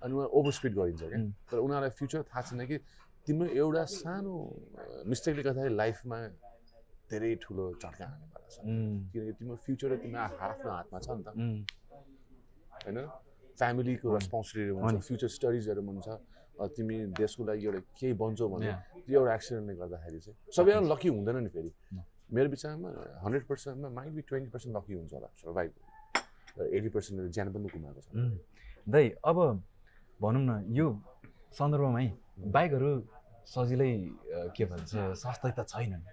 अनि 0.04 0.12
उनीहरू 0.14 0.32
ओभर 0.38 0.52
स्पिड 0.58 0.74
गरिन्छ 0.80 1.02
क्या. 1.04 1.20
तर 1.50 1.58
उनीहरूलाई 1.66 1.94
फ्युचर 2.00 2.22
थाहा 2.30 2.42
छैन 2.48 2.62
कि 2.68 2.78
तिम्रो 3.28 3.48
एउटा 3.62 3.84
सानो 3.92 4.34
मिस्टेकले 5.12 5.44
गर्दाखेरि 5.44 5.76
लाइफमा 5.76 6.18
धेरै 7.12 7.32
ठुलो 7.44 7.66
झट्का 7.82 8.06
हानेवाला 8.06 8.40
छ। 8.52 8.56
किनकि 9.12 9.32
तिम्रो 9.40 9.56
फ्युचर 9.66 9.90
तिम्रो 10.04 10.20
आफ्नो 10.20 10.70
हातमा 10.72 11.00
छ 11.00 11.08
नि 11.18 11.24
त। 11.24 11.30
होइन? 12.86 12.98
फ्यामिलीको. 13.60 14.08
रेस्पोन्सिबिलिटी। 14.16 14.72
हुन्छ 14.80 14.98
फ्युचर 15.08 15.30
स्टडिजहरू 15.38 15.82
हुन्छ 15.88 16.08
तिमी 16.78 16.96
देशको 17.20 17.42
लागि 17.50 17.66
एउटा 17.68 17.82
केही 18.00 18.14
बन्छौ 18.22 18.48
भने. 18.50 18.72
त्यो 19.06 19.20
एउटा 19.20 19.34
एक्सिडेन्टले 19.36 19.74
गर्दाखेरि 19.82 20.20
चाहिँ 20.26 20.38
सबैजना 20.56 20.88
लकी 20.94 21.10
हुँदैन 21.16 21.38
नि 21.46 21.50
फेरि. 21.56 21.72
मेरो 22.36 22.48
विचारमा 22.50 22.90
hundred 23.24 23.44
पर्सेन्टमा 23.48 23.90
mind 23.98 24.14
be 24.16 24.22
twenty 24.30 24.50
percent 24.52 24.72
lucky 24.78 24.94
हुन्छ 25.00 25.14
होला 25.14 25.30
सर्भाइभ 25.44 25.72
एटी 26.60 26.90
पर्सेन्टले 26.96 27.30
ज्यान 27.30 27.48
पनि 27.54 27.68
गुमाएको 27.74 28.02
छ। 28.02 28.08
दाइ 28.90 29.06
अब 29.26 29.38
भनौँ 30.22 30.44
न 30.44 30.52
यो 30.78 30.88
सन्दर्भमा 31.58 32.00
है 32.00 32.10
बाइकहरू 32.56 32.92
सजिलै 33.48 33.92
के 34.56 34.66
भन्छ 34.66 34.92
सस्तै 35.24 35.52
त 35.58 35.60
छैनन्। 35.70 36.04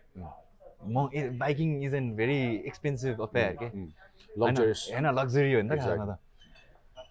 म 0.85 1.09
biking 1.41 1.69
is 1.85 1.95
an 1.95 2.07
very 2.17 2.41
expensive 2.71 3.21
affair 3.27 3.53
के। 3.63 3.69
होइन 4.39 5.07
लग्जरी 5.19 5.53
हो 5.55 5.61
नि 5.63 5.69
त. 5.69 5.81
खासमा 5.81 6.07
त। 6.07 6.19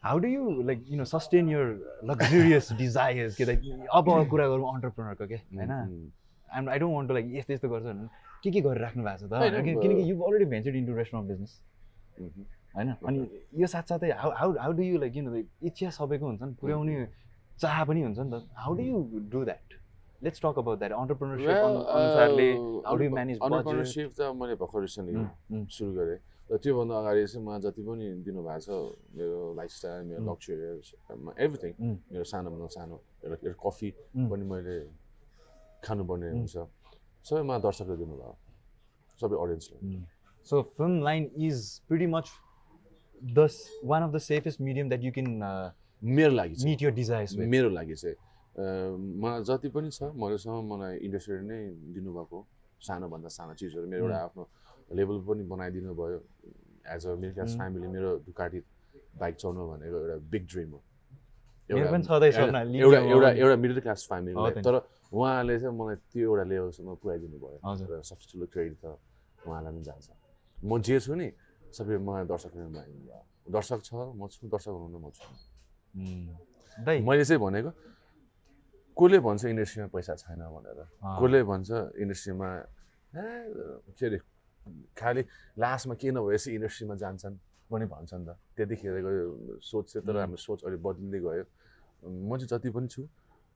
How 0.04 0.18
do 0.20 0.28
you 0.28 0.44
like 0.68 0.80
you 0.92 0.98
know 0.98 1.06
sustain 1.08 1.50
your 1.50 1.66
luxurious 2.06 2.72
desires 2.78 3.36
के 3.36 3.44
लाइक 3.46 3.60
अब 3.94 4.06
कुरा 4.30 4.48
गरौँ 4.48 4.68
अन्टरप्रेनरको 4.74 5.26
के 5.28 5.36
होइन? 5.36 5.72
I'm 6.48 6.70
I 6.70 6.80
don't 6.80 6.96
want 6.96 7.08
to 7.10 7.14
like 7.14 7.28
यस्तो 7.36 7.54
यस्तो 7.54 7.70
गर्छ 7.70 7.86
भने 7.86 8.08
के 8.44 8.52
के 8.52 8.62
गरिराख्नु 8.62 9.04
भएको 9.04 9.18
छ 9.18 9.32
त? 9.32 9.34
किनकि 9.64 10.10
you 10.10 10.16
already 10.20 10.46
ventured 10.52 10.76
into 10.76 10.94
restaurant 10.96 11.28
business 11.32 11.52
होइन? 12.76 12.90
अनि 13.08 13.20
यो 13.62 13.68
साथसाथै 13.68 14.10
how 14.22 14.32
how 14.40 14.50
how 14.64 14.72
do 14.78 14.84
you 14.84 14.98
like 15.04 15.14
किन 15.14 15.26
इच्छा 15.68 15.90
सबैको 16.00 16.26
हुन्छ 16.26 16.42
नि 16.42 16.54
पुर्याउने 16.62 16.96
चाह 17.62 17.84
पनि 17.86 18.02
हुन्छ 18.04 18.20
नि 18.20 18.30
त। 18.32 18.36
How 18.64 18.72
do 18.78 18.84
you 18.84 18.98
do 19.32 19.40
that 19.46 19.68
let's 20.24 20.40
talk 20.44 20.58
about 20.64 20.78
that 20.80 20.92
entrepreneurship 21.02 21.58
अनुसारले 21.98 22.50
हाउ 22.88 22.96
डु 22.98 23.06
बजेट 23.14 23.38
अन्टरप्रेनरसिप 23.46 24.10
त 24.18 24.22
मैले 24.40 24.54
भर्खर 24.62 24.80
रिसेन्टली 24.88 25.66
सुरु 25.76 25.92
गरेँ। 25.98 26.20
र 26.52 26.58
त्योभन्दा 26.60 26.94
अगाडि 27.02 27.24
चाहिँ 27.24 27.46
मलाई 27.46 27.60
जति 27.66 27.82
पनि 27.88 28.06
दिनुभएको 28.26 28.60
छ 28.66 28.70
मेरो 29.16 29.38
लाइफस्टाइल 29.58 30.02
मेरो 30.10 30.20
Mm. 30.22 30.30
लक्चरियर्स 30.30 30.88
everything 31.46 31.72
Mm. 31.80 31.96
मेरो 32.12 32.24
सानोभन्दा 32.32 32.68
सानो 32.78 32.96
एउटा 33.24 33.36
एउटा 33.48 33.58
कफी 33.64 33.90
Mm. 34.16 34.28
पनि 34.30 34.44
मैले 34.52 34.76
खानुपर्ने 35.84 36.28
Mm. 36.30 36.36
हुन्छ। 36.38 36.56
सबै 37.26 37.42
मलाई 37.48 37.62
दर्शकले 37.64 37.96
दिनुभयो 38.04 38.36
सबै 39.20 39.36
अडियन्सले 39.44 39.78
so 40.48 40.56
film 40.78 40.94
line 41.08 41.24
is 41.48 41.58
pretty 41.88 42.08
much 42.16 42.28
the 43.24 43.48
one 43.86 44.04
of 44.04 44.12
the 44.14 44.18
safest 44.28 44.62
medium 44.62 44.90
that 44.90 45.04
you 45.04 45.12
can 45.12 45.28
मेरो 46.04 46.32
लागि 46.32 46.56
मिट 46.66 46.82
यर 46.84 46.92
डिजायर्स 46.94 47.36
विथ 47.38 47.48
मेरो 47.56 47.70
लागि 47.70 47.96
चाहिँ 47.96 48.16
मलाई 49.24 49.44
जति 49.50 49.70
पनि 49.76 49.90
छ 49.90 50.12
महिलेसम्म 50.14 50.60
मलाई 50.74 50.98
इन्डस्ट्रीले 51.08 51.44
नै 51.48 51.60
दिनुभएको 51.96 52.40
सानोभन्दा 52.84 53.30
सानो 53.38 53.54
चिजहरू। 53.60 53.88
मेरो 53.88 54.04
एउटा 54.06 54.20
आफ्नो 54.28 54.44
लेभल 55.00 55.18
पनि 55.28 55.44
बनाइदिनु 55.50 55.94
भयो। 55.96 56.20
As 56.96 57.08
a 57.08 57.16
middle 57.16 57.34
class. 57.34 57.56
Family 57.56 57.88
मेरो 57.96 58.10
दुकाटी 58.28 58.60
बाइक 59.22 59.36
चलाउनु 59.40 59.62
भनेको 59.72 59.98
एउटा 60.04 60.18
बिग 60.32 60.44
ड्रिम 60.52 60.70
हो। 60.76 60.80
एउटा 61.70 63.00
एउटा 63.00 63.30
एउटा 63.32 63.56
मिडल 63.64 63.80
क्लास 63.80 64.08
नि। 64.12 64.32
तर 64.68 64.76
उहाँले 65.14 65.60
चाहिँ 65.60 65.76
मलाई 65.80 65.96
त्यो 66.12 66.24
एउटा 66.30 66.44
लेभलसम्म 66.52 66.96
पुऱ्याइदिनु 67.02 67.38
भयो। 67.40 67.58
र 67.90 68.02
सबसे 68.04 68.26
ठुलो 68.32 68.46
क्रेडिट 68.54 68.78
त 68.84 68.86
उहाँलाई 69.48 69.72
पनि 69.74 69.84
जान्छ। 69.88 70.08
म 70.68 70.82
जे 70.84 71.00
छु 71.00 71.16
नि 71.16 71.28
सबै 71.78 71.98
मलाई 71.98 72.26
बनाइदिनु 72.26 73.04
भयो 73.10 73.22
दर्शक 73.56 73.80
छ 73.88 73.92
म 73.94 74.22
छु 74.32 74.48
दर्शक 74.54 74.72
हुनुहुन्न 74.72 74.98
म 75.04 75.08
छु। 75.18 75.30
दाइ 76.86 76.98
मैले 77.02 77.24
चाहिँ 77.26 77.42
भनेको 77.44 77.72
कसले 78.98 79.18
भन्छ 79.26 79.42
इन्डस्ट्रीमा 79.54 79.88
पैसा 79.96 80.14
छैन 80.22 80.42
भनेर। 80.56 80.80
कसले 81.02 81.40
भन्छ 81.50 81.70
इन्डस्ट्रीमा 82.04 82.50
के 83.98 84.06
अरे 84.06 84.18
खालि 84.98 85.22
लास्टमा 85.60 85.94
के 86.02 86.08
नभएपछि 86.14 86.50
इन्डस्ट्रीमा 86.58 86.96
जान्छन् 87.04 87.36
पनि 87.72 87.86
भन्छन् 87.90 88.24
त। 88.28 88.30
त्यतिखेरको 88.56 89.12
सोच 89.60 89.86
चाहिँ 89.92 90.06
तर. 90.08 90.16
हाम्रो 90.24 90.38
सोच 90.38 90.60
अहिले 90.64 90.78
बदलिँदै 90.78 91.20
गयो। 91.26 91.46
म 92.06 92.32
चाहिँ 92.38 92.50
जति 92.54 92.70
पनि 92.70 92.88
छु 92.94 93.02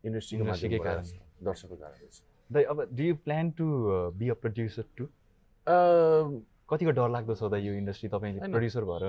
इन्डस्ट्रीको 0.03 0.43
माध्यमबाट 0.45 0.83
कारण। 0.83 1.05
दर्शकको 1.45 1.75
कारणले 1.81 2.63
अब 2.71 2.77
do 2.97 3.03
you 3.03 3.15
plan 3.25 3.45
to 3.57 3.65
be 4.17 4.25
a 4.29 4.35
producer 4.41 4.85
too 4.97 5.05
कतिको 6.69 6.91
डर 6.99 7.09
लाग्दो 7.15 7.33
छ 7.39 7.43
त 7.47 7.53
यो 7.63 7.73
इन्डस्ट्री 7.79 8.09
तपाईँले। 8.11 8.39
प्रड्युसर 8.51 8.83
भएर? 8.91 9.03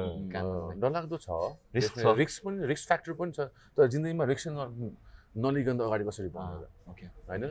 डरलाग्दो 0.79 1.17
छ 1.19 1.29
Definitely. 1.75 2.03
छ। 2.03 2.17
रिस्क 2.23 2.39
पनि 2.45 2.57
रिस्क 2.71 2.85
फ्याक्टर 2.89 3.13
पनि 3.19 3.33
छ 3.35 3.41
तर 3.77 3.87
जिन्दगीमा 3.95 4.25
रिस्क 4.31 4.47
त 4.49 5.81
अगाडि 5.83 6.05
कसरी 6.09 6.31
ओके 6.91 7.07
होइन 7.29 7.45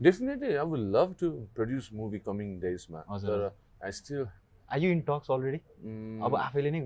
definitely 0.00 0.48
I 0.60 0.66
would 0.68 0.82
love 0.96 1.08
to 1.20 1.26
produce 1.56 1.86
movie 1.96 2.18
coming 2.28 2.48
डेजमा 2.60 3.00
हजुर, 3.08 3.28
तर 3.28 3.40
I 3.84 3.90
still 3.96 4.22
are 4.68 4.78
you 4.80 4.88
in 4.92 5.00
talks 5.08 5.30
already 5.30 5.60
अब 6.26 6.32
आफैले 6.36 6.70
नै. 6.70 6.80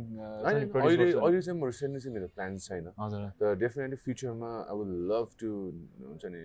अहिले 0.47 0.67
अहिले 1.11 1.41
चाहिँ 1.43 1.59
म 1.59 1.65
रिसेन्टली 1.67 2.01
चाहिँ 2.01 2.15
मेरो 2.15 2.29
प्लान 2.39 2.59
छैन 2.59 2.87
तर 3.41 3.55
डेफिनेटली 3.59 3.99
फ्युचरमा 4.07 4.51
आई 4.71 4.75
वुड 4.79 4.91
लभ 5.11 5.27
टु 5.43 5.49
हुन्छ 6.07 6.25
नि 6.31 6.43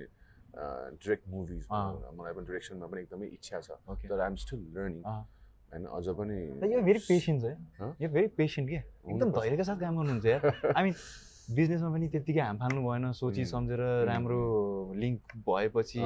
डिरेक्ट 1.05 1.25
मुभिज। 1.29 1.63
मलाई 1.69 2.33
पनि 2.33 2.45
डिरेक्सनमा 2.49 2.87
पनि 2.87 3.01
एकदमै 3.05 3.27
इच्छा 3.37 3.61
छ 3.61 3.69
तर 4.09 4.19
आइएम 4.25 4.35
स्टिल 4.41 4.59
लर्निङ। 4.73 5.03
होइन? 5.75 5.85
अझ 5.91 6.07
पनि 6.15 6.35
यो 6.73 6.81
भेरी 6.81 6.99
पेसेन्स 7.07 7.43
है? 7.43 7.53
यो 8.01 8.09
भेरी 8.09 8.27
पेसेन्ट 8.39 8.69
के 8.69 8.75
एकदम। 9.11 9.31
धैर्यका 9.35 9.63
साथ 9.63 9.77
काम 9.79 9.93
गर्नुहुन्छ 9.99 10.25
यार। 10.25 10.73
आई 10.75 10.83
मिन 10.83 10.93
बिजनेसमा 11.55 11.89
पनि 11.93 12.07
त्यत्तिकै 12.09 12.41
हाम 12.41 12.57
फाल्नु 12.57 12.81
भएन 12.87 13.11
सोची 13.13 13.45
सम्झेर 13.45 13.81
राम्रो 14.09 14.39
लिङ्क 14.97 15.19
भएपछि। 15.47 15.99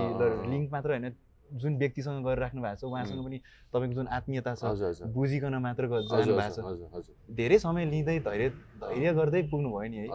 लिङ्क 0.52 0.72
मात्र 0.72 0.90
होइन 0.92 1.16
जुन 1.50 1.78
व्यक्तिसँग 1.78 2.26
गरेर 2.26 2.40
राख्नु 2.40 2.62
भएको 2.62 2.78
छ 2.78 2.84
उहाँसँग. 2.86 3.24
पनि 3.26 3.38
तपाईँको 3.74 3.94
जुन 3.96 4.08
आत्मीयता 4.08 4.52
छ 4.56 4.64
बुझिकन 5.14 5.56
मात्र 5.58 5.84
जानु 5.88 6.34
भएको 6.36 7.02
छ। 7.02 7.08
धेरै 7.34 7.58
समय 7.60 7.86
लिँदै 7.86 8.20
धैर्य 8.28 8.50
धैर्य 8.84 9.14
गर्दै 9.14 9.42
पुग्नु 9.50 9.70
भयो 9.70 9.90
नि 9.90 9.98
है। 9.98 10.08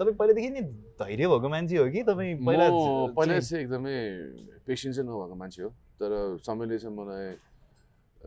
तपाईँ 0.00 0.14
पहिलादेखि 0.16 0.50
नै 0.50 0.62
धैर्य 1.00 1.26
भएको 1.28 1.48
मान्छे 1.48 1.76
हो 1.78 1.86
कि 1.90 2.02
तपाईँ 2.02 2.34
पहिला 2.46 2.66
पहिला 3.16 3.38
चाहिँ- 3.40 3.62
एकदमै 3.62 3.94
पेसेन्स 4.66 4.96
चाहिँ 4.96 5.08
नभएको 5.08 5.34
मान्छे 5.36 5.62
हो 5.62 5.68
तर 6.00 6.10
समयले 6.46 6.78
चाहिँ 6.78 6.96
मलाई 6.96 7.24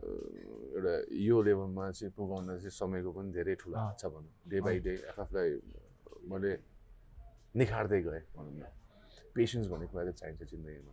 एउटा 0.00 0.94
यो 1.28 1.36
लेभलमा 1.46 1.84
चाहिँ 1.92 2.12
पुगाउन 2.16 2.46
चाहिँ 2.58 2.72
समयको 2.80 3.10
पनि 3.16 3.30
धेरै 3.36 3.54
ठुलो। 3.60 3.76
हात 3.76 3.96
छ 4.00 4.04
भनौँ। 4.12 4.32
डे 4.50 4.58
बाई 4.64 4.78
डे 4.86 4.92
आफूलाई 5.12 5.48
मैले 6.30 6.50
निखार्दै 7.58 8.00
गएँ 8.06 8.22
भनौँ 8.36 8.54
न। 8.56 8.64
पेसेन्स 9.34 9.66
भन्ने 9.68 9.86
कुरा 9.92 10.02
चाहिँ 10.02 10.36
चाहिन्छ 10.38 10.42
जिन्दगीमा। 10.50 10.92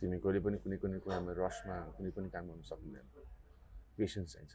तिमी 0.00 0.16
कहिले 0.18 0.40
पनि 0.42 0.56
कुनै 0.62 0.76
कुनै 0.82 0.98
कुरामा 1.04 1.32
रसमा 1.38 1.76
कुनै 1.96 2.10
पनि 2.16 2.28
काम 2.34 2.44
गर्न 2.50 2.62
सक्दैन 2.66 3.06
पेसेन्स 3.96 4.28
चाहिन्छ 4.34 4.52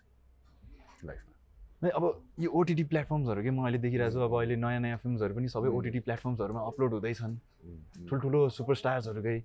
लाइफमा। 1.07 1.36
अब 1.77 2.03
यो 2.39 2.49
ओटिटी 2.49 2.83
प्लेटफर्म्सहरू 2.89 3.41
के 3.43 3.49
म 3.53 3.61
अहिले 3.61 3.77
देखिरहेको 3.77 4.13
छु 4.13 4.19
अब 4.25 4.33
अहिले 4.33 4.55
नयाँ 4.57 4.81
नयाँ 4.81 4.97
फिल्महरू 4.97 5.33
पनि 5.35 5.47
सबै. 5.47 5.69
ओटिटी 5.69 5.99
प्लेटफर्म्सहरूमा 6.09 6.61
अपलोड 6.73 6.91
हुँदैछन्। 6.93 7.33
ठुल्ठुलो 8.09 8.39
सुपरस्टार्सहरूकै 8.49 9.37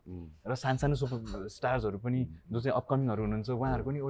र 0.49 0.55
सानसानो 0.57 0.95
सुपर 0.97 1.49
स्टार्सहरू 1.53 1.99
पनि. 2.01 2.21
जो 2.49 2.61
चाहिँ 2.61 2.77
अपकमिङहरू 2.81 3.23
हुनुहुन्छ 3.23 3.51
उहाँहरू 3.53 3.85
पनि 3.85 4.01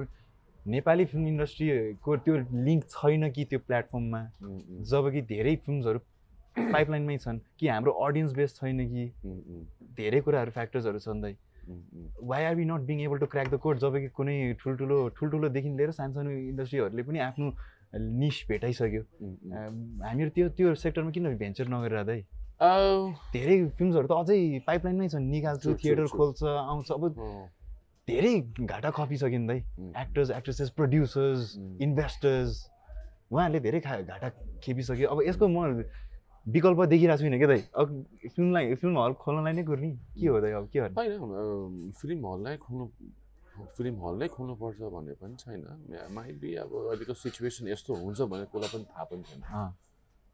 नेपाली 0.65 1.05
फिल्म 1.05 1.27
इन्डस्ट्रीको 1.27 2.11
त्यो 2.23 2.35
लिङ्क 2.63 2.83
छैन 2.87 3.31
कि 3.35 3.43
त्यो 3.51 3.59
प्लेटफर्ममा 3.67 4.21
उम्, 4.41 4.55
उम्, 4.55 4.83
जब 4.87 5.11
कि 5.11 5.21
धेरै 5.27 5.55
फिल्मसहरू 5.67 5.99
पाइपलाइनमै 6.55 7.17
छन् 7.17 7.39
कि 7.59 7.67
हाम्रो 7.67 7.91
अडियन्स 7.91 8.33
बेस 8.33 8.55
छैन 8.55 8.79
कि। 8.87 9.03
धेरै 9.99 10.21
कुराहरू 10.23 10.51
फ्याक्टर्सहरू 10.51 10.99
छन् 10.99 11.21
दाइ। 11.21 11.35
Why 12.23 12.43
are 12.45 12.55
we 12.55 12.65
not 12.65 12.81
being 12.87 13.01
able 13.01 13.17
to 13.19 13.25
crack 13.25 13.47
the 13.51 13.59
code 13.59 13.77
जब 13.79 13.97
कि 13.99 14.07
कुनै 14.15 14.35
ठुल्ठुलो 14.63 14.97
ठुल्ठुलोदेखि 15.19 15.69
लिएर 15.75 15.91
सानसानो 15.91 16.29
इन्डस्ट्रीहरूले 16.31 17.03
पनि 17.03 17.19
आफ्नो 17.19 17.51
निस 17.93 18.37
भेटाइसक्यो। 18.49 19.01
हामीहरू 20.03 20.29
त्यो 20.35 20.49
त्यो 20.57 20.73
सेक्टरमा 20.75 21.11
किन 21.11 21.35
भेन्चर 21.37 21.67
नगरेर 21.69 21.99
अँ, 22.63 23.13
धेरै 23.33 23.55
फिल्मसहरू 23.77 24.07
त 24.07 24.11
अझै 24.23 24.59
पाइपलाइनमै 24.67 25.07
छन्। 25.09 25.25
निकाल्छु 25.29 25.73
थिएटर. 25.83 26.05
खोल्छ 26.07 26.43
आउँछ। 26.43 26.91
अब 26.91 27.03
धेरै 28.07 28.33
घाटा 28.65 28.89
खपिसक्यो 28.91 29.39
नि 29.39 29.59
उम्, 29.79 29.91
एक्टर्स 29.95 30.29
एक्ट्रेसेस 30.31 30.69
प्रड्युसर्स. 30.77 31.41
इन्भेस्टर्स 31.81 32.51
उहाँहरूले 33.31 33.59
धेरै 33.59 33.79
खा 33.79 33.93
घाटा 34.01 34.29
खेपिसक्यो। 34.63 35.07
अब 35.09 35.17
यसको 35.27 35.47
म 35.47 35.83
विकल्प 36.45 36.79
देखिरहेको 36.91 37.19
छुइनँ 37.19 37.37
क्या 37.39 37.47
दाइ। 37.47 37.61
अब 37.75 37.87
फिल्मलाई 38.35 38.75
फिल्म 38.75 38.95
हल 38.99 39.13
खोल्नलाई 39.15 39.53
नै 39.53 39.63
गर्ने 39.63 39.89
के 40.19 40.27
हो 40.27 40.39
दाइ 40.41 40.51
अब 40.51 40.65
के 40.71 40.79
होइन 40.79 41.91
फिल्म 41.99 42.21
हललाई 42.27 42.57
खोल्नु 42.57 42.85
फिल्म 43.53 43.95
हलमै 44.05 44.27
खोल्नुपर्छ 44.33 44.79
भन्ने 44.95 45.13
पनि 45.21 45.35
छैन। 45.37 45.61
माइट 46.09 46.35
बी 46.41 46.49
अब 46.65 46.71
अहिलेको 46.89 47.13
सिचुएसन 47.13 47.67
यस्तो 47.69 47.91
हुन्छ 47.93 48.19
भन्ने 48.31 48.45
कुरा 48.49 48.67
पनि 48.73 48.85
थाहा 48.91 49.03
पनि 49.09 49.23
छैन। 49.29 49.41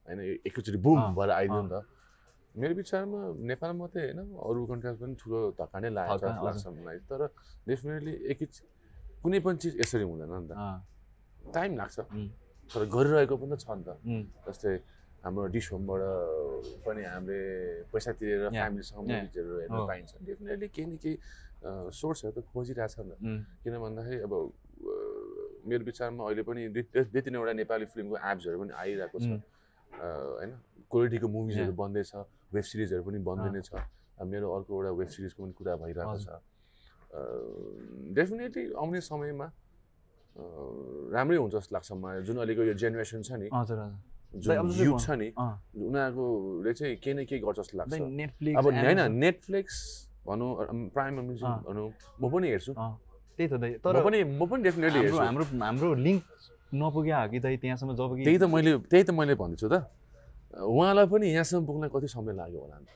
होइन 0.08 0.20
एकैचोटि 0.48 0.80
बुम 0.80 1.00
भएर 1.18 1.30
आइदियो। 1.40 1.62
नि 1.64 1.70
त। 1.70 1.76
मेरो 2.56 2.74
विचारमा 2.82 3.20
नेपाल 3.46 3.72
मात्रै 3.80 4.04
होइन 4.10 4.20
अरू 4.40 4.60
कन्ट्रीमा 4.72 4.98
पनि 5.04 5.14
ठुलो 5.22 5.40
धक्का 5.60 5.78
नै 5.80 5.90
लागेको 5.98 6.44
लाग्छ 6.48 6.66
मलाई। 6.80 6.98
तर 7.10 7.22
डेफिनेटली 7.68 8.14
एकै 8.32 8.46
कुनै 9.22 9.40
पनि 9.46 9.58
चिज 9.62 9.74
यसरी 9.84 10.06
हुँदैन 10.08 10.32
नि 10.34 10.48
त। 10.50 10.54
टाइम 11.54 11.72
लाग्छ. 11.82 11.98
तर 12.72 12.82
गरिरहेको 12.88 13.36
पनि 13.36 13.56
त 13.56 13.62
छ 13.64 13.68
नि 13.78 13.84
त। 13.84 13.90
जस्तै 14.48 14.74
हाम्रो 15.20 15.46
डिस 15.52 15.66
होमबाट 15.76 16.02
पनि 16.88 17.02
हामीले 17.04 17.40
पैसा 17.92 18.12
तिरेर. 18.16 18.50
फ्यामिलीसँग. 18.56 19.00
मुभिजहरू 19.04 19.54
हेर्न. 19.60 19.76
पाइन्छ। 19.92 20.12
डेफिनेटली 20.24 20.68
केही 20.76 20.88
न 20.88 20.96
केही 21.04 21.16
सोर्सहरू 21.62 22.32
त 22.32 22.40
खोजिरहेछ 22.52 22.96
नि 23.00 23.06
त। 23.10 23.20
उम्, 23.20 23.40
किन 23.64 23.74
भन्दाखेरि 23.84 24.18
अब 24.28 24.34
मेरो 25.70 25.84
विचारमा 25.86 26.22
अहिले 26.26 26.44
पनि 26.48 26.62
दुई 26.72 27.22
तिनवटा 27.22 27.54
नेपाली 27.62 27.86
फिल्मको 27.94 28.16
एप्सहरू 28.16 28.58
पनि 28.60 28.72
आइरहेको 28.80 29.18
छ। 29.20 29.30
होइन? 29.92 30.52
क्वालिटीको 30.90 31.28
मुभिजहरू. 31.28 31.74
बन्दैछ 31.76 32.12
वेब 32.54 32.66
सिरिजहरू 32.72 33.04
पनि 33.04 33.20
बन्दै। 33.20 33.50
नै 33.56 33.62
छ। 33.62 33.72
मेरो 34.20 34.48
अर्को 34.56 34.72
एउटा 34.76 34.92
वेब 35.00 35.10
सिरिजको 35.16 35.40
पनि 35.44 35.54
कुरा 35.60 35.74
भइरहेको। 35.84 36.18
छ। 36.26 36.28
डेफिनेटली 38.16 38.64
आउने 38.80 39.00
समयमा 39.02 39.48
राम्रै 41.14 41.38
हुन्छ 41.38 41.54
जस्तो 41.56 41.72
लाग्छ 41.76 41.90
मलाई। 41.92 42.22
जुन 42.24 42.38
अहिलेको 42.40 42.64
यो 42.70 42.74
जेनेरेसन 42.80 43.22
छ 43.28 43.32
नि 43.42 43.48
जुन 44.30 44.70
युथ 44.78 45.00
छ 45.02 45.10
नि 45.18 45.30
उनीहरूकोले 45.36 46.72
चाहिँ 46.74 46.96
केही 47.04 47.14
न 47.18 47.26
केही 47.26 47.42
गर्छ 47.42 47.58
जस्तो 47.60 47.76
लाग्छ। 47.82 47.94
अब 48.56 48.66
होइन 48.66 49.00
नेटफ्लिक्स 49.12 49.76
भनौँ 50.28 50.50
प्राइम 50.96 51.14
म्युजिक। 51.20 51.54
भनौँ 51.68 51.88
म 52.22 52.24
पनि 52.32 52.48
हेर्छु। 52.50 52.74
त्यही 52.74 53.48
त 53.50 53.54
दाइ 53.62 53.72
तर 53.84 54.04
पनि 54.04 54.18
म 54.24 54.42
पनि 54.50 54.62
डेफिनेटली 54.64 55.00
हेर्छु। 55.00 55.18
हाम्रो 55.18 55.44
हाम्रो 55.64 55.94
लिङ्क 55.96 56.22
नपुग्यो 56.74 57.16
हो 57.16 57.28
कि 57.32 57.40
दाइ 57.40 57.56
त्यहाँसम्म 57.64 57.92
जब 57.96 58.12
कि 58.18 58.24
त्यही 58.28 58.38
त 58.38 58.46
मैले 58.54 58.72
त्यही 58.92 59.04
त 59.04 59.12
मैले 59.16 59.34
भन्दैछु 59.42 59.68
त। 59.70 59.76
उहाँलाई 60.60 61.06
पनि 61.08 61.26
यहाँसम्म 61.34 61.66
पुग्न 61.66 61.84
कति 61.94 62.08
समय 62.10 62.34
लाग्यो 62.36 62.60
होला? 62.60 62.78
नि 62.84 62.92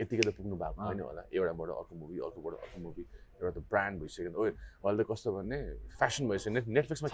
यतिकै 0.00 0.22
त 0.28 0.30
पुग्नु 0.36 0.54
भएको। 0.60 0.80
होइन 0.82 1.00
होला। 1.00 1.22
एउटाबाट 1.32 1.68
अर्को 1.80 1.94
मुभी 1.96 2.16
अर्कोबाट 2.26 2.54
अर्को 2.60 2.78
मुभी 2.84 3.02
एउटा 3.36 3.52
त 3.56 3.58
ब्रान्ड 3.70 3.94
भइसक्यो। 4.00 4.30
ओ 4.36 4.44
अहिले 4.84 5.02
त 5.02 5.06
कस्तो 5.08 5.28
भन्ने? 5.32 5.58
फ्यासन 5.96 6.24
भइसक्यो। 6.28 6.52
नेट 6.52 6.64
नेटफ्लिक्समा. 6.76 7.08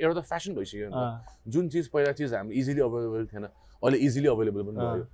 एउटा 0.00 0.14
त 0.16 0.22
फ्यासन 0.30 0.52
भइसक्यो 0.56 0.88
जुन 1.52 1.64
चिज 1.72 1.84
पहिला 1.92 2.12
चिज 2.16 2.30
हाम्रो 2.34 2.52
इजिली 2.60 2.80
अभाइलेबल 2.88 3.22
थिएन 3.32 3.44
अहिले 3.44 3.98
इजिली 4.06 4.28
अभाइलेबल 4.32 4.62
पनि। 4.68 4.76
भयो। 4.80 5.04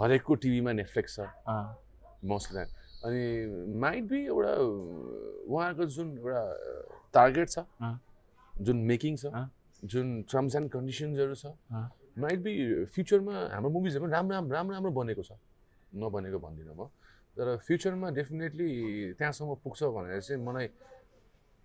हरेकको 0.00 0.34
टिभीमा 0.42 0.72
नेटफ्लिक्स 0.72 1.16
छ। 1.16 1.20
मोस्ट 2.24 2.52
द्यान 2.52 2.68
अनि 3.04 3.22
माइट 3.80 4.04
बी 4.08 4.18
एउटा 4.26 4.52
उहाँको 5.48 5.84
जुन 5.84 6.08
एउटा 6.18 6.42
टार्गेट 7.14 7.48
छ। 7.48 7.58
जुन 8.52 8.76
मेकिङ 8.90 9.16
छ। 9.16 9.26
जुन 9.82 10.22
टर्म्स 10.30 10.54
एन्ड 10.56 10.70
कन्डिसन्सहरू 10.70 11.34
छ। 11.34 11.46
माइट 12.18 12.38
बी 12.42 12.52
फ्युचरमा 12.94 13.34
हाम्रो 13.52 13.70
मुभिजहरू 13.70 14.04
पनि 14.04 14.12
राम्रो 14.12 14.34
राम्रो 14.36 14.54
राम्रो 14.54 14.74
राम्रो 14.74 14.92
बनेको 15.00 15.22
छ। 15.22 15.32
नबनेको 15.92 16.38
भन्दिनँ 16.38 16.74
म। 16.78 16.88
तर 17.36 17.56
फ्युचरमा 17.66 18.08
डेफिनेटली 18.12 18.68
त्यहाँसम्म 19.18 19.54
पुग्छ 19.64 19.80
भनेर 19.82 20.20
चाहिँ 20.20 20.40
मलाई 20.44 20.66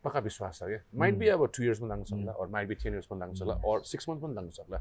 पक्का 0.03 0.19
विश्वास 0.19 0.59
छ 0.59 0.63
क्या। 0.63 0.79
माइट 0.95 1.15
बी 1.19 1.27
अब 1.35 1.41
टु 1.51 1.63
इयर्स 1.63 1.79
पनि 1.79 1.89
लाग्न 1.89 2.03
सक्ला 2.07 2.31
or 2.31 2.47
might 2.47 2.67
be 2.67 2.75
ten 2.81 2.93
years 2.93 3.07
पनि 3.11 3.19
लाग्न 3.19 3.33
सक्ला 3.35 3.55
अर 3.67 3.77
सिक्स 3.83 4.09
मन्थ 4.09 4.21
पनि 4.23 4.33
लाग्न 4.35 4.49
सक्ला। 4.57 4.79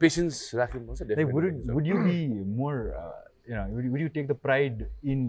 पेसेन्स 0.00 0.38
राख्नुपर्छ 0.54 1.00
would, 1.00 1.08
definitely 1.10 1.50
it, 1.50 1.74
would 1.74 1.86
you 1.86 1.98
be 2.04 2.16
more, 2.60 2.78
uh, 3.02 3.20
you 3.48 3.54
know, 3.56 3.66
would 3.74 3.84
you, 3.84 3.90
would 3.92 4.02
you 4.04 4.08
take 4.16 4.28
the 4.32 4.38
pride 4.46 4.86
in 5.14 5.22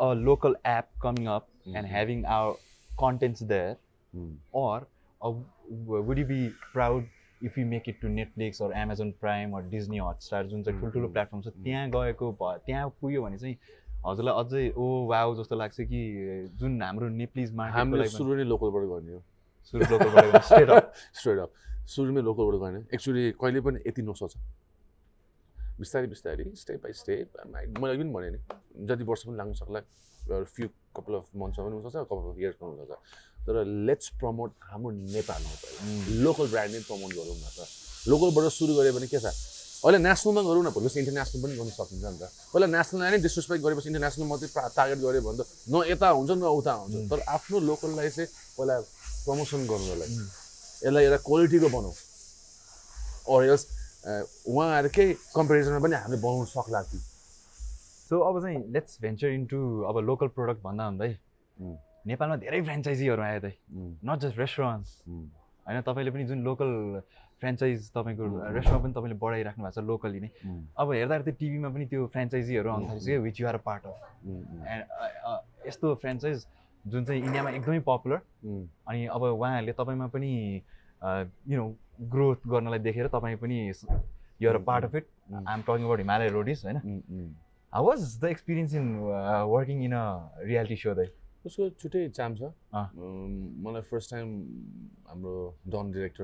a 0.00 0.14
local 0.28 0.54
app 0.76 0.88
coming 1.06 1.28
up 1.34 1.48
and 1.66 1.82
Mhm. 1.86 1.90
having 1.96 2.22
our 2.36 2.54
contents 3.02 3.44
there, 3.52 3.74
Mm. 4.14 4.32
or 4.52 4.74
uh, 5.20 5.30
w- 5.30 6.02
would 6.08 6.18
you 6.22 6.26
be 6.30 6.40
proud 6.72 7.06
if 7.48 7.56
you 7.60 7.64
make 7.66 7.88
it 7.92 7.96
to 8.02 8.10
Netflix 8.16 8.60
or 8.64 8.68
Amazon 8.82 9.12
Prime 9.22 9.54
or 9.58 9.62
Disney 9.74 10.00
Hotstar 10.06 10.42
जुन 10.52 10.62
चाहिँ 10.64 10.80
ठुल्ठुलो 10.80 11.06
Mhm. 11.08 11.12
Platform 11.14 11.40
छ 11.42 11.48
त्यहाँ 11.64 11.88
गएको 11.96 12.30
भ 12.42 12.52
त्यहाँ 12.66 12.88
पुग्यो 13.00 13.22
भने 13.22 13.38
चाहिँ 13.38 13.56
हजुरलाई 14.06 14.34
अझै 14.44 14.64
ओ 14.76 14.86
वाउ 15.10 15.34
जस्तो 15.40 15.56
लाग्छ 15.62 15.80
कि 15.92 16.00
जुन 16.60 16.80
हाम्रो 16.82 17.08
नेप्लिज 17.20 17.54
मार्केटको 17.60 17.96
लागि 18.02 18.08
सुरु 18.16 18.34
नै 18.40 18.44
लोकलबाट 18.52 18.84
गर्ने 18.92 19.12
हो 19.12 19.22
सुरु 19.72 19.84
लोकलबाट 19.92 20.42
स्ट्रेट 20.48 20.70
अप 20.78 20.92
स्ट्रेट 21.20 21.38
अप 21.46 21.50
सुरुमै 21.86 22.22
लोकलबाट 22.28 22.56
गर्ने 22.64 22.80
एक्चुली 22.94 23.22
कहिले 23.40 23.60
पनि 23.66 23.78
यति 23.86 24.02
नसोच। 24.02 24.32
बिस्तारै 25.80 26.06
बिस्तारै 26.06 26.44
स्टेप 26.62 26.78
बाई 26.84 26.92
स्टेप 27.02 27.26
मैले 27.80 27.96
पनि 28.00 28.10
भने 28.14 28.28
नि 28.34 28.38
जति 28.88 29.04
वर्ष 29.04 29.22
पनि 29.26 29.36
लाग्न 29.40 29.52
सक्ला 29.60 29.80
फ्यु 30.54 30.66
कपाल 30.96 31.14
अफ 31.20 31.26
मन्थ्समा 31.36 31.64
पनि 31.66 31.74
हुनसक्छ 31.76 32.06
कपाल 32.10 32.26
अफ 32.32 32.38
इयर्समा 32.40 32.64
हुनसक्छ। 32.68 32.94
तर 33.44 33.54
लेट्स 33.88 34.06
प्रमोट 34.20 34.50
हाम्रो 34.70 34.90
नेपालमा 35.14 35.54
लोकल 36.24 36.46
ब्रान्ड 36.52 36.72
नै 36.74 36.80
प्रमोट 36.88 37.10
गरौँ 37.18 37.36
न 37.36 37.46
त। 37.52 37.58
लोकलबाट 38.08 38.44
सुरु 38.58 38.72
गऱ्यो 38.78 38.92
भने 38.96 39.06
के 39.12 39.18
छ? 39.20 39.26
अहिले 39.84 39.98
नेसनलमा 40.00 40.42
गरौँ 40.48 40.64
न 40.64 40.68
भोलि 40.72 40.88
इन्टरनेसनल 40.88 41.38
पनि 41.44 41.54
गर्न 41.60 41.70
सकिन्छ 41.76 42.04
नि 42.08 42.18
त। 42.22 42.24
पहिला 42.54 42.66
नेसनललाई 42.72 43.10
नै 43.12 43.20
डिसरेस्पेक्ट 43.20 43.60
गरेपछि 43.60 43.88
इन्टरनेसनल 43.92 44.26
मात्रै 44.32 44.48
टार्गेट 44.78 44.98
गऱ्यो 45.04 45.20
भने 45.26 45.36
त 45.36 45.42
न 45.68 45.74
यता 45.92 46.08
हुन्छ 46.16 46.30
न 46.40 46.44
उता 46.48 46.72
हुन्छ। 46.80 46.94
तर 47.12 47.18
आफ्नो 47.28 47.56
लोकललाई 47.68 48.08
चाहिँ 48.16 48.28
पहिला 48.56 48.74
प्रमोसन 49.28 49.60
गर्नुलाई। 49.68 50.10
यसलाई 50.84 51.04
एउटा 51.04 51.18
क्वालिटीको 51.28 51.68
बनाऊ 51.76 51.92
अर 53.34 53.40
एल्स 53.48 53.62
उहाँहरूकै 54.52 55.06
कम्पेरिजनमा 55.34 55.80
पनि 55.84 55.96
हामीले 55.96 56.20
बनाउनु 56.20 56.46
सक्ला 56.52 56.80
कि 56.92 56.98
सो 58.08 58.20
अब 58.20 58.40
चाहिँ 58.42 58.58
लेट्स 58.72 59.00
भेन्चर 59.00 59.28
इन्टु 59.40 59.58
अब 59.88 59.96
लोकल 60.10 60.28
प्रडक्ट 60.36 60.60
भन्दा 60.62 60.84
भन्दै. 60.90 61.10
नेपालमा 62.06 62.36
धेरै 62.36 62.60
फ्रेन्चाइजीहरू 62.68 63.22
आयो 63.22 63.40
त 63.40 63.46
नट 64.04 64.18
जस्ट 64.24 64.36
रेस्टुरेन्ट्स. 64.38 64.90
होइन 65.66 65.80
तपाईँले 65.88 66.10
पनि 66.12 66.24
जुन 66.28 66.44
लोकल 66.44 66.70
फ्रेन्चाइज 67.40 67.78
तपाईँको. 67.96 68.24
रेस्टुरेन्ट 68.56 68.82
पनि 68.84 68.92
तपाईँले 68.92 69.16
बढाइराख्नु 69.24 69.64
भएको 69.64 69.80
छ 69.80 69.84
लोकली 69.88 70.20
नै. 70.20 70.30
अब 70.76 70.92
हेर्दा 70.92 71.14
हेर्दै 71.14 71.32
टिभीमा 71.40 71.68
पनि 71.72 71.84
त्यो 71.88 72.06
फ्रेन्चाइजीहरू 72.12 72.68
उम्. 72.70 72.84
थालिसक्यो 72.88 73.20
which 73.24 73.40
you 73.40 73.46
are 73.48 73.56
a 73.56 73.62
part 73.64 73.82
of. 73.88 73.96
And 74.68 74.82
यस्तो 75.68 75.94
फ्रेन्चाइज 76.04 76.38
जुन 76.86 77.04
चाहिँ 77.04 77.20
इन्डियामा 77.22 77.50
एकदमै 77.50 77.80
पपुलर. 77.88 78.20
अनि 78.88 79.06
अब 79.06 79.22
उहाँहरूले 79.22 79.72
तपाईँमा 79.72 80.06
पनि 80.14 80.30
यु 81.48 81.56
नो 81.56 81.64
ग्रोथ 82.12 82.40
गर्नलाई 82.48 82.78
देखेर 82.78 83.06
तपाईँ 83.08 83.36
पनि 83.42 83.56
your 84.42 84.58
part 84.68 84.84
of 84.84 84.94
it. 84.94 85.06
I 85.32 85.54
am 85.54 85.62
talking 85.62 85.84
about 85.84 85.98
Himalaya 85.98 86.28
Roadies 86.36 86.64
होइन. 86.64 86.78
How 87.72 87.84
was 87.86 88.00
the 88.20 88.24
experience 88.24 88.74
in 88.74 88.86
working 89.50 89.84
in 89.84 89.92
a 89.92 90.04
reality 90.46 90.76
so 90.76 90.94
दाइ 90.94 91.08
उसको 91.46 91.68
छुट्टै 91.80 92.08
चाम 92.16 92.34
छ 92.36 92.42
मलाई 93.64 93.82
फर्स्ट 93.90 94.10
टाइम 94.10 94.28
हाम्रो 95.08 95.34
डन 95.72 95.90
डिरेक्टर. 95.92 96.22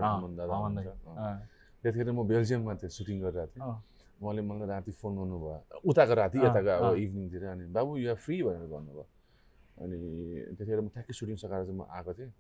त्यतिखेर 1.83 2.13
म 2.13 2.27
बेल्जियममा 2.29 2.75
थिएँ 2.81 2.91
सुटिङ 2.91 3.21
गरिरहेको 3.21 3.53
थिएँ. 3.53 3.65
उहाँले 4.21 4.43
मलाई 4.43 4.69
राति 4.69 4.93
फोन 5.01 5.17
गर्नुभयो 5.17 5.81
उताको 5.91 6.15
राति 6.15 6.39
यताको 6.39 6.71
अब। 6.77 6.97
इभिनिङतिर 6.97 7.45
अनि 7.49 7.65
बाबु 7.73 7.97
यो 7.97 8.15
फ्री 8.21 8.43
भनेर 8.43 8.67
भन्नुभयो 8.69 9.05
अनि 9.81 9.99
त्यतिखेर 10.57 10.81
म 10.81 10.89
ठ्याक्कै 10.95 11.15
सुटिङ 11.17 11.37
सकाएर 11.41 11.65
चाहिँ 11.65 11.79
म 11.79 11.83
आएको 11.89 12.13
थिएँ। 12.15 12.33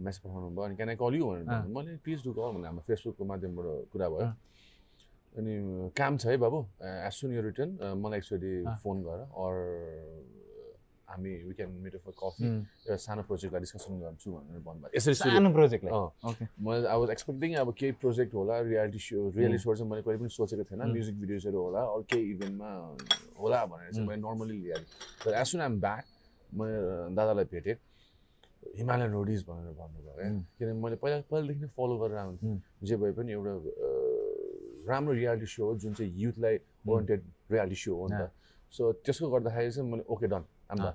मेसेज 0.00 0.20
पठाउनु 0.24 0.48
भयो 0.56 0.64
अनि 0.64 0.76
क्यान 0.76 0.88
आई 0.88 0.96
कल 0.96 1.14
यु 1.14 1.24
भनेर। 1.24 1.68
मैले 1.72 1.96
प्लिज 2.04 2.20
डु 2.24 2.32
कल 2.32 2.52
भनेर 2.56 2.68
हाम्रो 2.68 2.84
फेसबुकको 2.88 3.24
माध्यमबाट 3.24 3.66
कुरा 3.92 4.08
भयो। 4.08 4.28
अनि 5.36 5.52
काम 5.96 6.16
छ 6.20 6.24
है 6.32 6.36
बाबु। 6.36 6.58
एज 6.80 7.12
सुन 7.12 7.32
यो 7.32 7.42
रिटर्न 7.48 7.70
मलाई 8.00 8.18
एकचोटि। 8.20 8.52
फोन 8.84 8.96
गर। 9.04 9.18
अर 9.32 9.54
हामी 11.12 11.32
we 11.44 11.52
can 11.52 11.70
meet 11.84 11.96
for 12.04 12.12
coffee 12.16 12.44
एउटा 12.48 12.96
सानो 12.96 13.22
प्रोजेक्टलाई 13.28 13.60
डिस्कसन 13.60 13.92
गर्छु 14.00 14.28
भनेर 14.32 14.60
भन्नुभयो। 14.64 14.96
यसरी 14.96 15.14
सुरु 15.20 15.30
सानो 15.36 15.50
प्रोजेक्टलाई? 15.52 15.92
मैले 16.56 16.88
आई 16.88 16.96
वाज 17.00 17.10
एक्सपेक्टिङ 17.16 17.50
अब 17.60 17.68
केही 17.76 17.92
प्रोजेक्ट 18.00 18.32
होला 18.32 18.54
रियालिटी 18.72 18.98
सो 18.98 19.28
रियालिटी 19.36 19.60
सो 19.60 19.74
चाहिँ 19.76 19.88
मैले 19.92 20.02
कहिले 20.08 20.18
पनि 20.24 20.32
सोचेको 20.32 20.64
थिएन. 20.72 20.80
म्युजिक 20.88 21.16
भिडियोजहरू 21.20 21.58
होला 21.68 21.80
अरू 21.84 22.02
केही 22.08 22.24
इभेन्टमा 22.32 22.70
होला 23.36 23.60
भनेर 23.68 23.92
चाहिँ. 23.92 24.08
मैले 24.08 24.20
नर्मली 24.24 24.56
लिएँ 24.56 24.80
तर 25.24 25.32
एज 25.36 25.46
सुन 25.52 25.60
आम 25.68 25.80
ब्याक 25.84 26.04
मैले 26.52 26.78
दादालाई 27.16 27.44
भेटेँ 27.52 27.76
हिमालयन 28.78 29.10
रोडिज 29.12 29.40
भनेर 29.48 29.72
भन्नुभयो 29.80 30.14
क्या. 30.14 30.30
किनभने 30.58 30.80
मैले 30.82 30.96
पहिला 31.02 31.16
पहिलादेखि 31.30 31.60
नै 31.60 31.68
फलो 31.76 31.94
गरेर 31.98 32.18
आउँथेँ. 32.18 32.60
जे 32.86 32.94
भए 32.96 33.12
पनि 33.12 33.32
एउटा 33.32 33.52
राम्रो 34.90 35.12
रियालिटी 35.14 35.46
सो 35.46 35.62
हो 35.66 35.74
जुन 35.82 35.92
चाहिँ 35.94 36.12
युथलाई 36.22 36.56
ओरिएन्टेड 36.88 37.20
रियालिटी 37.52 37.78
सो 37.82 37.90
हो 37.96 38.06
नि 38.08 38.16
त 38.18 38.30
सो 38.74 38.82
त्यसको 39.04 39.26
गर्दाखेरि 39.30 39.70
चाहिँ 39.70 39.88
मैले 39.90 40.04
ओके 40.12 40.26
डन 40.26 40.42
आम 40.70 40.78
अँ। 40.78 40.84
डन 40.84 40.94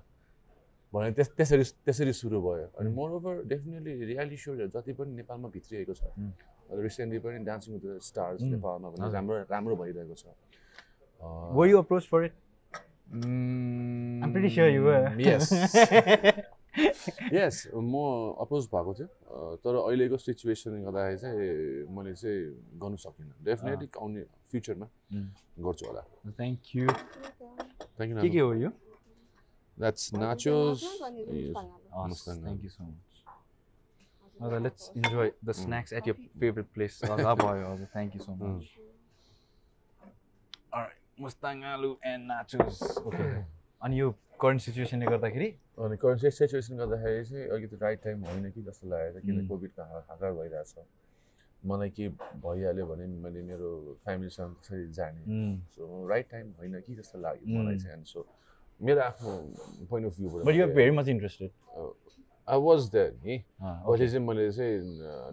भने 0.93 1.11
त्यस 1.11 1.29
त्यसरी 1.37 1.63
त्यसरी 1.85 2.13
सुरु 2.13 2.39
भयो 2.41 2.67
अनि. 2.79 2.89
मोर 2.95 3.09
ओभर 3.19 3.35
डेफिनेटली 3.51 3.93
रियालिटी 4.11 4.37
सोहरू 4.43 4.67
जति 4.75 4.93
पनि 4.97 5.11
नेपालमा 5.19 5.47
भित्रिएको 5.55 5.93
छ. 5.93 6.03
रिसेन्टली 6.67 7.19
पनि 7.19 7.37
डान्सिङ 7.47 7.73
विथ 7.75 7.83
द 7.83 7.99
स्टार्स. 8.03 8.41
नेपालमा 8.41 8.87
पनि। 8.91 9.11
राम्रो 9.13 9.35
राम्रो 9.51 9.75
भइरहेको 9.75 10.15
छ 10.15 10.25
were 11.55 11.67
you 11.67 11.77
approach 11.77 12.03
for 12.11 12.23
it 12.25 12.33
I'm 14.23 14.31
pretty 14.33 14.49
sure 14.49 14.67
you 14.69 14.83
were. 14.83 15.05
Yes. 15.17 15.51
yes, 17.37 17.55
म 17.73 17.93
अप्रोच 18.43 18.65
भएको 18.73 18.91
थियो 18.97 19.07
तर 19.65 19.73
अहिलेको 19.81 20.17
सिचुएसनले 20.21 20.79
गर्दाखेरि 20.85 21.17
चाहिँ 21.23 21.89
मैले 21.95 22.13
चाहिँ 22.21 22.41
गर्नु 22.81 22.97
सकिनँ। 23.05 23.33
डेफिनेटली 23.47 23.87
आउने 24.01 24.21
फ्युचरमा 24.51 24.87
Mm. 25.13 25.27
गर्छु 25.65 25.83
होला। 25.87 26.01
थ्याङ्क 26.37 26.59
यू 26.75 26.85
थ्याङ्क 27.97 28.21
के 28.21 28.29
के 28.29 28.37
यू 28.37 28.45
हो 28.45 28.53
यो? 28.53 28.69
That's 29.79 30.13
nachos 30.13 30.79
Awesome. 31.97 32.39
Thank 32.45 32.61
you 32.63 32.69
so 32.69 32.83
much. 32.83 33.05
Okay, 34.37 34.59
let's 34.61 34.91
enjoy 34.93 35.31
the 35.41 35.53
snacks 35.53 35.91
at 35.91 36.05
your 36.05 36.17
favorite 36.39 36.69
place. 36.75 37.01
हजुर 37.01 37.33
भयो 37.41 37.65
हजुर 37.73 37.87
thank 37.95 38.15
you 38.15 38.21
so 38.21 38.31
Mm. 38.37 38.41
Much 38.53 38.65
Mustang 41.19 41.63
aloo 41.73 41.95
and 42.05 42.27
nachos 42.31 42.81
okay 43.07 43.25
अनि 43.81 43.99
यो 43.99 44.11
करेन्ट 44.41 44.61
सिचुएसनले 44.61 45.05
गर्दाखेरि? 45.05 45.47
अनि 45.77 45.97
करेन्ट 45.97 46.33
सिचुएसन 46.33 46.77
गर्दाखेरि 46.77 47.25
चाहिँ 47.25 47.45
अलिकति 47.47 47.75
राइट 47.81 47.99
टाइम 48.03 48.23
होइन 48.25 48.51
कि 48.51 48.61
जस्तो 48.63 48.89
लागेको 48.89 49.19
छ 49.19 49.25
किन. 49.25 49.47
कोभिडको 49.47 49.81
हाकार 49.81 50.31
भइरहेछ। 50.33 50.73
मलाई 51.65 51.89
के 51.89 52.07
भइहाल्यो 52.41 52.85
भने 52.85 53.05
मैले 53.21 53.41
मेरो 53.43 53.69
फ्यामिलीसँग 54.03 54.51
कसरी 54.61 54.87
जाने। 54.93 55.21
सो 55.75 56.07
राइट 56.09 56.27
टाइम 56.31 56.45
होइन 56.57 56.79
कि 56.81 56.95
जस्तो 56.95 57.19
लाग्यो 57.19 57.45
मलाई. 57.59 57.77
चाहिँ। 57.77 57.95
अनि 57.97 58.05
सो 58.05 58.25
मेरो 58.81 59.01
आफ्नो 59.01 59.31
point 59.89 60.05
of 60.07 60.17
भ्यूबाट 60.17 60.75
very 60.75 60.91
much 60.91 61.07
interested 61.07 61.51
I 62.47 62.59
was 62.61 62.89
there 62.89 63.11
नि। 63.25 63.37
पछि 63.61 64.07
चाहिँ 64.09 64.25
मैले 64.25 64.51
चाहिँ 64.51 64.73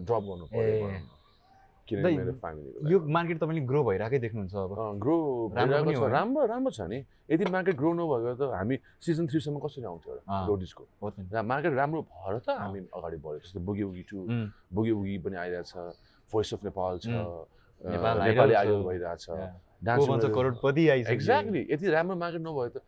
ड्रप 0.05 0.23
गर्नु। 0.29 0.45
पऱ्यो 0.53 1.14
मेरो 1.85 2.33
फ्यामिलीको 2.41 2.89
यो 2.89 2.97
मार्केट 3.05 3.37
तपाईँले 3.37 3.61
ग्रो 3.69 3.81
भइरहेकै 3.85 4.19
देख्नुहुन्छ 4.25 4.55
अब। 4.57 4.71
ग्रो 4.97 5.17
भइरहेको 5.53 5.91
छ? 5.93 6.09
राम्रो 6.17 6.45
राम्रो 6.49 6.71
छ 6.73 6.81
नि। 6.89 6.99
यदि 7.29 7.45
मार्केट 7.45 7.75
ग्रो 7.77 7.91
नभएको 7.93 8.33
त 8.41 8.43
हामी 8.57 8.75
सिजन 9.05 9.25
थ्रीसम्म 9.29 9.57
कसरी 9.61 9.85
आउँथ्यो। 9.85 10.13
एउटा। 10.25 11.21
र 11.29 11.41
मार्केट 11.45 11.73
राम्रो 11.77 12.01
भएर 12.09 12.35
त 12.41 12.49
हामी 12.57 12.79
अगाडि 12.89 13.17
बढ्यो। 13.21 13.39
जस्तो 13.45 13.59
बुगी 13.61 13.83
उगी 13.85 14.03
टू 14.09 14.17
बुगी 14.73 14.91
उगी 14.97 15.15
पनि 15.21 15.35
आइरहेछ। 15.37 15.71
भोइस 16.33 16.49
अफ 16.57 16.61
नेपाल 16.65 16.93
छ। 17.05 17.07
नेपाल 17.85 18.15
आइडल। 18.25 18.81
भइरहेछ। 18.81 19.25
डान्स 19.85 20.25
करोडपति 20.25 20.83
एक्ज्याक्टली 21.13 21.61
यति 21.69 21.85
राम्रो 21.85 22.15
मार्केट 22.17 22.41
नभए 22.41 22.69
त 22.73 22.81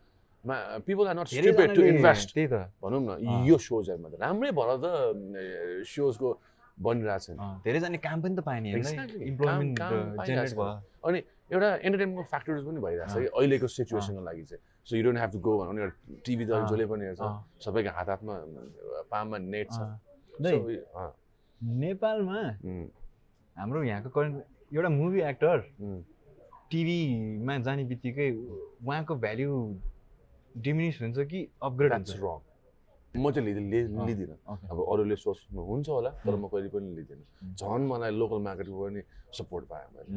people 0.88 1.06
are 1.08 1.16
not 1.22 1.28
stupid 1.28 1.70
to 1.76 1.82
invest 1.86 2.28
त्यही 2.34 2.48
त। 2.50 2.74
भनौँ 2.82 3.02
न। 3.06 3.46
यो 3.46 3.58
सोजहरूमा 3.62 4.10
त 4.10 4.16
राम्रै 4.18 4.52
भएर 4.58 4.70
त 4.82 4.86
सोजको 5.86 6.30
बनिरहेछ 6.78 7.30
नि 7.30 7.38
अँ, 7.38 7.62
धेरैजना 7.66 7.98
काम 8.06 8.18
पनि 8.22 8.36
त 8.38 8.42
नि. 8.48 8.70
Employment 9.32 9.80
generate. 10.28 10.54
भयो। 10.54 10.74
अनि 11.08 11.20
एउटा 11.54 11.70
इन्टरटेनमेन्टको 11.88 12.24
फ्याक्टर्स 12.32 12.62
पनि 12.68 12.80
भइरहेछ 12.86 13.14
कि 13.14 13.26
अहिलेको 13.38 13.68
सिचुएसनको 13.68 14.22
लागि 14.28 14.44
चाहिँ। 14.50 14.62
So 14.88 14.92
you 14.98 15.04
don't 15.04 15.18
have 15.18 15.32
to 15.32 15.40
go 15.40 15.52
भनौँ 15.60 15.74
एउटा 15.84 15.96
टिभी 16.26 16.46
त। 16.46 16.50
जसले 16.68 16.86
पनि 16.92 17.04
हेर्छ 17.06 17.22
सबैको 17.66 17.90
हात 17.98 18.08
हातमा 18.10 18.36
पाममा 19.12 19.38
नेट 19.38 19.68
छ। 19.72 19.80
नेपालमा 21.82 22.40
हाम्रो 23.58 23.84
यहाँको 23.84 24.10
करेन्ट 24.14 24.36
एउटा 24.76 24.90
मुभी 24.90 25.22
एक्टर 25.34 25.58
टिभीमा 26.70 27.58
जाने 27.66 27.84
बित्तिकै 27.90 28.30
उहाँको 28.86 29.14
भ्याल्यु 29.16 29.52
डिमिनिस 30.66 31.02
हुन्छ 31.02 31.18
कि 31.32 31.40
अपग्रेड 31.64 31.94
हुन्छ? 31.94 32.12
रङ 32.22 32.38
म 33.18 33.32
चाहिँ 33.34 33.46
लिँदै। 33.48 33.82
लिँदिनँ. 34.08 34.38
अब 34.72 34.78
अरूले 34.92 35.16
सोच्नु 35.18 35.62
हुन्छ 35.70 35.88
होला 35.90 36.12
तर. 36.24 36.36
म 36.38 36.46
कहिले 36.48 36.70
पनि 36.70 36.88
लिँदिनँ. 36.98 37.26
झन् 37.58 37.84
मलाई 37.90 38.12
लोकल 38.20 38.40
मार्केटको 38.48 38.78
पनि 38.78 39.02
सपोर्ट 39.38 39.64
पाएँ 39.68 39.88
मैले 39.96 40.10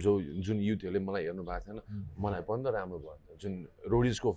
जो 0.00 0.10
जुन 0.44 0.58
युथहरूले 0.68 1.00
मलाई 1.08 1.22
हेर्नु 1.28 1.42
भएको 1.44 1.64
थिएन. 1.66 1.78
मलाई 2.18 2.42
पनि 2.48 2.62
त 2.64 2.66
राम्रो 2.76 2.98
भयो 3.04 3.14
नि 3.16 3.24
त 3.28 3.38
जुन 3.40 3.52
रोडिजको 3.92 4.30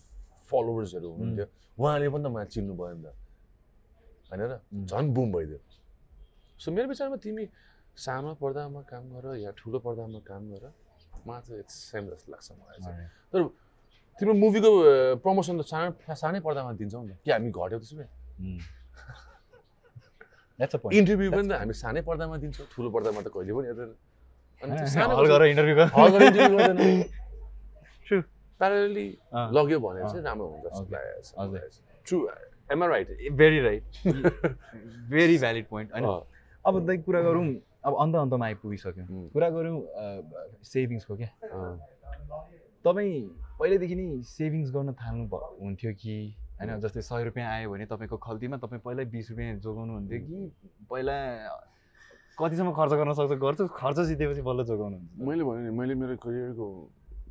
फलोवर्सहरू 0.49 1.07
हुनुहुन्थ्यो 1.09 1.47
उहाँले 1.80 2.07
पनि 2.13 2.24
त 2.24 2.28
मलाई 2.36 2.47
चिन्नु 2.53 2.74
भयो 2.80 2.93
नि 2.97 3.03
त 3.03 3.09
होइन 4.30 4.41
र. 4.51 4.53
झन् 4.89 5.07
बुम 5.15 5.28
भइदियो 5.34 5.59
सो 6.59 6.67
मेरो 6.76 6.88
विचारमा 6.91 7.17
तिमी 7.24 7.43
सानो 7.95 8.32
पर्दामा 8.41 8.82
काम 8.91 9.03
गर 9.15 9.26
या 9.43 9.51
ठुलो 9.59 9.78
पर्दामा 9.80 10.20
काम 10.28 10.43
गर 10.53 10.65
मलाई 11.28 11.41
चाहिँ 11.47 11.63
सेम 11.67 12.03
जस्तो 12.11 12.28
लाग्छ 12.32 12.47
मलाई 12.51 12.80
चाहिँ 12.84 12.97
Alright. 13.34 13.51
तिम्रो 14.20 14.34
मुभीको 14.43 14.70
प्रमोसन 15.24 15.55
त 15.59 15.63
सानो 15.72 15.89
सानै 16.15 16.39
पर्दामा 16.43 16.72
दिन्छौँ 16.80 17.03
नि 17.07 17.13
त। 17.13 17.17
के 17.26 17.32
हामी 17.32 17.49
घट्यो 17.51 17.78
त्यसो 17.80 17.95
भए. 17.99 18.07
इन्टरभ्यू 20.99 21.30
पनि 21.32 21.47
त 21.47 21.51
हामी 21.61 21.74
सानै 21.74 22.01
पर्दामा 22.03 22.36
दिन्छौँ 22.43 22.65
ठुलो 22.74 22.89
पर्दामा 22.95 23.20
त 23.24 23.28
कहिले 23.32 23.51
पनि 23.55 23.67
हेर्दैन. 23.72 23.91
प्यारली 28.59 29.07
लग्यो 29.57 29.80
भने। 29.80 29.99
चाहिँ 30.11 30.24
राम्रो 30.24 30.45
हुन्छ। 30.51 31.76
True 32.07 32.17
am 32.72 32.84
I 32.84 32.88
right 32.89 33.07
very 33.39 33.59
right 33.61 33.84
very 35.09 35.38
valid 35.38 35.65
point 35.70 35.89
होइन 35.93 36.05
अब 36.65 36.74
दाइ 36.88 36.97
कुरा 37.07 37.22
गरौँ 37.22 37.45
अब 37.88 37.93
अन्त 38.03 38.15
अन्तमा 38.15 38.45
आइपुगिसक्यौँ. 38.45 39.07
कुरा 39.34 39.49
गरौँ 39.49 39.78
सेभिङ्सको 40.72 41.15
क्या? 41.17 41.30
तपाईँ 42.86 43.15
पहिल्यैदेखि 43.60 43.95
नै 43.95 44.22
सेभिङ्स 44.24 44.72
गर्न 44.72 44.93
थाल्नु 44.93 45.28
भ- 45.28 45.57
हुन्थ्यो 45.62 45.91
कि? 45.93 46.16
होइन 46.60 46.80
जस्तै 46.80 47.01
सय 47.01 47.24
रुपियाँ 47.24 47.51
आयो 47.51 47.72
भने 47.72 47.86
तपाईँको 47.86 48.18
खल्तीमा 48.18 48.57
तपाईँ 48.57 48.82
पहिल्यै 48.82 49.05
बिस 49.05 49.32
रुपियाँ 49.32 49.55
जोगाउनु 49.60 49.93
हुन्थ्यो 49.93 50.20
कि? 50.20 50.51
पहिला 50.89 51.16
कतिसम्म 52.39 52.72
खर्च 52.72 52.91
गर्न 52.93 53.12
सक्छ? 53.14 53.32
गर्छु 53.36 53.68
खर्च 53.68 53.99
जितेपछि 53.99 54.41
बल्ल 54.41 54.64
जोगाउनु 54.64 54.97
हुन्छ। 54.97 55.28
मैले 55.28 55.43
भने 55.43 55.70
नि 55.70 55.78
मैले 55.78 55.93
मेरो 55.95 56.16
करियरको 56.18 56.68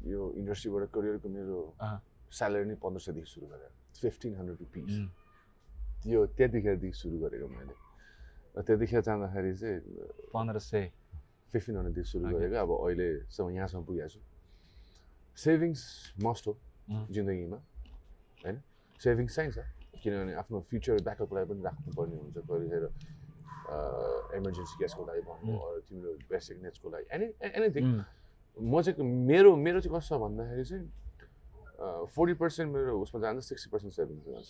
यो 0.05 0.33
इन्डस्ट्रीबाट 0.37 0.83
करियरको 0.93 1.29
मेरो। 1.29 1.59
स्यालेरी 2.33 2.65
नै 2.69 2.75
पन्ध्र 2.75 3.01
सयदेखि 3.01 3.31
सुरु 3.31 3.47
गरेँ। 3.47 3.71
Fifteen 4.01 4.37
hundred 4.37 4.59
rupees. 4.61 4.93
त्यो 6.05 6.27
त्यतिखेरदेखि 6.27 6.97
सुरु 6.99 7.17
गरेको 7.19 7.49
मैले। 7.49 7.75
र 8.57 8.63
त्यतिखेर 8.63 9.01
जाँदाखेरि 9.01 9.53
चाहिँ 9.57 9.81
पन्ध्र 10.35 10.59
सय। 10.59 10.93
फिफ्टिन 11.53 11.77
हन्ड्रेडदेखि 11.77 12.09
सुरु. 12.09 12.25
गरेको। 12.29 12.57
अब 12.57 12.71
अहिलेसम्म 12.85 13.51
यहाँसम्म 13.51 13.85
पुगेको 13.85 14.09
छु। 14.09 14.21
सेभिङ्स 15.45 15.81
मस्ट 16.27 16.45
हो. 16.49 16.53
जिन्दगीमा 16.89 17.59
होइन 18.45 18.57
सेभिङ्स 19.01 19.35
चाहिन्छ 19.37 19.59
किनभने 20.03 20.33
आफ्नो 20.43 20.57
फ्युचर 20.71 20.95
ब्याकअपको 21.07 21.35
लागि 21.37 21.47
पनि 21.51 21.63
राख्नुपर्ने 21.69 22.17
हुन्छ 22.23 22.37
कतिखेर 22.49 22.85
इमर्जेन्सी 24.39 24.75
केसको 24.81 25.03
लागि 25.09 25.23
भन्नु. 25.29 25.53
अरू 25.67 25.81
तिम्रो 25.89 26.11
बेसिक 26.31 26.57
नेट्सको 26.63 26.89
लागि 26.95 27.07
एनी 27.15 27.27
एनिथिङ 27.59 27.85
म 28.57 28.83
चाहिँ 28.83 29.05
मेरो 29.31 29.51
मेरो 29.67 29.79
चाहिँ 29.81 29.93
कस्तो 29.97 30.15
छ 30.17 30.21
भन्दाखेरि 30.23 30.65
चाहिँ 30.71 32.07
फोर्टी 32.15 32.35
पर्सेन्ट 32.43 32.69
मेरो 32.75 32.93
उसमा 33.05 33.19
जान्छ 33.21 33.45
सिक्सटी 33.51 33.69
पर्सेन्ट 33.73 33.93
सेभिङ्स 33.95 34.25
जान्छ 34.27 34.49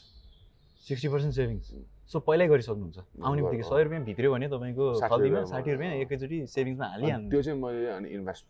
सिक्सटी 0.86 1.08
पर्सेन्ट 1.08 1.34
सेभिङ्स. 1.34 1.66
सो 2.08 2.16
पहिल्यै 2.24 2.48
गरिसक्नुहुन्छ 2.48 2.98
आउने 3.20 3.40
बित्तिकै। 3.42 3.64
सय 3.68 3.82
रुपियाँ 3.84 4.02
भित्रियो 4.08 4.30
भने 4.32 4.46
तपाईँको 4.48 4.84
60 4.96 5.08
खल्तीमा 5.12 5.38
रुपियाँमा, 5.38 5.50
साठी 5.52 5.70
रुपियाँ। 5.72 5.92
एकैचोटि 6.02 6.38
सेभिङ्समा 6.48 6.86
हालिहाल्नु 6.88 7.28
त्यो 7.30 7.40
चाहिँ 7.42 7.58
मैले 7.60 7.86
अनि 7.98 8.08
इन्भेस्ट 8.16 8.44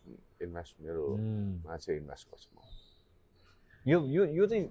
इन्भेस्ट 0.47 0.73
मेरोमा 0.79 1.13
उम्. 1.13 1.77
चाहिँ 1.83 1.97
इन्भेस्ट 1.99 2.25
गर्छु 2.31 2.49
म 2.55 2.57
यो 3.85 3.97
यो 4.15 4.23
यो 4.37 4.45
चाहिँ 4.47 4.65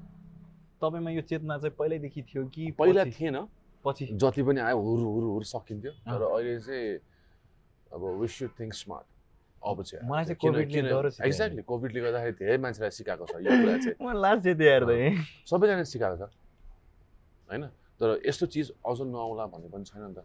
तपाईँमा 0.81 1.11
यो 1.11 1.23
चेतना 1.29 1.55
चाहिँ 1.59 1.75
पहिल्यैदेखि 1.79 2.23
थियो 2.33 2.43
कि 2.49 2.71
पहिला 2.79 3.05
थिएन 3.13 3.37
पछि 3.85 4.05
जति 4.17 4.43
पनि 4.43 4.61
आयो 4.61 4.79
हुर 4.79 5.01
हुर 5.05 5.25
हुर 5.37 5.45
सकिन्थ्यो। 5.45 5.93
तर 6.09 6.23
अहिले 6.23 6.59
चाहिँ 6.65 6.99
अब 7.93 8.03
विस 8.21 8.35
यु 8.43 8.49
थिङ्क 8.57 8.73
स्मार्ट 8.75 9.07
अब 9.69 9.83
चाहिँ 9.83 10.09
मलाई 10.09 10.25
चाहिँ 10.25 10.39
कोभिडले। 10.39 10.91
एक्ज्याक्टली 11.29 11.63
कोभिडले 11.69 12.01
गर्दाखेरि 12.01 12.37
धेरै 12.41 12.57
मान्छेलाई 12.65 12.91
सिकाएको 12.99 13.25
छ 13.27 13.35
यो 13.45 13.51
कुरा 13.53 13.77
चाहिँ 13.85 14.15
लास्ट 14.25 14.47
हेर्दै 14.47 15.01
सबैजना 15.51 15.85
सिकाएको 15.85 16.17
छ 16.25 16.31
होइन? 17.49 17.65
तर 17.99 18.09
यस्तो 18.27 18.47
चिज 18.47 18.67
अझ 18.87 18.99
नआउला 19.01 19.45
भन्ने 19.53 19.69
पनि 19.73 19.85
छैन 19.85 20.03
नि 20.03 20.15
त। 20.15 20.25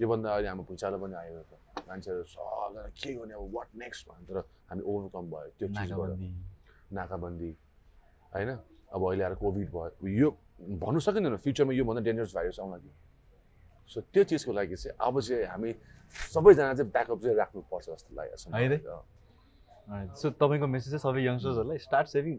योभन्दा 0.00 0.28
अहिले 0.34 0.48
हाम्रो 0.48 0.64
भुइँचालो 0.68 0.96
पनि 0.98 1.14
आयो 1.14 1.42
त। 1.48 1.52
मान्छेहरू 1.88 2.22
सबजना 2.26 2.82
के 2.98 3.10
गर्ने 3.14 3.34
अब 3.34 3.44
वाट 3.54 3.68
नेक्स्ट 3.78 4.08
भन्यो 4.08 4.24
तर 4.28 4.38
हामी 4.70 4.82
ओभरकम 4.82 5.24
भयो 5.30 5.50
त्यो 5.58 5.68
चिजबाट। 5.68 6.10
नाकाबन्दी। 6.92 7.50
होइन? 8.34 8.50
अब 8.94 9.00
अहिले 9.06 9.22
आएर 9.24 9.34
कोभिड 9.42 9.68
भयो। 9.70 10.08
यो 10.20 10.28
भन्नु 10.82 11.00
सकिँदैन। 11.00 11.36
फ्युचरमा 11.44 11.72
योभन्दा 11.72 12.02
डेन्जरस 12.02 12.32
भाइरस 12.34 12.58
आउला 12.60 12.78
कि 12.82 12.90
सो 13.90 14.00
त्यो 14.12 14.22
चिजको 14.24 14.52
लागि 14.52 14.76
चाहिँ 14.76 14.96
अब 14.98 15.20
चाहिँ 15.20 15.44
हामी 15.44 15.70
सबैजना 16.34 16.74
चाहिँ 16.74 16.90
ब्याकअप 16.90 17.18
चाहिँ 17.22 17.36
राख्नुपर्छ 17.36 17.86
जस्तो 17.90 18.10
लागेको 18.14 18.36
छ? 18.36 18.44
सो 20.20 20.26
तपाईँको 20.40 20.66
मेसेज 20.66 20.90
चाहिँ 20.94 21.04
सबै 21.04 21.20
यङ्स्टर्सहरूलाई 21.28 21.78
स्टार्ट 21.78 22.06
सेभिङ 22.08 22.34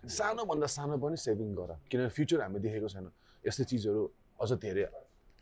सानोभन्दा 0.00 0.66
सानो 0.66 0.96
पनि 0.98 1.16
सेभिङ 1.16 1.48
गर। 1.54 1.70
किनभने 1.90 2.10
फ्युचर 2.16 2.40
हामी 2.40 2.58
देखेको 2.60 2.88
छैन। 2.88 3.06
यस्तो 3.46 3.64
चिजहरू 3.64 4.02
अझ 4.40 4.50
धेरै 4.64 4.84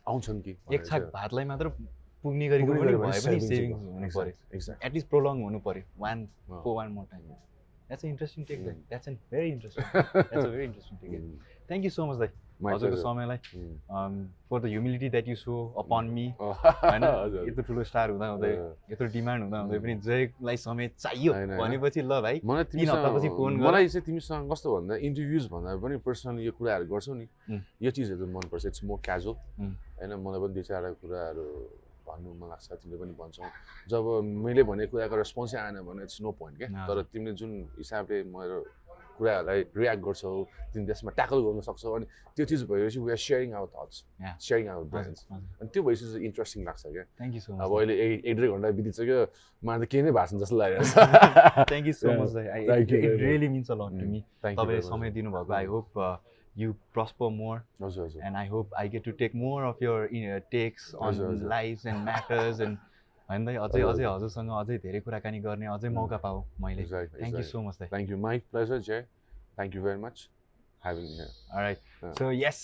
आउँछन् 0.07 0.41
कि 0.41 0.51
एक 0.73 0.85
छाक 0.85 1.01
भातलाई 1.13 1.45
मात्र 1.45 1.67
पुग्ने 2.23 2.47
गरेको 2.49 2.73
पनि 2.73 2.95
भए 2.95 3.19
पनि 3.25 3.39
सेभिङ 3.39 3.71
हुनु 3.73 4.07
पऱ्यो। 4.15 4.33
एक्ज्याक्ट 4.55 4.85
एटलिस्ट 4.85 5.07
प्रोलङ 5.09 5.35
हुनु 5.43 5.59
पऱ्यो। 5.67 5.83
One. 5.99 6.17
For 6.63 6.73
one 6.75 6.87
more 6.91 7.05
time 7.11 7.23
that's 7.87 8.05
interesting 8.05 8.45
take. 8.45 8.59
That's 8.89 9.07
an 9.07 9.15
very 9.31 9.49
interesting 9.51 9.83
very 10.51 10.63
interesting 10.63 10.97
take 10.99 11.11
thank 11.67 11.83
you 11.85 11.91
so 11.91 12.05
much 12.05 12.17
दाइ 12.19 12.29
हजुरको 12.59 12.97
समयलाई 12.99 13.37
for 14.49 14.59
the 14.59 14.65
humility 14.65 15.09
that 15.09 15.27
you 15.27 15.35
show 15.35 15.53
upon 15.79 16.05
me 16.15 16.25
होइन 16.39 17.03
यत्रो 17.47 17.63
ठुलो 17.63 17.83
स्टार 17.87 18.09
हुँदा 18.11 18.27
हुँदै 18.27 18.51
यत्रो 18.91 19.07
डिमान्ड 19.15 19.43
हुँदा 19.43 19.59
हुँदै 19.59 19.79
पनि 19.79 19.95
जयलाई 20.03 20.57
समय 20.59 20.87
चाहियो। 20.99 21.31
भनेपछि 21.55 22.01
ल 22.01 22.19
भाइ 22.19 22.41
मलाई 22.43 22.63
तिन 22.75 22.89
हप्तापछि 22.89 23.29
फोन। 23.39 23.51
मलाई 23.63 23.87
चाहिँ 23.87 24.05
तिमीसँग 24.05 24.51
कस्तो 24.51 24.67
भन्दा 24.75 24.95
इन्टरभ्युज 25.07 25.45
भन्दा 25.51 25.75
पनि 25.79 25.95
पर्सनली 26.03 26.45
यो 26.45 26.51
कुराहरू 26.59 26.85
गर्छौ 26.91 27.13
नि 27.15 27.25
उम्. 27.25 27.61
यो 27.81 27.91
चिजहरू 27.95 28.25
मनपर्छ 28.27 28.65
इट्स 28.65 28.83
मोर 28.83 28.99
क्याजुअल. 29.07 29.35
होइन 29.99 30.11
मलाई 30.19 30.39
पनि 30.43 30.53
दुई 30.53 30.63
चारवटा 30.67 30.99
कुराहरू 30.99 31.45
भन्नु 32.09 32.29
मन 32.41 32.47
लाग्छ 32.49 32.67
तिमीले 32.81 32.97
पनि 32.99 33.13
भन्छौ 33.21 33.45
जब 33.87 34.03
मैले 34.43 34.61
भनेको 34.65 34.91
कुराको 34.91 35.15
रेस्पोन्सै 35.15 35.57
आएन 35.63 35.77
भने 35.87 36.03
इट्स 36.03 36.21
नो 36.25 36.31
पोइन्ट 36.35 36.57
क्या। 36.57 36.69
तर 36.89 36.97
तिमीले 37.13 37.33
जुन 37.39 37.51
हिसाबले 37.77 38.17
मेरो 38.35 38.57
कुराहरूलाई 39.19 39.59
रियाक्ट 39.81 40.01
गर्छौ 40.07 40.31
तिमी 40.73 40.85
त्यसमा 40.89 41.11
ट्याकल 41.19 41.39
गर्न 41.47 41.61
सक्छौ 41.69 41.93
अनि 41.97 42.05
त्यो 42.35 42.45
चिज 42.51 42.61
भएपछि 42.71 42.99
we 43.05 43.11
are 43.11 43.21
sharing 43.27 43.49
our 43.59 43.67
thoughts. 43.75 43.97
Sharing 44.47 44.67
our 44.73 44.83
brains 44.93 45.19
अनि 45.31 45.69
त्यो 45.73 45.83
भएपछि 45.83 46.05
चाहिँ 46.11 46.25
इन्ट्रेस्टिङ 46.29 46.65
लाग्छ 46.69 46.83
क्या 46.87 47.03
थ्याङ्क 47.19 47.33
यू 47.35 47.41
सो 47.41 47.53
अब 47.53 47.71
मच 47.71 47.77
अहिले 47.77 47.95
एक 48.05 48.25
एक 48.25 48.35
डेढ 48.39 48.49
घन्टा 48.55 48.71
बितिसक्यो 48.79 49.19
मलाई 49.63 49.79
त 49.85 49.89
केही 49.91 50.03
नै 50.03 50.11
भएको 50.17 50.27
छ 50.31 50.41
जस्तो 50.43 50.55
लागेको 50.63 50.83
छ 50.89 51.67
thank 51.69 51.85
you 51.87 51.93
so. 51.99 52.07
Much 52.21 52.31
it. 52.79 52.91
Really 53.27 53.47
means 53.55 53.71
a 53.71 53.75
lot 53.83 53.99
to. 53.99 54.05
Me 54.09 54.19
तपाईँले 54.43 54.81
समय. 54.89 55.11
दिनुभएको 55.19 55.53
I 55.53 55.65
hope 55.75 55.91
you 56.57 56.73
prosper 56.93 57.29
more 57.39 57.57
हजुर 57.81 58.05
हजुर 58.05 58.21
and 58.27 58.37
I 58.37 58.45
hope 58.51 58.73
I 58.79 58.87
get 58.93 59.03
to 59.07 59.11
take 59.19 59.35
more 59.41 59.63
of 59.65 59.81
your 59.85 59.99
you 60.11 60.21
know, 60.27 60.39
takes 60.51 60.93
on 60.99 61.19
lives 61.51 61.85
and 61.85 62.03
matters 62.07 62.59
and 62.65 62.77
होइन 63.29 63.45
दाइ 63.45 63.55
अझै 63.55 63.81
अझै 63.81 63.89
हजुर। 63.89 64.07
हजुरसँग 64.15 64.51
अझै 64.59 64.77
धेरै 64.85 64.99
कुराकानी 65.05 65.39
गर्ने 65.39 65.67
अझै 65.75 65.89
मौका 65.99 66.17
पाऊ 66.25 66.43
मैले 66.59 66.85
थ्याङ्क 66.85 67.35
यू. 67.35 67.43
सो 67.43 67.61
मच 67.61 67.77
दाइ. 67.79 67.89
Pleasure, 68.51 68.79
Jay. 68.79 69.01
Thank 69.55 69.75
you 69.75 69.81
very 69.83 69.99
much 69.99 70.27
having 70.83 71.07
me 71.11 71.15
here. 71.21 71.31
Right. 71.53 71.77
So 72.17 72.31
yes 72.31 72.59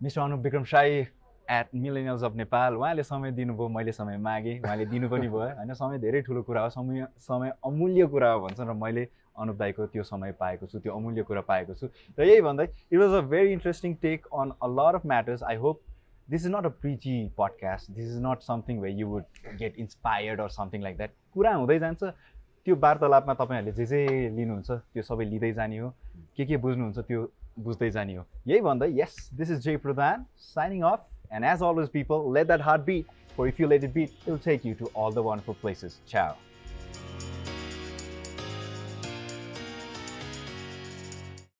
mister 0.00 0.20
Anup 0.20 0.40
Bikram 0.40 0.64
Sai 0.64 1.04
at 1.46 1.74
millennials 1.74 2.22
of 2.24 2.34
Nepal 2.36 2.74
उहाँले 2.76 3.02
समय 3.02 3.30
दिनुभयो 3.32 3.68
मैले 3.68 3.92
समय 3.92 4.16
मागेँ 4.26 4.58
उहाँले 4.60 4.86
दिनु 4.86 5.08
पनि 5.08 5.28
भयो 5.28 5.48
होइन 5.58 5.74
समय 5.74 5.98
धेरै 5.98 6.22
ठुलो 6.28 6.42
कुरा 6.42 6.62
हो 6.62 6.70
समय 6.70 7.06
समय 7.28 7.52
अमूल्य 7.66 8.06
कुरा 8.14 8.30
हो 8.32 8.40
भन्छन् 8.46 8.68
र 8.68 8.72
मैले 8.82 9.06
अनुप 9.36 9.56
दाईको 9.56 9.86
त्यो 9.86 10.02
समय 10.02 10.32
पाएको 10.40 10.66
छु 10.66 10.78
त्यो 10.78 10.94
अमूल्य 10.96 11.22
कुरा 11.30 11.40
पाएको 11.48 11.74
छु 11.74 11.88
र 12.18 12.24
यही 12.24 12.40
भन्दै 12.48 12.66
it 12.92 12.98
was 12.98 13.14
a 13.14 13.20
very 13.32 13.52
interesting 13.52 13.94
take 14.02 14.26
on 14.32 14.52
a 14.62 14.68
lot 14.78 14.94
of 14.94 15.06
matters 15.06 15.42
I 15.50 15.56
hope 15.64 15.80
this 16.30 16.46
is 16.46 16.52
not 16.54 16.66
a 16.66 16.68
preachy 16.82 17.16
podcast 17.38 17.90
this 17.90 18.10
is 18.10 18.18
not 18.26 18.42
something 18.42 18.78
way 18.80 18.90
you 18.90 19.06
would 19.08 19.24
get 19.58 19.78
inspired 19.78 20.40
or 20.40 20.48
something 20.58 20.82
like 20.82 20.96
that 20.96 21.10
कुरा 21.34 21.54
हुँदै 21.54 21.78
जान्छ। 21.78 22.02
त्यो 22.64 22.76
वार्तालापमा 22.82 23.34
तपाईँहरूले 23.34 23.72
जे 23.72 23.86
जे 23.86 24.28
लिनुहुन्छ 24.36 24.70
त्यो 24.70 25.02
सबै 25.02 25.24
लिँदै 25.24 25.52
जाने 25.52 25.78
हो। 25.78 25.88
के 26.36 26.46
के 26.46 26.56
बुझ्नुहुन्छ 26.66 26.98
त्यो 26.98 27.26
बुझ्दै 27.58 27.90
जाने 27.90 28.14
हो। 28.16 28.26
यही 28.46 28.60
भन्दै 28.60 28.90
yes 29.00 29.28
this 29.34 29.50
is 29.50 29.58
Jay 29.64 29.76
Pradhan 29.88 30.24
signing 30.52 30.82
off 30.92 31.08
and 31.32 31.44
as 31.44 31.62
always 31.62 31.88
people 31.98 32.32
let 32.34 32.46
that 32.46 32.62
heart 32.70 32.82
beat 32.92 33.20
for 33.36 33.48
if 33.48 33.58
you 33.58 33.66
let 33.66 33.84
it 33.84 33.92
beat, 33.94 34.10
it'll 34.26 34.38
take 34.38 34.64
you 34.64 34.74
to 34.74 34.90
all 34.94 35.10
the 35.10 35.22
wonderful 35.22 35.54
places. 35.54 36.00
Ciao. 36.06 36.36